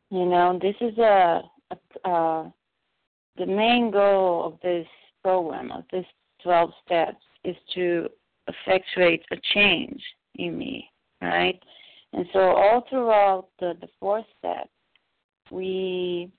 you 0.10 0.26
know, 0.26 0.58
this 0.60 0.74
is 0.82 0.98
a, 0.98 1.42
a 2.04 2.52
the 3.38 3.46
main 3.46 3.92
goal 3.92 4.48
of 4.48 4.60
this 4.64 4.88
program 5.22 5.72
of 5.72 5.84
this 5.92 6.06
12 6.42 6.72
steps 6.84 7.24
is 7.44 7.56
to 7.76 8.10
effectuate 8.48 9.22
a 9.32 9.36
change 9.54 10.02
in 10.34 10.58
me, 10.58 10.90
right? 11.22 11.62
And 12.12 12.26
so 12.34 12.40
all 12.40 12.88
throughout 12.90 13.50
the 13.60 13.74
the 13.80 13.90
fourth 14.00 14.26
step, 14.40 14.68
we 15.52 16.32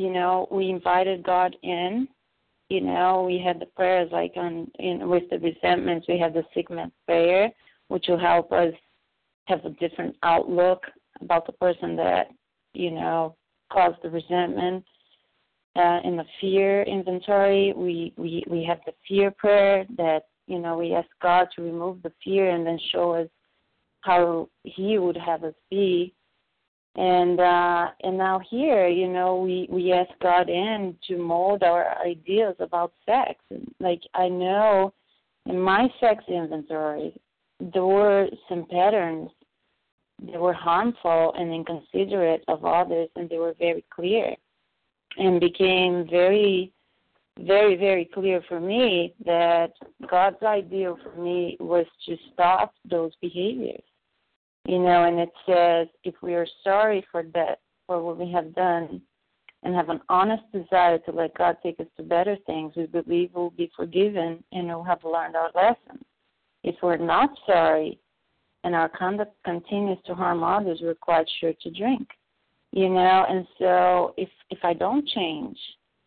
you 0.00 0.10
know, 0.10 0.48
we 0.50 0.70
invited 0.70 1.22
God 1.22 1.54
in. 1.62 2.08
You 2.70 2.80
know, 2.80 3.24
we 3.26 3.38
had 3.38 3.60
the 3.60 3.66
prayers 3.66 4.08
like 4.12 4.32
on 4.36 4.70
in 4.78 5.08
with 5.08 5.24
the 5.30 5.38
resentments, 5.38 6.06
we 6.08 6.18
had 6.18 6.32
the 6.32 6.44
sick 6.54 6.70
man 6.70 6.90
prayer, 7.06 7.50
which 7.88 8.06
will 8.08 8.18
help 8.18 8.50
us 8.52 8.72
have 9.46 9.64
a 9.64 9.70
different 9.70 10.16
outlook 10.22 10.84
about 11.20 11.46
the 11.46 11.52
person 11.52 11.96
that, 11.96 12.28
you 12.72 12.90
know, 12.92 13.36
caused 13.70 13.98
the 14.02 14.08
resentment. 14.10 14.84
Uh, 15.76 16.00
in 16.04 16.16
the 16.16 16.24
fear 16.40 16.82
inventory, 16.82 17.72
we, 17.76 18.12
we, 18.16 18.42
we 18.48 18.64
have 18.64 18.78
the 18.86 18.92
fear 19.06 19.30
prayer 19.30 19.84
that, 19.96 20.22
you 20.46 20.58
know, 20.58 20.76
we 20.78 20.94
ask 20.94 21.08
God 21.20 21.48
to 21.54 21.62
remove 21.62 22.02
the 22.02 22.12
fear 22.24 22.50
and 22.50 22.66
then 22.66 22.78
show 22.90 23.12
us 23.12 23.28
how 24.00 24.48
He 24.64 24.98
would 24.98 25.16
have 25.16 25.44
us 25.44 25.54
be 25.70 26.14
and 26.96 27.38
uh 27.40 27.88
and 28.02 28.18
now 28.18 28.40
here 28.50 28.88
you 28.88 29.08
know 29.08 29.36
we 29.36 29.68
we 29.70 29.92
ask 29.92 30.10
god 30.20 30.48
in 30.48 30.96
to 31.06 31.16
mold 31.16 31.62
our 31.62 31.96
ideas 32.04 32.54
about 32.58 32.92
sex 33.06 33.34
like 33.78 34.00
i 34.14 34.28
know 34.28 34.92
in 35.46 35.58
my 35.58 35.88
sex 36.00 36.24
inventory 36.28 37.14
there 37.60 37.84
were 37.84 38.28
some 38.48 38.66
patterns 38.70 39.30
that 40.26 40.40
were 40.40 40.52
harmful 40.52 41.34
and 41.38 41.52
inconsiderate 41.52 42.44
of 42.48 42.64
others, 42.64 43.08
and 43.16 43.28
they 43.28 43.38
were 43.38 43.54
very 43.58 43.84
clear, 43.90 44.34
and 45.16 45.40
became 45.40 46.06
very, 46.08 46.72
very, 47.38 47.76
very 47.76 48.04
clear 48.04 48.42
for 48.48 48.60
me 48.60 49.14
that 49.24 49.72
God's 50.10 50.42
ideal 50.42 50.98
for 51.02 51.20
me 51.20 51.56
was 51.60 51.86
to 52.06 52.16
stop 52.32 52.74
those 52.88 53.12
behaviors. 53.20 53.82
You 54.66 54.78
know, 54.78 55.04
and 55.04 55.18
it 55.18 55.30
says 55.46 55.88
if 56.04 56.14
we 56.22 56.34
are 56.34 56.46
sorry 56.62 57.04
for 57.10 57.22
that, 57.34 57.60
for 57.86 58.02
what 58.02 58.18
we 58.18 58.30
have 58.32 58.54
done, 58.54 59.02
and 59.62 59.74
have 59.74 59.90
an 59.90 60.00
honest 60.08 60.42
desire 60.52 60.98
to 60.98 61.12
let 61.12 61.36
God 61.36 61.56
take 61.62 61.80
us 61.80 61.86
to 61.96 62.02
better 62.02 62.36
things, 62.46 62.72
we 62.76 62.86
believe 62.86 63.30
we'll 63.34 63.50
be 63.50 63.70
forgiven 63.76 64.42
and 64.52 64.68
we'll 64.68 64.82
have 64.82 65.04
learned 65.04 65.36
our 65.36 65.50
lesson. 65.54 66.02
If 66.62 66.76
we're 66.82 66.96
not 66.96 67.30
sorry 67.46 67.98
and 68.64 68.74
our 68.74 68.88
conduct 68.88 69.34
continues 69.44 69.98
to 70.06 70.14
harm 70.14 70.42
others, 70.42 70.80
we're 70.82 70.94
quite 70.94 71.28
sure 71.40 71.52
to 71.62 71.70
drink. 71.70 72.08
You 72.72 72.88
know, 72.88 73.26
and 73.28 73.46
so 73.58 74.14
if 74.16 74.28
if 74.50 74.58
I 74.62 74.74
don't 74.74 75.06
change, 75.08 75.58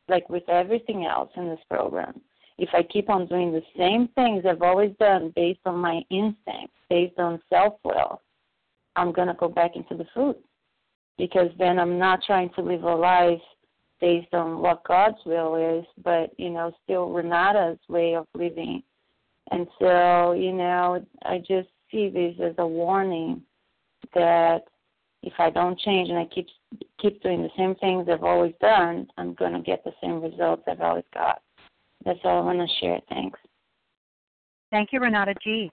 like 0.08 0.30
with 0.30 0.47
everything 0.47 1.06
else 1.06 1.30
in 1.36 1.49
this 1.49 1.60
program, 1.70 2.22
if 2.58 2.70
I 2.74 2.84
keep 2.84 3.10
on 3.10 3.28
doing 3.28 3.51
the 3.51 3.64
same 3.78 4.08
things 4.16 4.45
I've 4.47 4.62
always 4.62 4.95
done 4.97 5.34
based 5.36 5.60
on 5.66 5.80
my 5.80 6.01
instincts, 6.10 6.78
based 6.89 7.20
on 7.20 7.41
self 7.49 7.74
will, 7.84 8.22
I'm 8.96 9.12
gonna 9.12 9.36
go 9.39 9.48
back 9.48 9.76
into 9.76 9.96
the 9.96 10.06
food 10.14 10.36
because 11.18 11.50
then 11.58 11.80
I'm 11.80 11.98
not 11.98 12.24
trying 12.26 12.50
to 12.56 12.62
live 12.62 12.84
a 12.84 12.96
life 12.96 13.41
based 14.02 14.34
on 14.34 14.60
what 14.60 14.84
God's 14.86 15.18
will 15.26 15.56
is, 15.80 15.86
but 16.04 16.32
you 16.38 16.50
know, 16.50 16.72
still 16.84 17.10
Renata's 17.10 17.80
way 17.88 18.16
of 18.16 18.28
living. 18.34 18.84
And 19.52 19.68
so, 19.80 20.34
you 20.34 20.54
know, 20.54 21.06
I 21.24 21.39
just 21.39 21.70
see 21.91 22.10
this 22.10 22.36
as 22.44 22.56
a 22.58 22.68
warning 22.68 23.41
that 24.14 24.64
if 25.22 25.34
I 25.39 25.50
don't 25.50 25.80
change 25.80 26.10
and 26.10 26.18
I 26.18 26.26
keep 26.26 26.48
keep 27.00 27.22
doing 27.22 27.41
the 27.41 27.50
same 27.58 27.76
things 27.76 28.08
I've 28.12 28.24
always 28.24 28.54
done, 28.60 29.08
I'm 29.18 29.34
going 29.36 29.54
to 29.54 29.62
get 29.62 29.84
the 29.84 29.94
same 30.02 30.22
results 30.22 30.64
I've 30.68 30.82
always 30.82 31.06
got. 31.14 31.41
That's 32.04 32.20
all 32.24 32.41
I 32.41 32.54
want 32.54 32.60
to 32.60 32.76
share. 32.82 33.00
Thanks. 33.10 33.39
Thank 34.72 34.89
you, 34.91 35.00
Renata 35.00 35.36
G. 35.44 35.72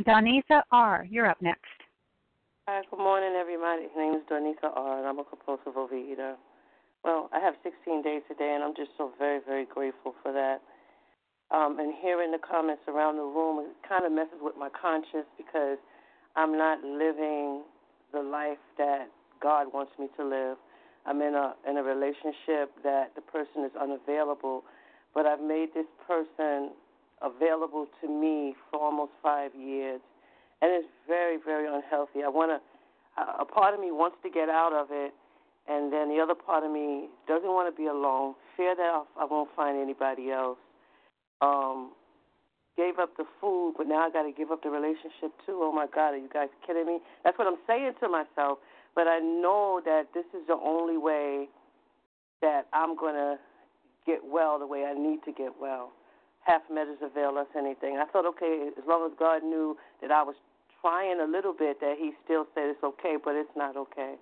Donisa 0.00 0.62
R., 0.70 1.06
you're 1.10 1.26
up 1.26 1.40
next. 1.40 1.64
Hi, 2.68 2.82
good 2.90 2.98
morning, 2.98 3.38
everybody. 3.38 3.86
My 3.94 4.02
name 4.02 4.14
is 4.18 4.26
Donisa 4.26 4.74
R., 4.74 4.98
and 4.98 5.06
I'm 5.06 5.20
a 5.20 5.24
compulsive 5.24 5.78
overeater. 5.78 6.34
Well, 7.04 7.30
I 7.32 7.38
have 7.38 7.54
16 7.62 8.02
days 8.02 8.22
today, 8.26 8.58
and 8.58 8.64
I'm 8.64 8.74
just 8.74 8.90
so 8.98 9.12
very, 9.20 9.38
very 9.46 9.64
grateful 9.64 10.16
for 10.20 10.32
that. 10.32 10.58
Um, 11.54 11.78
and 11.78 11.94
hearing 12.02 12.32
the 12.32 12.42
comments 12.42 12.82
around 12.88 13.18
the 13.18 13.22
room, 13.22 13.62
it 13.62 13.70
kind 13.88 14.04
of 14.04 14.10
messes 14.10 14.42
with 14.42 14.56
my 14.58 14.68
conscience 14.74 15.30
because 15.38 15.78
I'm 16.34 16.58
not 16.58 16.82
living 16.82 17.62
the 18.12 18.18
life 18.18 18.58
that 18.78 19.14
God 19.40 19.72
wants 19.72 19.92
me 19.96 20.08
to 20.18 20.26
live. 20.26 20.56
I'm 21.06 21.22
in 21.22 21.36
a 21.38 21.54
in 21.70 21.76
a 21.76 21.84
relationship 21.84 22.74
that 22.82 23.14
the 23.14 23.22
person 23.22 23.62
is 23.62 23.70
unavailable, 23.78 24.64
but 25.14 25.24
I've 25.24 25.40
made 25.40 25.68
this 25.72 25.86
person 26.02 26.74
available 27.22 27.86
to 28.02 28.08
me 28.10 28.56
for 28.72 28.80
almost 28.80 29.12
five 29.22 29.54
years, 29.54 30.00
and 30.62 30.72
it's 30.72 30.88
very 31.06 31.38
very 31.44 31.66
unhealthy. 31.66 32.22
I 32.24 32.28
want 32.28 32.50
to. 32.52 32.60
A 33.16 33.46
part 33.46 33.72
of 33.72 33.80
me 33.80 33.90
wants 33.90 34.18
to 34.22 34.28
get 34.28 34.50
out 34.50 34.74
of 34.74 34.88
it, 34.90 35.14
and 35.66 35.90
then 35.90 36.12
the 36.12 36.20
other 36.20 36.34
part 36.34 36.64
of 36.64 36.70
me 36.70 37.08
doesn't 37.26 37.48
want 37.48 37.64
to 37.64 37.74
be 37.74 37.88
alone. 37.88 38.34
Fear 38.56 38.76
that 38.76 39.04
I 39.16 39.24
won't 39.24 39.48
find 39.56 39.80
anybody 39.80 40.30
else 40.30 40.58
um, 41.40 41.92
gave 42.76 42.98
up 42.98 43.16
the 43.16 43.24
food, 43.40 43.74
but 43.76 43.86
now 43.86 44.06
I 44.06 44.10
got 44.10 44.24
to 44.24 44.32
give 44.32 44.50
up 44.50 44.62
the 44.62 44.70
relationship 44.70 45.32
too. 45.46 45.60
Oh 45.64 45.72
my 45.72 45.86
God, 45.92 46.12
are 46.12 46.18
you 46.18 46.28
guys 46.32 46.48
kidding 46.66 46.86
me? 46.86 46.98
That's 47.24 47.38
what 47.38 47.48
I'm 47.48 47.58
saying 47.66 47.92
to 48.00 48.08
myself. 48.08 48.58
But 48.94 49.08
I 49.08 49.18
know 49.18 49.80
that 49.84 50.08
this 50.14 50.24
is 50.32 50.46
the 50.46 50.56
only 50.62 50.96
way 50.96 51.48
that 52.40 52.66
I'm 52.72 52.96
to 52.96 53.36
get 54.06 54.20
well 54.24 54.58
the 54.58 54.66
way 54.66 54.84
I 54.84 54.94
need 54.94 55.20
to 55.24 55.32
get 55.32 55.52
well. 55.60 55.92
Half 56.46 56.62
measures 56.70 57.02
avail 57.02 57.36
us 57.38 57.50
anything. 57.58 57.98
I 57.98 58.06
thought, 58.06 58.24
okay, 58.38 58.70
as 58.78 58.84
long 58.86 59.10
as 59.10 59.12
God 59.18 59.42
knew 59.42 59.76
that 60.00 60.12
I 60.12 60.22
was 60.22 60.36
trying 60.80 61.18
a 61.18 61.26
little 61.26 61.52
bit, 61.52 61.80
that 61.80 61.96
He 61.98 62.12
still 62.24 62.46
said 62.54 62.70
it's 62.70 62.84
okay, 62.84 63.16
but 63.18 63.34
it's 63.34 63.50
not 63.56 63.76
okay. 63.76 64.14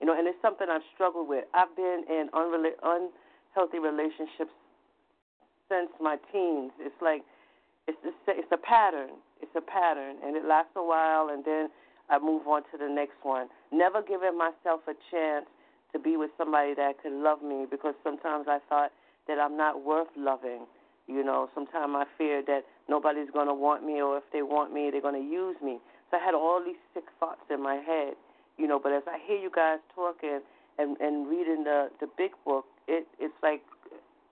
You 0.00 0.06
know, 0.06 0.14
and 0.16 0.28
it's 0.28 0.38
something 0.40 0.68
I've 0.70 0.86
struggled 0.94 1.28
with. 1.28 1.44
I've 1.54 1.74
been 1.74 2.04
in 2.08 2.28
unrela- 2.30 2.78
unhealthy 2.86 3.80
relationships 3.82 4.54
since 5.68 5.90
my 6.00 6.16
teens. 6.30 6.70
It's 6.78 6.94
like 7.02 7.22
it's 7.88 7.98
the, 8.02 8.12
it's 8.28 8.50
a 8.52 8.62
pattern. 8.62 9.18
It's 9.42 9.54
a 9.56 9.60
pattern, 9.60 10.16
and 10.24 10.36
it 10.36 10.44
lasts 10.44 10.72
a 10.76 10.84
while, 10.84 11.28
and 11.30 11.44
then 11.44 11.68
I 12.08 12.18
move 12.18 12.46
on 12.46 12.62
to 12.70 12.78
the 12.78 12.88
next 12.88 13.18
one. 13.22 13.48
Never 13.72 14.02
giving 14.02 14.38
myself 14.38 14.80
a 14.86 14.94
chance 15.10 15.46
to 15.92 15.98
be 15.98 16.16
with 16.16 16.30
somebody 16.38 16.74
that 16.74 17.02
could 17.02 17.12
love 17.12 17.42
me 17.42 17.66
because 17.70 17.94
sometimes 18.04 18.46
I 18.48 18.58
thought 18.68 18.92
that 19.28 19.38
I'm 19.38 19.56
not 19.56 19.84
worth 19.84 20.08
loving. 20.16 20.66
You 21.06 21.22
know, 21.22 21.48
sometimes 21.54 21.92
I 21.94 22.04
fear 22.18 22.42
that 22.46 22.62
nobody's 22.88 23.30
going 23.30 23.46
to 23.46 23.54
want 23.54 23.84
me, 23.84 24.02
or 24.02 24.18
if 24.18 24.24
they 24.32 24.42
want 24.42 24.72
me, 24.72 24.90
they're 24.90 25.00
going 25.00 25.20
to 25.20 25.28
use 25.28 25.56
me. 25.62 25.78
So 26.10 26.18
I 26.18 26.24
had 26.24 26.34
all 26.34 26.62
these 26.64 26.80
sick 26.94 27.04
thoughts 27.20 27.46
in 27.50 27.62
my 27.62 27.76
head. 27.76 28.14
You 28.58 28.66
know, 28.66 28.80
but 28.82 28.92
as 28.92 29.02
I 29.06 29.18
hear 29.26 29.38
you 29.38 29.50
guys 29.54 29.78
talking 29.94 30.40
and 30.78 30.96
and 30.98 31.28
reading 31.28 31.64
the 31.64 31.90
the 32.00 32.08
big 32.18 32.32
book, 32.44 32.64
it 32.88 33.06
it's 33.20 33.34
like 33.42 33.62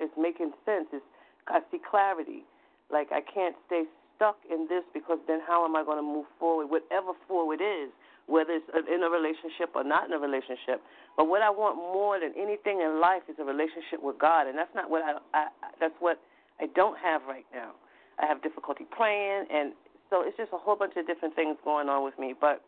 it's 0.01 0.13
making 0.19 0.53
sense. 0.65 0.89
It's 0.93 1.05
I 1.47 1.61
see 1.71 1.79
clarity. 1.79 2.45
Like 2.91 3.13
I 3.13 3.21
can't 3.21 3.55
stay 3.67 3.85
stuck 4.17 4.37
in 4.51 4.67
this 4.69 4.83
because 4.93 5.19
then 5.27 5.41
how 5.47 5.65
am 5.65 5.77
I 5.77 5.85
going 5.85 5.99
to 5.99 6.03
move 6.03 6.27
forward? 6.39 6.71
Whatever 6.71 7.13
forward 7.29 7.61
is, 7.61 7.91
whether 8.27 8.53
it's 8.53 8.67
in 8.75 9.03
a 9.03 9.11
relationship 9.11 9.71
or 9.75 9.85
not 9.85 10.07
in 10.07 10.13
a 10.13 10.19
relationship. 10.19 10.83
But 11.17 11.27
what 11.29 11.43
I 11.43 11.51
want 11.51 11.77
more 11.77 12.19
than 12.19 12.33
anything 12.35 12.81
in 12.81 13.01
life 13.01 13.23
is 13.29 13.37
a 13.39 13.45
relationship 13.45 14.03
with 14.03 14.19
God, 14.19 14.47
and 14.47 14.57
that's 14.57 14.75
not 14.75 14.91
what 14.91 15.03
I, 15.03 15.19
I 15.35 15.47
that's 15.81 15.95
what 16.01 16.19
I 16.61 16.67
don't 16.75 16.99
have 16.99 17.23
right 17.29 17.47
now. 17.53 17.73
I 18.19 18.27
have 18.27 18.43
difficulty 18.43 18.85
praying, 18.91 19.47
and 19.53 19.73
so 20.11 20.23
it's 20.23 20.37
just 20.37 20.53
a 20.53 20.59
whole 20.59 20.77
bunch 20.77 20.95
of 20.97 21.07
different 21.07 21.35
things 21.35 21.57
going 21.65 21.89
on 21.89 22.05
with 22.05 22.19
me. 22.19 22.35
But 22.39 22.63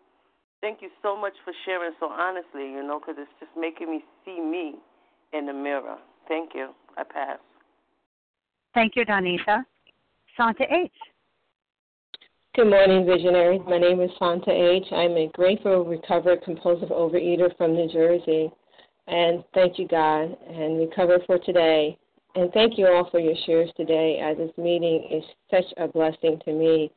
thank 0.61 0.83
you 0.83 0.89
so 1.03 1.17
much 1.17 1.35
for 1.45 1.53
sharing 1.65 1.93
so 2.01 2.07
honestly, 2.07 2.71
you 2.71 2.83
know, 2.83 2.99
because 2.99 3.15
it's 3.19 3.31
just 3.39 3.53
making 3.57 3.91
me 3.91 4.05
see 4.25 4.41
me 4.41 4.75
in 5.33 5.47
the 5.47 5.53
mirror. 5.53 5.97
Thank 6.29 6.51
you. 6.55 6.71
I 6.97 7.05
pass. 7.05 7.39
Thank 8.75 8.97
you, 8.97 9.05
Donita. 9.05 9.65
Santa 10.37 10.65
H. 10.65 10.93
Good 12.55 12.71
morning, 12.71 13.07
visionaries. 13.07 13.61
My 13.67 13.79
name 13.79 14.01
is 14.01 14.11
Santa 14.19 14.51
H. 14.51 14.87
I'm 14.91 15.17
a 15.17 15.29
grateful, 15.35 15.85
recovered, 15.85 16.43
compulsive 16.43 16.89
overeater 16.89 17.55
from 17.57 17.75
New 17.75 17.89
Jersey. 17.93 18.51
And 19.07 19.45
thank 19.55 19.79
you, 19.79 19.87
God, 19.87 20.37
and 20.49 20.79
recover 20.79 21.19
for 21.27 21.39
today. 21.39 21.99
And 22.37 22.53
thank 22.53 22.77
you 22.77 22.87
all 22.87 23.09
for 23.11 23.19
your 23.19 23.35
shares 23.47 23.71
today, 23.79 24.19
as 24.23 24.37
this 24.37 24.51
meeting 24.59 25.09
is 25.11 25.25
such 25.51 25.65
a 25.79 25.89
blessing 25.89 26.39
to 26.45 26.53
me. 26.53 26.91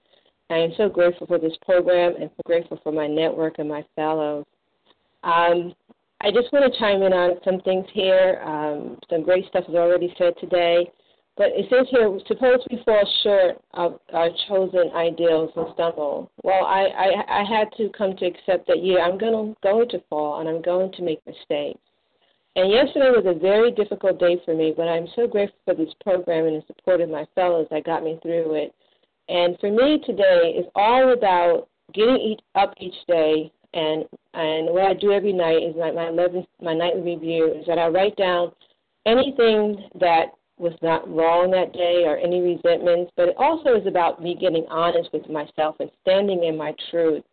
I 0.49 0.57
am 0.57 0.71
so 0.75 0.89
grateful 0.89 1.27
for 1.27 1.39
this 1.39 1.55
program 1.65 2.15
and 2.19 2.29
so 2.35 2.41
grateful 2.45 2.77
for 2.83 2.91
my 2.91 3.07
network 3.07 3.57
and 3.57 3.69
my 3.69 3.85
fellows. 3.95 4.45
Um, 5.23 5.73
I 6.19 6.31
just 6.31 6.51
want 6.51 6.71
to 6.71 6.77
chime 6.77 7.03
in 7.03 7.13
on 7.13 7.37
some 7.45 7.61
things 7.61 7.85
here. 7.93 8.41
Um, 8.43 8.99
some 9.09 9.23
great 9.23 9.45
stuff 9.47 9.63
is 9.69 9.75
already 9.75 10.13
said 10.17 10.33
today. 10.41 10.91
But 11.37 11.51
it 11.53 11.67
says 11.69 11.87
here, 11.89 12.19
suppose 12.27 12.59
we 12.69 12.83
fall 12.83 13.09
short 13.23 13.61
of 13.75 14.01
our 14.11 14.29
chosen 14.49 14.91
ideals 14.93 15.51
and 15.55 15.67
stumble. 15.73 16.29
Well, 16.43 16.65
I, 16.65 16.87
I, 16.87 17.39
I 17.39 17.43
had 17.45 17.69
to 17.77 17.89
come 17.97 18.17
to 18.17 18.25
accept 18.25 18.67
that, 18.67 18.83
yeah, 18.83 19.03
I'm 19.05 19.17
going 19.17 19.53
to, 19.53 19.61
going 19.63 19.87
to 19.87 20.03
fall 20.09 20.41
and 20.41 20.49
I'm 20.49 20.61
going 20.61 20.91
to 20.91 21.01
make 21.01 21.25
mistakes. 21.25 21.79
And 22.55 22.71
yesterday 22.71 23.11
was 23.11 23.25
a 23.25 23.39
very 23.39 23.71
difficult 23.71 24.19
day 24.19 24.41
for 24.43 24.55
me, 24.55 24.73
but 24.75 24.87
I'm 24.87 25.07
so 25.15 25.27
grateful 25.27 25.59
for 25.65 25.75
this 25.75 25.93
program 26.03 26.45
and 26.45 26.57
the 26.57 26.65
support 26.67 27.01
of 27.01 27.09
my 27.09 27.25
fellows 27.35 27.67
that 27.71 27.85
got 27.85 28.03
me 28.03 28.19
through 28.21 28.55
it. 28.55 28.73
And 29.29 29.57
for 29.59 29.71
me 29.71 30.01
today 30.05 30.55
is 30.57 30.65
all 30.75 31.13
about 31.13 31.67
getting 31.93 32.17
each, 32.17 32.39
up 32.55 32.73
each 32.79 32.95
day, 33.07 33.51
and 33.73 34.05
and 34.33 34.73
what 34.73 34.83
I 34.83 34.93
do 34.95 35.11
every 35.11 35.33
night 35.33 35.61
is 35.61 35.75
my 35.75 35.91
my, 35.91 36.07
11, 36.09 36.45
my 36.61 36.73
nightly 36.73 37.01
review 37.01 37.53
is 37.53 37.65
that 37.67 37.77
I 37.77 37.87
write 37.87 38.15
down 38.15 38.51
anything 39.05 39.87
that 39.99 40.33
was 40.57 40.73
not 40.81 41.07
wrong 41.09 41.51
that 41.51 41.71
day 41.73 42.03
or 42.05 42.17
any 42.17 42.41
resentments, 42.41 43.11
but 43.15 43.29
it 43.29 43.35
also 43.37 43.75
is 43.75 43.87
about 43.87 44.21
me 44.21 44.35
getting 44.39 44.65
honest 44.69 45.09
with 45.13 45.29
myself 45.29 45.75
and 45.79 45.89
standing 46.01 46.43
in 46.43 46.57
my 46.57 46.75
truth. 46.91 47.23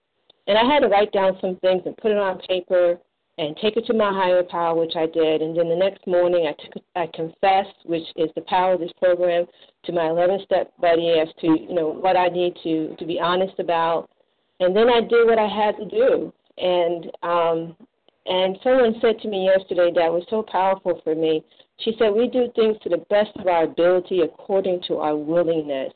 And 0.47 0.57
I 0.57 0.64
had 0.64 0.81
to 0.81 0.89
write 0.89 1.11
down 1.12 1.37
some 1.41 1.57
things 1.57 1.83
and 1.87 1.97
put 1.97 2.12
it 2.12 2.19
on 2.19 2.39
paper 2.49 2.99
and 3.39 3.57
take 3.59 3.76
it 3.76 3.87
to 3.87 3.95
my 3.95 4.11
higher 4.11 4.43
power, 4.43 4.74
which 4.74 4.95
I 4.97 5.07
did. 5.07 5.43
And 5.43 5.57
then 5.57 5.68
the 5.68 5.76
next 5.76 6.07
morning, 6.07 6.47
I 6.47 6.62
took 6.62 6.82
I 6.95 7.07
confessed, 7.14 7.76
which 7.84 8.07
is 8.16 8.30
the 8.34 8.43
power 8.43 8.74
of 8.74 8.80
this 8.80 8.93
program, 8.99 9.47
to 9.84 9.93
my 9.93 10.09
11 10.09 10.41
step 10.45 10.72
buddy 10.80 11.11
as 11.20 11.28
to 11.41 11.47
you 11.47 11.74
know 11.74 11.89
what 11.89 12.16
I 12.16 12.28
need 12.28 12.57
to 12.62 12.97
to 12.97 13.05
be 13.05 13.20
honest 13.20 13.59
about. 13.59 14.09
And 14.61 14.74
then 14.74 14.89
I 14.89 15.01
did 15.01 15.26
what 15.26 15.39
I 15.39 15.49
had 15.49 15.76
to 15.76 15.84
do. 15.84 16.32
And 16.59 17.11
um, 17.22 17.76
and 18.26 18.59
someone 18.62 18.95
said 19.01 19.20
to 19.20 19.28
me 19.28 19.45
yesterday 19.45 19.93
that 19.95 20.12
was 20.12 20.24
so 20.30 20.43
powerful 20.43 21.01
for 21.05 21.14
me. 21.14 21.45
She 21.80 21.95
said, 21.99 22.11
We 22.14 22.28
do 22.28 22.51
things 22.57 22.76
to 22.82 22.89
the 22.89 23.05
best 23.11 23.30
of 23.37 23.47
our 23.47 23.64
ability 23.64 24.20
according 24.22 24.82
to 24.89 24.97
our 24.97 25.16
willingness. 25.16 25.93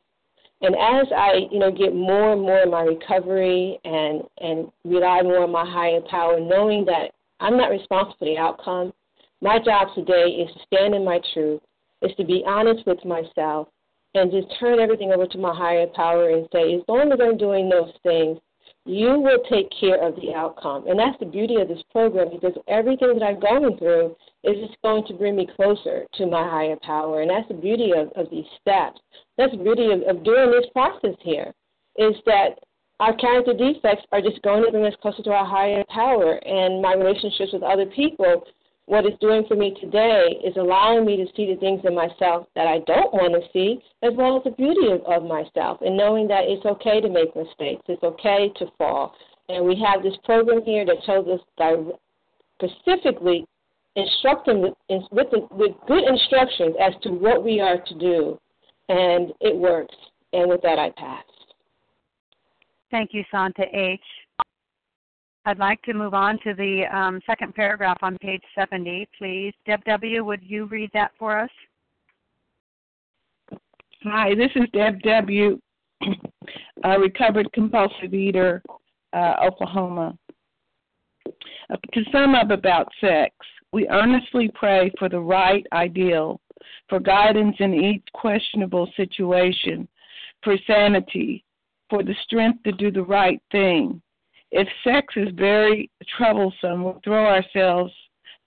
And 0.63 0.75
as 0.75 1.07
I, 1.17 1.49
you 1.51 1.59
know, 1.59 1.73
get 1.73 1.95
more 1.95 2.33
and 2.35 2.43
more 2.43 2.59
in 2.59 2.71
my 2.71 2.83
recovery 2.83 3.81
and 3.85 4.23
and 4.39 4.71
rely 4.85 5.23
more 5.23 5.45
on 5.45 5.53
my 5.53 5.69
higher 5.69 6.03
power, 6.03 6.39
knowing 6.39 6.85
that 6.85 7.13
I'm 7.41 7.57
not 7.57 7.71
responsible 7.71 8.17
for 8.19 8.25
the 8.27 8.39
outcome, 8.39 8.93
my 9.43 9.59
job 9.59 9.89
today 9.95 10.29
is 10.29 10.53
to 10.55 10.61
stand 10.67 10.95
in 10.95 11.05
my 11.05 11.21
truth, 11.33 11.63
is 12.03 12.13
to 12.17 12.25
be 12.25 12.45
honest 12.47 12.87
with 12.87 13.03
myself, 13.05 13.69
and 14.15 14.31
just 14.31 14.49
turn 14.59 14.81
everything 14.81 15.13
over 15.13 15.27
to 15.27 15.39
my 15.39 15.55
higher 15.55 15.87
power 15.95 16.31
and 16.31 16.49
say, 16.53 16.75
as 16.75 16.83
long 16.89 17.11
as 17.13 17.19
I'm 17.23 17.39
doing 17.39 17.69
those 17.69 17.93
things, 18.03 18.39
you 18.85 19.19
will 19.21 19.39
take 19.51 19.69
care 19.79 20.03
of 20.03 20.17
the 20.17 20.35
outcome. 20.35 20.89
And 20.89 20.99
that's 20.99 21.19
the 21.21 21.27
beauty 21.27 21.57
of 21.57 21.69
this 21.69 21.83
program 21.91 22.29
because 22.31 22.57
everything 22.67 23.19
that 23.19 23.25
I'm 23.25 23.41
going 23.41 23.77
through 23.79 24.17
is 24.43 24.57
just 24.67 24.81
going 24.83 25.07
to 25.07 25.15
bring 25.15 25.37
me 25.37 25.49
closer 25.57 26.07
to 26.15 26.27
my 26.27 26.49
higher 26.49 26.77
power. 26.83 27.21
And 27.21 27.31
that's 27.31 27.49
the 27.49 27.55
beauty 27.55 27.93
of, 27.97 28.09
of 28.17 28.31
these 28.31 28.47
steps. 28.61 29.01
That's 29.39 29.53
the 29.53 29.63
beauty 29.63 29.91
of, 29.93 30.03
of 30.03 30.25
doing 30.25 30.51
this 30.51 30.69
process 30.73 31.17
here, 31.23 31.53
is 31.97 32.15
that 32.27 32.59
our 33.01 33.17
character 33.17 33.53
defects 33.53 34.05
are 34.13 34.21
just 34.21 34.41
going 34.43 34.65
to 34.65 34.71
bring 34.71 34.85
us 34.85 34.95
closer 35.03 35.23
to 35.23 35.31
our 35.31 35.45
higher 35.45 35.83
power. 35.89 36.35
And 36.47 36.81
my 36.81 36.95
relationships 36.95 37.53
with 37.53 37.63
other 37.63 37.87
people 37.87 38.45
what 38.91 39.07
it's 39.07 39.21
doing 39.21 39.45
for 39.47 39.55
me 39.55 39.73
today 39.81 40.37
is 40.45 40.57
allowing 40.57 41.07
me 41.07 41.17
to 41.17 41.27
see 41.37 41.47
the 41.47 41.61
things 41.61 41.81
in 41.85 41.95
myself 41.95 42.49
that 42.57 42.67
I 42.67 42.81
don't 42.89 43.15
want 43.15 43.41
to 43.41 43.49
see, 43.53 43.81
as 44.03 44.13
well 44.17 44.37
as 44.37 44.43
the 44.43 44.51
beauty 44.51 44.91
of, 44.91 45.01
of 45.07 45.23
myself, 45.23 45.79
and 45.81 45.97
knowing 45.97 46.27
that 46.27 46.51
it's 46.51 46.67
okay 46.67 47.01
to 47.01 47.09
make 47.09 47.37
mistakes, 47.37 47.83
it's 47.87 48.03
okay 48.03 48.51
to 48.57 48.67
fall. 48.77 49.15
And 49.49 49.65
we 49.65 49.81
have 49.81 50.03
this 50.03 50.17
program 50.25 50.63
here 50.65 50.85
that 50.87 51.05
tells 51.07 51.29
us 51.29 51.39
specifically 52.59 53.47
instructing 53.95 54.61
with, 54.61 54.75
with, 55.13 55.29
with 55.53 55.73
good 55.87 56.03
instructions 56.03 56.75
as 56.81 56.93
to 57.05 57.11
what 57.11 57.45
we 57.45 57.61
are 57.61 57.79
to 57.79 57.95
do, 57.95 58.41
and 58.89 59.33
it 59.41 59.55
works. 59.55 59.95
And 60.33 60.51
with 60.51 60.63
that, 60.63 60.81
I 60.81 60.91
pass. 60.97 61.23
Thank 62.91 63.15
you, 63.15 63.25
Santa 63.31 63.65
H. 63.73 64.01
I'd 65.47 65.59
like 65.59 65.81
to 65.83 65.95
move 65.95 66.13
on 66.13 66.39
to 66.45 66.55
the 66.55 66.85
um, 66.93 67.21
second 67.25 67.55
paragraph 67.55 67.99
on 68.03 68.19
page 68.19 68.43
70, 68.55 69.09
please. 69.17 69.55
Deb 69.65 69.83
W., 69.85 70.25
would 70.25 70.43
you 70.43 70.67
read 70.67 70.91
that 70.93 71.13
for 71.19 71.39
us? 71.39 71.51
Hi, 74.03 74.35
this 74.35 74.51
is 74.55 74.69
Deb 74.73 75.01
W., 75.03 75.59
a 76.85 76.99
recovered 76.99 77.51
compulsive 77.53 78.13
eater, 78.13 78.63
uh, 79.13 79.35
Oklahoma. 79.43 80.17
Uh, 81.27 81.77
to 81.95 82.03
sum 82.13 82.35
up 82.35 82.51
about 82.51 82.89
sex, 83.01 83.35
we 83.73 83.89
earnestly 83.89 84.51
pray 84.55 84.93
for 84.99 85.09
the 85.09 85.21
right 85.21 85.67
ideal, 85.73 86.41
for 86.89 86.99
guidance 86.99 87.57
in 87.61 87.73
each 87.73 88.05
questionable 88.13 88.91
situation, 88.97 89.89
for 90.43 90.57
sanity, 90.67 91.45
for 91.91 92.03
the 92.03 92.15
strength 92.25 92.63
to 92.63 92.73
do 92.73 92.91
the 92.91 93.03
right 93.03 93.43
thing 93.51 94.01
if 94.51 94.69
sex 94.83 95.15
is 95.17 95.29
very 95.35 95.91
troublesome, 96.17 96.85
we 96.85 96.93
throw 97.05 97.27
ourselves 97.27 97.93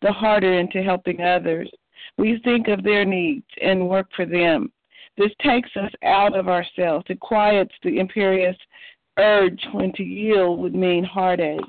the 0.01 0.11
harder 0.11 0.59
into 0.59 0.83
helping 0.83 1.21
others. 1.21 1.69
We 2.17 2.41
think 2.43 2.67
of 2.67 2.83
their 2.83 3.05
needs 3.05 3.45
and 3.61 3.87
work 3.87 4.07
for 4.15 4.25
them. 4.25 4.71
This 5.17 5.31
takes 5.41 5.69
us 5.77 5.91
out 6.03 6.35
of 6.35 6.49
ourselves. 6.49 7.05
It 7.07 7.19
quiets 7.19 7.73
the 7.83 7.99
imperious 7.99 8.57
urge 9.17 9.61
when 9.71 9.93
to 9.93 10.03
yield 10.03 10.59
would 10.59 10.75
mean 10.75 11.03
heartache. 11.03 11.59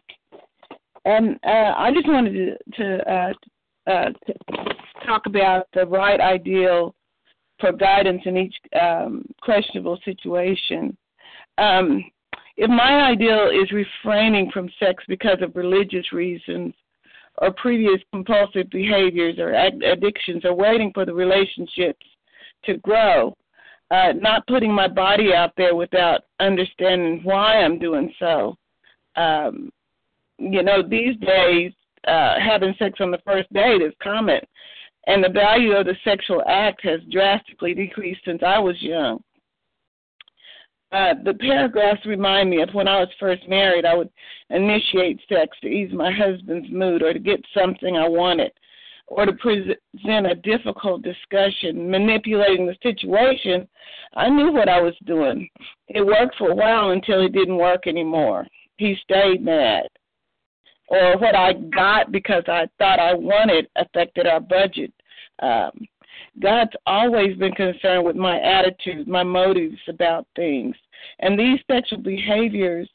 And 1.05 1.39
uh, 1.47 1.75
I 1.77 1.93
just 1.93 2.09
wanted 2.09 2.33
to, 2.33 2.72
to, 2.79 3.12
uh, 3.12 3.33
uh, 3.91 4.11
to 4.27 4.35
talk 5.07 5.27
about 5.27 5.68
the 5.75 5.87
right 5.87 6.18
ideal 6.18 6.95
for 7.61 7.72
guidance 7.72 8.22
in 8.25 8.39
each 8.39 8.57
um, 8.81 9.25
questionable 9.43 9.99
situation. 10.05 10.97
Um, 11.59 12.05
if 12.57 12.71
my 12.71 13.11
ideal 13.11 13.51
is 13.51 13.71
refraining 13.73 14.51
from 14.53 14.71
sex 14.79 15.03
because 15.09 15.39
of 15.43 15.57
religious 15.57 16.13
reasons 16.13 16.73
or 17.39 17.53
previous 17.53 18.01
compulsive 18.13 18.71
behaviors 18.71 19.39
or 19.39 19.53
ad- 19.55 19.83
addictions 19.83 20.45
or 20.45 20.55
waiting 20.55 20.93
for 20.93 21.05
the 21.05 21.15
relationships 21.15 22.07
to 22.65 22.77
grow, 22.79 23.37
uh, 23.91 24.13
not 24.13 24.47
putting 24.47 24.73
my 24.73 24.89
body 24.89 25.33
out 25.35 25.53
there 25.57 25.75
without 25.75 26.23
understanding 26.41 27.21
why 27.23 27.59
I'm 27.59 27.79
doing 27.79 28.13
so. 28.19 28.57
Um, 29.17 29.71
you 30.39 30.63
know, 30.63 30.83
these 30.83 31.17
days, 31.19 31.73
uh, 32.07 32.35
having 32.39 32.75
sex 32.79 32.99
on 33.01 33.11
the 33.11 33.21
first 33.25 33.53
date 33.53 33.83
is 33.83 33.93
common, 34.03 34.41
and 35.07 35.23
the 35.23 35.29
value 35.29 35.73
of 35.73 35.87
the 35.87 35.97
sexual 36.05 36.43
act 36.47 36.83
has 36.85 37.01
drastically 37.11 37.75
decreased 37.75 38.21
since 38.25 38.43
I 38.45 38.59
was 38.59 38.81
young. 38.81 39.23
Uh, 40.95 41.15
the 41.25 41.35
paragraphs 41.35 42.07
remind 42.07 42.49
me 42.49 42.63
of 42.63 42.69
when 42.73 42.87
I 42.87 43.01
was 43.01 43.09
first 43.19 43.49
married. 43.49 43.85
I 43.85 43.95
would 43.95 44.11
initiate 44.51 45.21
sex 45.29 45.57
to 45.63 45.67
ease 45.67 45.93
my 45.93 46.13
husband's 46.13 46.71
mood 46.71 47.03
or 47.03 47.13
to 47.13 47.19
get 47.19 47.45
something 47.53 47.97
I 47.97 48.09
wanted 48.09 48.53
or 49.09 49.27
to 49.27 49.33
present 49.33 50.27
a 50.27 50.37
difficult 50.37 51.03
discussion, 51.03 51.91
manipulating 51.91 52.67
the 52.67 52.77
situation. 52.81 53.67
I 54.15 54.31
knew 54.31 54.53
what 54.53 54.69
I 54.69 54.81
was 54.81 54.95
doing. 55.05 55.49
It 55.89 56.07
worked 56.07 56.37
for 56.39 56.51
a 56.51 56.55
while 56.55 56.91
until 56.91 57.27
it 57.27 57.33
didn't 57.33 57.57
work 57.57 57.89
anymore. 57.89 58.47
He 58.77 58.97
stayed 59.03 59.43
mad. 59.43 59.89
Or 60.89 61.19
what 61.19 61.35
I 61.35 61.55
got 61.75 62.13
because 62.13 62.45
I 62.47 62.69
thought 62.79 63.01
I 63.01 63.15
wanted 63.15 63.67
affected 63.75 64.29
our 64.29 64.41
budget. 64.41 64.93
Um, 65.41 65.73
God's 66.41 66.73
always 66.87 67.37
been 67.37 67.53
concerned 67.53 68.05
with 68.05 68.17
my 68.17 68.41
attitude, 68.41 69.09
my 69.09 69.23
motives 69.23 69.79
about 69.89 70.27
things. 70.37 70.77
And 71.21 71.39
these 71.39 71.59
sexual 71.71 71.99
behaviors, 71.99 72.89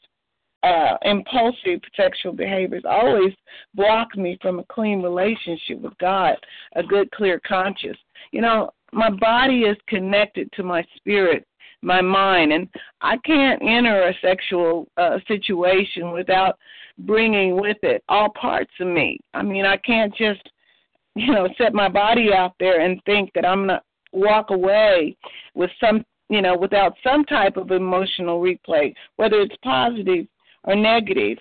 uh, 0.62 0.96
impulsive 1.02 1.80
sexual 1.96 2.32
behaviors, 2.32 2.84
always 2.88 3.32
block 3.74 4.16
me 4.16 4.38
from 4.40 4.58
a 4.58 4.64
clean 4.64 5.02
relationship 5.02 5.80
with 5.80 5.96
God, 5.98 6.36
a 6.76 6.82
good, 6.82 7.10
clear 7.12 7.40
conscience. 7.46 7.98
You 8.32 8.42
know, 8.42 8.70
my 8.92 9.10
body 9.10 9.60
is 9.60 9.76
connected 9.88 10.50
to 10.52 10.62
my 10.62 10.84
spirit, 10.96 11.46
my 11.82 12.00
mind, 12.00 12.52
and 12.52 12.68
I 13.00 13.16
can't 13.18 13.62
enter 13.62 14.08
a 14.08 14.14
sexual 14.20 14.86
uh, 14.96 15.18
situation 15.26 16.12
without 16.12 16.58
bringing 16.98 17.58
with 17.58 17.78
it 17.82 18.04
all 18.08 18.28
parts 18.30 18.72
of 18.80 18.86
me. 18.86 19.18
I 19.32 19.42
mean, 19.42 19.64
I 19.64 19.78
can't 19.78 20.14
just 20.14 20.42
you 21.14 21.32
know, 21.32 21.48
set 21.58 21.74
my 21.74 21.88
body 21.88 22.32
out 22.32 22.54
there 22.60 22.80
and 22.80 23.02
think 23.04 23.30
that 23.34 23.44
I'm 23.44 23.66
gonna 23.66 23.82
walk 24.12 24.50
away 24.50 25.16
with 25.54 25.70
some, 25.80 26.04
you 26.30 26.40
know, 26.40 26.56
without 26.56 26.94
some 27.04 27.24
type 27.24 27.56
of 27.56 27.72
emotional 27.72 28.40
replay, 28.40 28.94
whether 29.16 29.40
it's 29.40 29.56
positive 29.62 30.26
or 30.64 30.76
negative. 30.76 31.36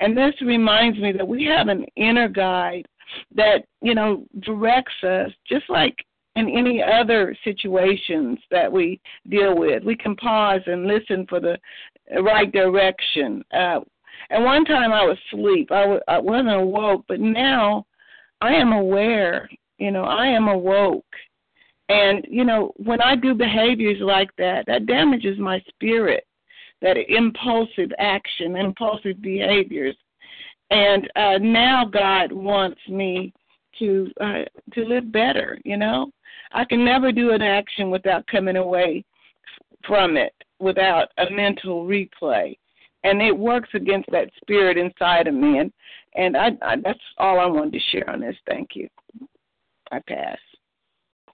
And 0.00 0.16
this 0.16 0.34
reminds 0.40 0.98
me 0.98 1.12
that 1.12 1.26
we 1.26 1.44
have 1.44 1.66
an 1.68 1.84
inner 1.96 2.28
guide 2.28 2.86
that, 3.34 3.64
you 3.82 3.94
know, 3.94 4.24
directs 4.40 4.94
us 5.02 5.30
just 5.46 5.68
like 5.68 5.96
in 6.36 6.48
any 6.48 6.80
other 6.82 7.36
situations 7.42 8.38
that 8.52 8.70
we 8.70 9.00
deal 9.28 9.58
with. 9.58 9.82
We 9.82 9.96
can 9.96 10.14
pause 10.14 10.60
and 10.66 10.86
listen 10.86 11.26
for 11.28 11.40
the 11.40 11.58
right 12.22 12.50
direction. 12.52 13.44
Uh, 13.52 13.80
and 14.30 14.44
one 14.44 14.64
time 14.64 14.92
I 14.92 15.04
was 15.04 15.18
asleep. 15.32 15.72
I 15.72 15.82
w- 15.82 16.00
I 16.06 16.18
wasn't 16.18 16.50
awoke, 16.50 17.04
but 17.08 17.18
now 17.18 17.86
I 18.40 18.54
am 18.54 18.72
aware, 18.72 19.50
you 19.78 19.90
know, 19.90 20.04
I 20.04 20.26
am 20.28 20.46
awoke. 20.46 21.04
And, 21.88 22.26
you 22.28 22.44
know, 22.44 22.72
when 22.76 23.00
I 23.00 23.16
do 23.16 23.34
behaviors 23.34 23.98
like 24.00 24.30
that, 24.36 24.66
that 24.66 24.86
damages 24.86 25.38
my 25.38 25.62
spirit, 25.68 26.26
that 26.82 26.96
impulsive 27.08 27.90
action, 27.98 28.56
impulsive 28.56 29.22
behaviors. 29.22 29.96
And 30.70 31.10
uh, 31.16 31.38
now 31.38 31.86
God 31.86 32.30
wants 32.30 32.80
me 32.88 33.32
to 33.78 34.10
uh, 34.20 34.44
to 34.74 34.84
live 34.84 35.10
better, 35.10 35.58
you 35.64 35.76
know. 35.76 36.10
I 36.52 36.64
can 36.64 36.84
never 36.84 37.12
do 37.12 37.30
an 37.30 37.42
action 37.42 37.90
without 37.90 38.26
coming 38.26 38.56
away 38.56 39.04
from 39.86 40.16
it, 40.16 40.34
without 40.58 41.08
a 41.18 41.30
mental 41.30 41.86
replay. 41.86 42.56
And 43.04 43.22
it 43.22 43.36
works 43.36 43.68
against 43.74 44.10
that 44.10 44.30
spirit 44.40 44.76
inside 44.76 45.26
of 45.26 45.34
me. 45.34 45.58
And 45.58 45.72
and 46.16 46.36
I, 46.36 46.50
I, 46.60 46.76
that's 46.84 46.98
all 47.16 47.38
I 47.38 47.46
wanted 47.46 47.74
to 47.74 47.80
share 47.90 48.10
on 48.10 48.20
this. 48.20 48.36
Thank 48.46 48.70
you. 48.74 48.88
I 49.90 50.00
pass. 50.00 50.38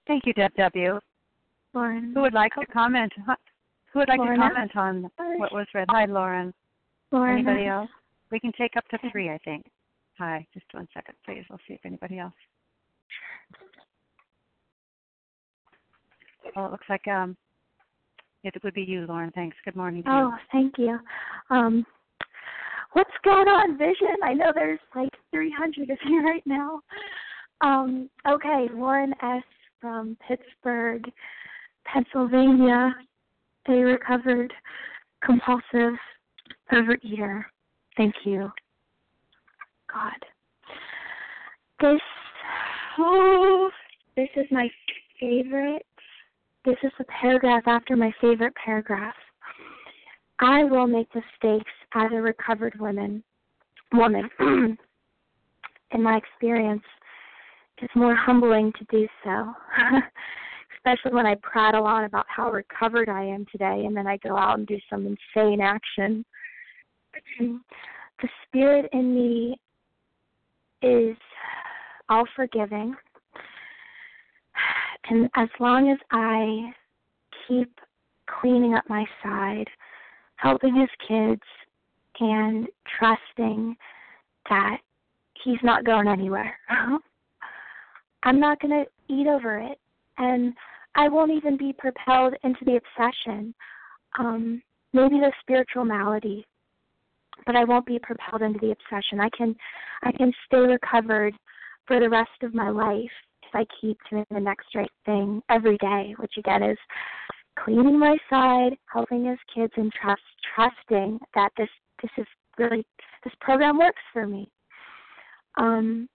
Thank 0.07 0.26
you, 0.26 0.32
Deb 0.34 0.55
W. 0.57 1.00
Lauren. 1.72 2.12
Who 2.14 2.20
would 2.22 2.34
like 2.34 2.52
to 2.55 2.66
comment? 2.66 3.12
Who 3.92 3.98
would 4.00 4.09
like 4.09 4.18
Lauren. 4.18 4.38
to 4.38 4.48
comment 4.48 4.76
on 4.76 5.11
what 5.38 5.52
was 5.52 5.66
read? 5.74 5.86
Hi, 5.90 6.05
Lauren. 6.05 6.52
Lauren. 7.11 7.38
Anybody 7.38 7.66
else? 7.66 7.88
We 8.30 8.40
can 8.40 8.52
take 8.59 8.76
up 8.76 8.86
to 8.88 8.98
three, 9.11 9.30
I 9.30 9.38
think. 9.44 9.66
Hi, 10.18 10.46
just 10.55 10.66
one 10.72 10.88
second, 10.94 11.14
please. 11.24 11.44
I'll 11.50 11.59
see 11.66 11.74
if 11.74 11.80
anybody 11.84 12.18
else. 12.18 12.32
Well, 16.55 16.66
it 16.66 16.72
looks 16.72 16.86
like 16.88 17.07
um, 17.09 17.36
it 18.44 18.55
would 18.62 18.74
be 18.74 18.82
you, 18.82 19.07
Lauren. 19.07 19.32
Thanks. 19.34 19.57
Good 19.64 19.76
morning. 19.76 20.02
To 20.05 20.11
oh, 20.11 20.28
you. 20.28 20.36
thank 20.52 20.74
you. 20.78 20.98
Um, 21.50 21.86
what's 22.92 23.11
going 23.24 23.48
on, 23.48 23.78
Vision? 23.78 24.16
I 24.22 24.34
know 24.34 24.52
there's 24.55 24.80
like 24.94 25.11
300 25.30 25.90
of 25.90 25.98
you 26.07 26.22
right 26.24 26.42
now. 26.46 26.80
Um, 27.61 28.11
okay, 28.28 28.66
Lauren 28.74 29.14
S. 29.22 29.42
from 29.85 30.16
Pittsburgh, 30.26 31.05
Pennsylvania. 31.85 32.95
a 33.68 33.72
recovered 33.72 34.51
compulsive 35.22 35.93
overeater. 36.72 37.45
Thank 37.95 38.14
you, 38.24 38.51
God. 39.93 40.14
This, 41.82 42.01
oh, 42.99 43.68
this 44.16 44.30
is 44.37 44.47
my 44.51 44.70
favorite. 45.20 45.85
This 46.64 46.76
is 46.82 46.93
the 46.97 47.05
paragraph 47.05 47.64
after 47.66 47.95
my 47.95 48.11
favorite 48.22 48.55
paragraph. 48.55 49.14
I 50.41 50.64
will 50.64 50.87
make 50.87 51.09
mistakes 51.14 51.70
as 51.95 52.11
a 52.11 52.22
recovered 52.22 52.80
woman. 52.80 53.22
Woman, 53.93 54.30
in 55.91 56.03
my 56.03 56.16
experience, 56.16 56.82
it's 57.79 57.95
more 57.97 58.14
humbling 58.14 58.72
to 58.79 58.85
do 58.91 59.09
so. 59.22 59.53
Especially 60.77 61.14
when 61.14 61.27
I 61.27 61.35
prattle 61.37 61.85
on 61.85 62.05
about 62.05 62.27
how 62.29 62.51
recovered 62.51 63.09
I 63.09 63.25
am 63.25 63.47
today, 63.51 63.85
and 63.87 63.97
then 63.97 64.07
I 64.07 64.18
go 64.18 64.37
out 64.37 64.59
and 64.59 64.66
do 64.66 64.79
some 64.91 65.07
insane 65.07 65.61
action. 65.61 66.25
the 67.39 68.29
spirit 68.47 68.89
in 68.93 69.14
me 69.14 69.59
is 70.83 71.16
all 72.09 72.25
forgiving. 72.37 72.95
And 75.11 75.29
as 75.37 75.49
long 75.59 75.91
as 75.91 75.99
I 76.11 76.70
keep 77.47 77.70
cleaning 78.27 78.75
up 78.75 78.85
my 78.89 79.05
side, 79.22 79.68
helping 80.37 80.75
his 80.75 80.89
kids, 81.07 81.43
and 82.20 82.68
trusting 82.99 83.77
that 84.49 84.79
he's 85.43 85.59
not 85.62 85.85
going 85.85 86.09
anywhere, 86.09 86.57
I'm 88.25 88.41
not 88.41 88.61
going 88.61 88.85
to 88.85 89.14
eat 89.14 89.27
over 89.27 89.59
it. 89.59 89.79
And 90.18 90.55
I 90.95 91.09
won't 91.09 91.33
even 91.33 91.57
be 91.57 91.75
propelled 91.77 92.35
into 92.43 92.64
the 92.64 92.79
obsession. 92.79 93.55
Um, 94.18 94.62
maybe 94.93 95.18
the 95.18 95.33
spiritual 95.41 95.85
malady, 95.85 96.47
but 97.47 97.57
I 97.57 97.64
won't 97.64 97.87
be 97.87 97.99
propelled 97.99 98.43
into 98.43 98.61
the 98.61 98.72
obsession. 98.72 99.20
I 99.20 99.29
can, 99.37 99.55
I 100.03 100.12
can 100.12 100.33
stay 100.47 100.59
recovered 100.59 101.35
for 101.87 102.01
the 102.01 102.09
rest 102.09 102.31
of 102.43 102.55
my 102.55 102.70
life 102.70 103.11
if 103.43 103.55
I 103.55 103.66
keep 103.81 103.99
doing 104.11 104.25
the 104.31 104.41
next 104.41 104.68
right 104.75 104.91
thing 105.05 105.43
every 105.51 105.77
day, 105.79 106.14
which 106.18 106.35
again 106.39 106.62
is 106.62 106.79
cleaning 107.59 107.99
my 107.99 108.16
side, 108.31 108.77
helping 108.93 109.27
his 109.27 109.39
kids, 109.55 109.72
and 109.77 109.93
trust, 109.93 110.22
trusting 110.55 111.18
that 111.35 111.51
this 111.57 111.68
this 112.03 112.11
is 112.18 112.27
really 112.59 112.85
this 113.22 113.33
program 113.41 113.79
works 113.79 114.03
for 114.12 114.27
me. 114.27 114.51
Um, 115.57 116.09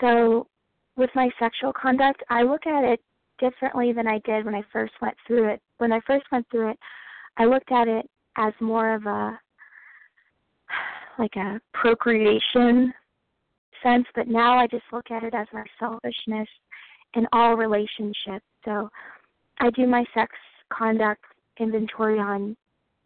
so 0.00 0.46
with 0.96 1.10
my 1.14 1.30
sexual 1.38 1.72
conduct, 1.72 2.22
I 2.28 2.42
look 2.42 2.66
at 2.66 2.84
it 2.84 3.00
differently 3.38 3.92
than 3.92 4.06
I 4.06 4.18
did 4.20 4.44
when 4.44 4.54
I 4.54 4.62
first 4.72 4.92
went 5.00 5.16
through 5.26 5.48
it. 5.50 5.60
When 5.78 5.92
I 5.92 6.00
first 6.06 6.24
went 6.30 6.46
through 6.50 6.70
it, 6.70 6.78
I 7.38 7.44
looked 7.44 7.72
at 7.72 7.88
it 7.88 8.08
as 8.36 8.52
more 8.60 8.94
of 8.94 9.06
a 9.06 9.38
like 11.18 11.36
a 11.36 11.60
procreation 11.74 12.92
sense, 13.82 14.06
but 14.14 14.28
now 14.28 14.58
I 14.58 14.66
just 14.66 14.84
look 14.92 15.10
at 15.10 15.24
it 15.24 15.34
as 15.34 15.46
my 15.52 15.64
selfishness 15.78 16.48
in 17.14 17.26
all 17.32 17.54
relationships. 17.56 18.44
So 18.64 18.88
I 19.58 19.70
do 19.70 19.86
my 19.86 20.04
sex 20.14 20.32
conduct 20.72 21.24
inventory 21.58 22.18
on 22.18 22.56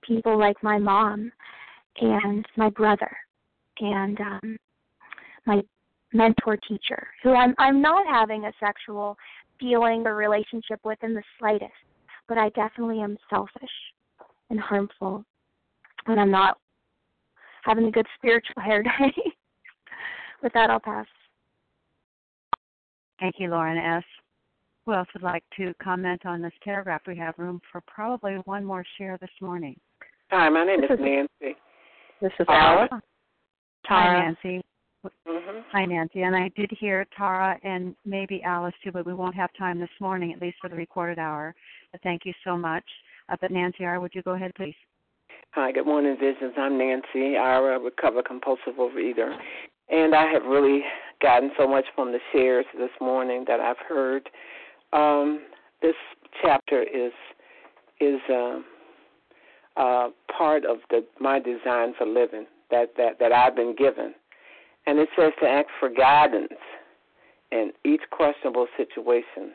people 0.03 0.39
like 0.39 0.63
my 0.63 0.79
mom 0.79 1.33
and 2.01 2.47
my 2.57 2.71
brother 2.71 3.11
and 3.81 4.21
um 4.21 4.57
my 5.47 5.63
mentor 6.13 6.57
teacher 6.69 7.09
who 7.23 7.35
I'm 7.35 7.55
I'm 7.59 7.83
not 7.83 8.07
having 8.07 8.45
a 8.45 8.53
sexual 8.61 9.17
feeling 9.59 10.07
or 10.07 10.15
relationship 10.15 10.81
with 10.85 10.99
in 11.03 11.15
the 11.15 11.23
slightest, 11.39 11.73
but 12.29 12.39
I 12.39 12.51
definitely 12.51 13.01
am 13.01 13.17
selfish 13.31 13.71
and 14.51 14.61
harmful 14.61 15.25
when 16.05 16.19
I'm 16.19 16.31
not 16.31 16.59
having 17.65 17.87
a 17.87 17.91
good 17.91 18.07
spiritual 18.17 18.63
hair 18.65 18.83
day. 18.83 19.13
With 20.43 20.53
that, 20.53 20.71
I'll 20.71 20.81
pass. 20.81 21.07
Thank 23.19 23.37
you, 23.39 23.49
Lauren 23.49 23.79
S. 23.79 24.05
Who 24.85 24.93
else 24.93 25.09
would 25.15 25.23
like 25.23 25.43
to 25.57 25.75
comment 25.83 26.27
on 26.27 26.43
this 26.43 26.53
paragraph? 26.63 27.01
We 27.07 27.17
have 27.17 27.35
room 27.39 27.61
for 27.73 27.81
probably 27.87 28.35
one 28.45 28.65
more 28.65 28.85
share 28.99 29.19
this 29.21 29.31
morning. 29.41 29.77
Hi, 30.31 30.49
my 30.49 30.65
name 30.65 30.85
is, 30.85 30.91
is 30.91 30.99
Nancy. 31.01 31.57
This 32.21 32.33
is 32.39 32.47
um, 32.49 32.55
Tara. 32.55 32.89
Hi, 33.87 34.21
Nancy. 34.21 34.63
Mm-hmm. 35.29 35.59
Hi, 35.73 35.85
Nancy. 35.85 36.23
And 36.23 36.35
I 36.35 36.51
did 36.57 36.71
hear 36.79 37.07
Tara 37.17 37.59
and 37.63 37.95
maybe 38.05 38.43
Alice 38.43 38.75
too, 38.83 38.93
but 38.93 39.07
we 39.07 39.15
won't 39.15 39.35
have 39.35 39.51
time 39.59 39.81
this 39.81 39.89
morning, 40.01 40.33
at 40.33 40.41
least 40.41 40.57
for 40.61 40.69
the 40.69 40.77
recorded 40.77 41.19
hour. 41.19 41.55
But 41.93 42.03
thank 42.03 42.23
you 42.25 42.33
so 42.45 42.57
much. 42.57 42.85
Uh, 43.29 43.37
but 43.41 43.51
Nancy 43.51 43.85
R., 43.85 44.01
would 44.01 44.15
you 44.15 44.23
go 44.23 44.33
ahead, 44.33 44.53
please? 44.55 44.75
Hi, 45.53 45.73
good 45.73 45.87
morning, 45.87 46.17
Visions. 46.21 46.55
I'm 46.59 46.79
Nancy 46.79 47.37
Ira, 47.37 47.79
recovered 47.79 48.27
compulsive 48.27 48.75
overeater. 48.79 49.37
And 49.89 50.15
I 50.15 50.31
have 50.31 50.45
really 50.45 50.83
gotten 51.23 51.51
so 51.59 51.67
much 51.67 51.85
from 51.95 52.13
the 52.13 52.19
shares 52.33 52.67
this 52.79 52.91
morning 53.01 53.45
that 53.49 53.61
I've 53.61 53.79
heard. 53.89 54.29
Um, 54.93 55.41
this 55.83 55.95
chapter 56.43 56.83
is 56.83 57.13
is 58.01 58.21
uh, 58.31 58.59
uh, 59.77 60.09
part 60.37 60.65
of 60.65 60.79
the 60.91 61.05
my 61.21 61.39
design 61.39 61.95
for 61.97 62.07
living 62.07 62.47
that, 62.71 62.93
that, 62.97 63.19
that 63.21 63.33
I've 63.33 63.57
been 63.57 63.75
given. 63.77 64.15
And 64.87 64.99
it 64.99 65.09
says 65.19 65.33
to 65.41 65.49
ask 65.49 65.67
for 65.81 65.89
guidance 65.89 66.53
in 67.51 67.73
each 67.85 68.03
questionable 68.11 68.67
situation. 68.77 69.53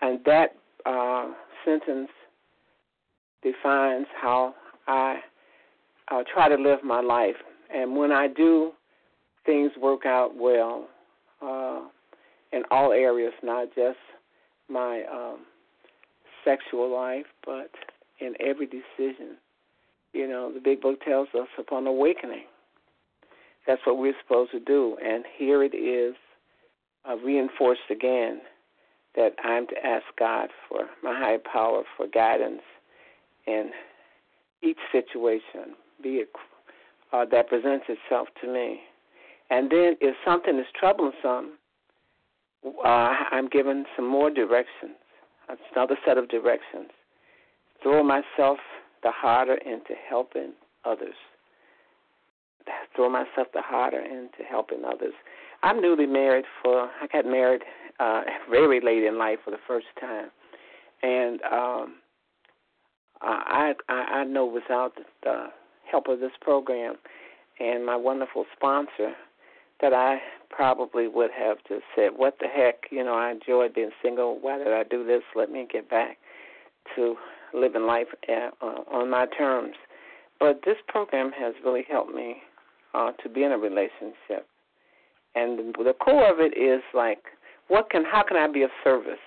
And 0.00 0.20
that 0.24 0.54
uh, 0.86 1.32
sentence 1.64 2.10
defines 3.42 4.06
how 4.20 4.54
I 4.86 5.18
uh, 6.10 6.22
try 6.32 6.48
to 6.48 6.54
live 6.54 6.84
my 6.84 7.00
life. 7.00 7.36
And 7.74 7.96
when 7.96 8.12
I 8.12 8.28
do, 8.28 8.72
things 9.44 9.72
work 9.80 10.06
out 10.06 10.36
well 10.36 10.88
uh, 11.42 11.80
in 12.52 12.62
all 12.70 12.92
areas, 12.92 13.32
not 13.42 13.68
just 13.74 13.98
my 14.68 15.02
um, 15.12 15.40
sexual 16.44 16.92
life, 16.92 17.26
but 17.44 17.70
in 18.20 18.34
every 18.40 18.66
decision. 18.66 19.36
You 20.12 20.28
know, 20.28 20.52
the 20.52 20.60
big 20.60 20.80
book 20.80 21.00
tells 21.02 21.28
us 21.34 21.48
upon 21.58 21.86
awakening. 21.86 22.44
That's 23.68 23.80
what 23.84 23.98
we're 23.98 24.14
supposed 24.20 24.50
to 24.50 24.60
do. 24.60 24.96
And 25.00 25.24
here 25.36 25.62
it 25.62 25.76
is 25.76 26.16
uh, 27.08 27.16
reinforced 27.18 27.88
again 27.90 28.40
that 29.14 29.34
I'm 29.44 29.68
to 29.68 29.86
ask 29.86 30.04
God 30.18 30.48
for 30.68 30.80
my 31.04 31.16
higher 31.16 31.38
power 31.38 31.84
for 31.96 32.08
guidance 32.08 32.62
in 33.46 33.70
each 34.62 34.78
situation, 34.90 35.76
be 36.02 36.16
it 36.16 36.30
uh, 37.12 37.24
that 37.30 37.48
presents 37.48 37.86
itself 37.88 38.26
to 38.42 38.52
me. 38.52 38.80
And 39.50 39.70
then 39.70 39.96
if 40.00 40.16
something 40.26 40.58
is 40.58 40.66
troublesome, 40.78 41.52
uh, 42.84 43.14
I'm 43.30 43.48
given 43.48 43.84
some 43.94 44.08
more 44.08 44.30
directions, 44.30 44.96
That's 45.48 45.60
another 45.74 45.96
set 46.04 46.18
of 46.18 46.28
directions 46.28 46.88
throw 47.82 48.02
myself 48.02 48.58
the 49.02 49.10
harder 49.10 49.54
into 49.54 49.94
helping 50.08 50.52
others. 50.84 51.14
Throw 52.94 53.08
myself 53.08 53.48
the 53.52 53.62
harder 53.62 54.00
into 54.00 54.42
helping 54.48 54.84
others. 54.84 55.14
I'm 55.62 55.80
newly 55.80 56.06
married 56.06 56.44
for. 56.62 56.88
I 57.00 57.06
got 57.12 57.24
married 57.24 57.62
uh, 57.98 58.22
very 58.50 58.80
late 58.80 59.04
in 59.04 59.18
life 59.18 59.38
for 59.44 59.50
the 59.50 59.58
first 59.66 59.86
time, 60.00 60.30
and 61.02 61.40
um, 61.42 61.94
I, 63.20 63.74
I 63.88 63.92
I 63.92 64.24
know 64.24 64.46
without 64.46 64.92
the 65.22 65.46
help 65.90 66.08
of 66.08 66.20
this 66.20 66.32
program 66.40 66.94
and 67.58 67.84
my 67.84 67.96
wonderful 67.96 68.44
sponsor 68.54 69.14
that 69.80 69.92
I 69.92 70.18
probably 70.50 71.08
would 71.08 71.30
have 71.36 71.58
just 71.68 71.84
said, 71.94 72.10
"What 72.16 72.38
the 72.40 72.46
heck?" 72.46 72.90
You 72.90 73.04
know, 73.04 73.14
I 73.14 73.30
enjoyed 73.30 73.74
being 73.74 73.90
single. 74.02 74.38
Why 74.40 74.58
did 74.58 74.68
I 74.68 74.84
do 74.84 75.04
this? 75.04 75.22
Let 75.34 75.50
me 75.50 75.66
get 75.70 75.88
back 75.88 76.18
to 76.96 77.16
living 77.54 77.86
life 77.86 78.08
at, 78.28 78.52
uh, 78.60 78.82
on 78.90 79.10
my 79.10 79.26
terms. 79.26 79.74
But 80.40 80.60
this 80.64 80.76
program 80.86 81.32
has 81.32 81.54
really 81.64 81.84
helped 81.88 82.14
me 82.14 82.42
uh, 82.94 83.12
to 83.22 83.28
be 83.28 83.44
in 83.44 83.52
a 83.52 83.58
relationship, 83.58 84.46
and 85.34 85.58
the 85.58 85.94
core 86.00 86.30
of 86.30 86.40
it 86.40 86.56
is 86.56 86.82
like, 86.94 87.22
what 87.68 87.90
can, 87.90 88.04
how 88.04 88.22
can 88.22 88.36
I 88.36 88.50
be 88.50 88.62
of 88.62 88.70
service? 88.82 89.18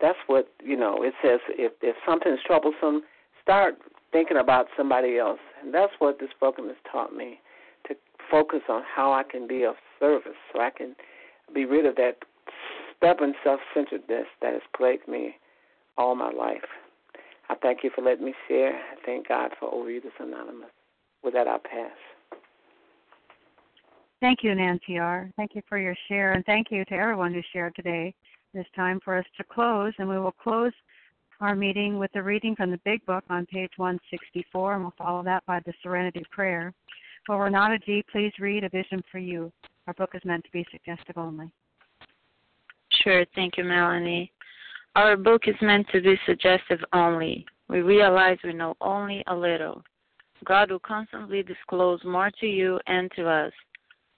That's 0.00 0.18
what 0.26 0.48
you 0.62 0.76
know. 0.76 1.02
It 1.02 1.14
says 1.22 1.40
if 1.50 1.72
if 1.82 1.96
something's 2.06 2.40
troublesome, 2.46 3.02
start 3.42 3.74
thinking 4.12 4.38
about 4.38 4.66
somebody 4.76 5.18
else, 5.18 5.40
and 5.62 5.72
that's 5.72 5.92
what 5.98 6.18
this 6.18 6.30
program 6.38 6.68
has 6.68 6.76
taught 6.90 7.14
me 7.14 7.38
to 7.86 7.94
focus 8.30 8.60
on 8.68 8.82
how 8.82 9.12
I 9.12 9.22
can 9.22 9.46
be 9.46 9.62
of 9.64 9.74
service, 9.98 10.38
so 10.52 10.60
I 10.60 10.70
can 10.70 10.96
be 11.54 11.64
rid 11.64 11.84
of 11.86 11.96
that 11.96 12.16
stubborn 12.96 13.34
self-centeredness 13.44 14.26
that 14.42 14.52
has 14.52 14.62
plagued 14.76 15.06
me 15.06 15.36
all 15.96 16.14
my 16.14 16.30
life. 16.30 16.66
I 17.48 17.54
thank 17.56 17.84
you 17.84 17.90
for 17.94 18.02
letting 18.02 18.24
me 18.24 18.34
share. 18.48 18.74
I 18.74 18.94
thank 19.04 19.28
God 19.28 19.50
for 19.58 19.70
Overeaters 19.70 20.18
Anonymous. 20.18 20.70
With 21.22 21.34
that, 21.34 21.46
I'll 21.46 21.58
pass. 21.58 21.90
Thank 24.20 24.40
you, 24.42 24.54
Nancy 24.54 24.98
R. 24.98 25.30
Thank 25.36 25.54
you 25.54 25.62
for 25.66 25.78
your 25.78 25.96
share, 26.06 26.32
and 26.32 26.44
thank 26.44 26.66
you 26.70 26.84
to 26.84 26.94
everyone 26.94 27.32
who 27.32 27.40
shared 27.52 27.74
today. 27.74 28.14
It 28.52 28.58
is 28.58 28.66
time 28.76 29.00
for 29.02 29.16
us 29.16 29.24
to 29.38 29.44
close, 29.44 29.94
and 29.98 30.06
we 30.06 30.18
will 30.18 30.32
close 30.32 30.72
our 31.40 31.56
meeting 31.56 31.98
with 31.98 32.10
a 32.14 32.22
reading 32.22 32.54
from 32.54 32.70
the 32.70 32.80
Big 32.84 33.04
Book 33.06 33.24
on 33.30 33.46
page 33.46 33.70
164, 33.78 34.74
and 34.74 34.82
we'll 34.82 34.92
follow 34.98 35.22
that 35.22 35.44
by 35.46 35.60
the 35.64 35.72
Serenity 35.82 36.22
Prayer. 36.30 36.74
For 37.26 37.42
Renata 37.42 37.78
G. 37.78 38.04
please 38.12 38.32
read 38.38 38.64
A 38.64 38.68
Vision 38.68 39.02
for 39.10 39.18
You? 39.18 39.50
Our 39.86 39.94
book 39.94 40.10
is 40.14 40.22
meant 40.26 40.44
to 40.44 40.50
be 40.50 40.66
suggestive 40.70 41.16
only. 41.16 41.50
Sure, 43.02 43.24
thank 43.34 43.56
you, 43.56 43.64
Melanie. 43.64 44.32
Our 44.96 45.16
book 45.16 45.42
is 45.46 45.54
meant 45.62 45.86
to 45.92 46.00
be 46.02 46.18
suggestive 46.26 46.80
only. 46.92 47.46
We 47.68 47.80
realize 47.80 48.36
we 48.44 48.52
know 48.52 48.76
only 48.82 49.24
a 49.28 49.34
little. 49.34 49.82
God 50.44 50.70
will 50.70 50.80
constantly 50.80 51.42
disclose 51.42 52.00
more 52.04 52.30
to 52.40 52.46
you 52.46 52.78
and 52.86 53.10
to 53.16 53.26
us. 53.28 53.52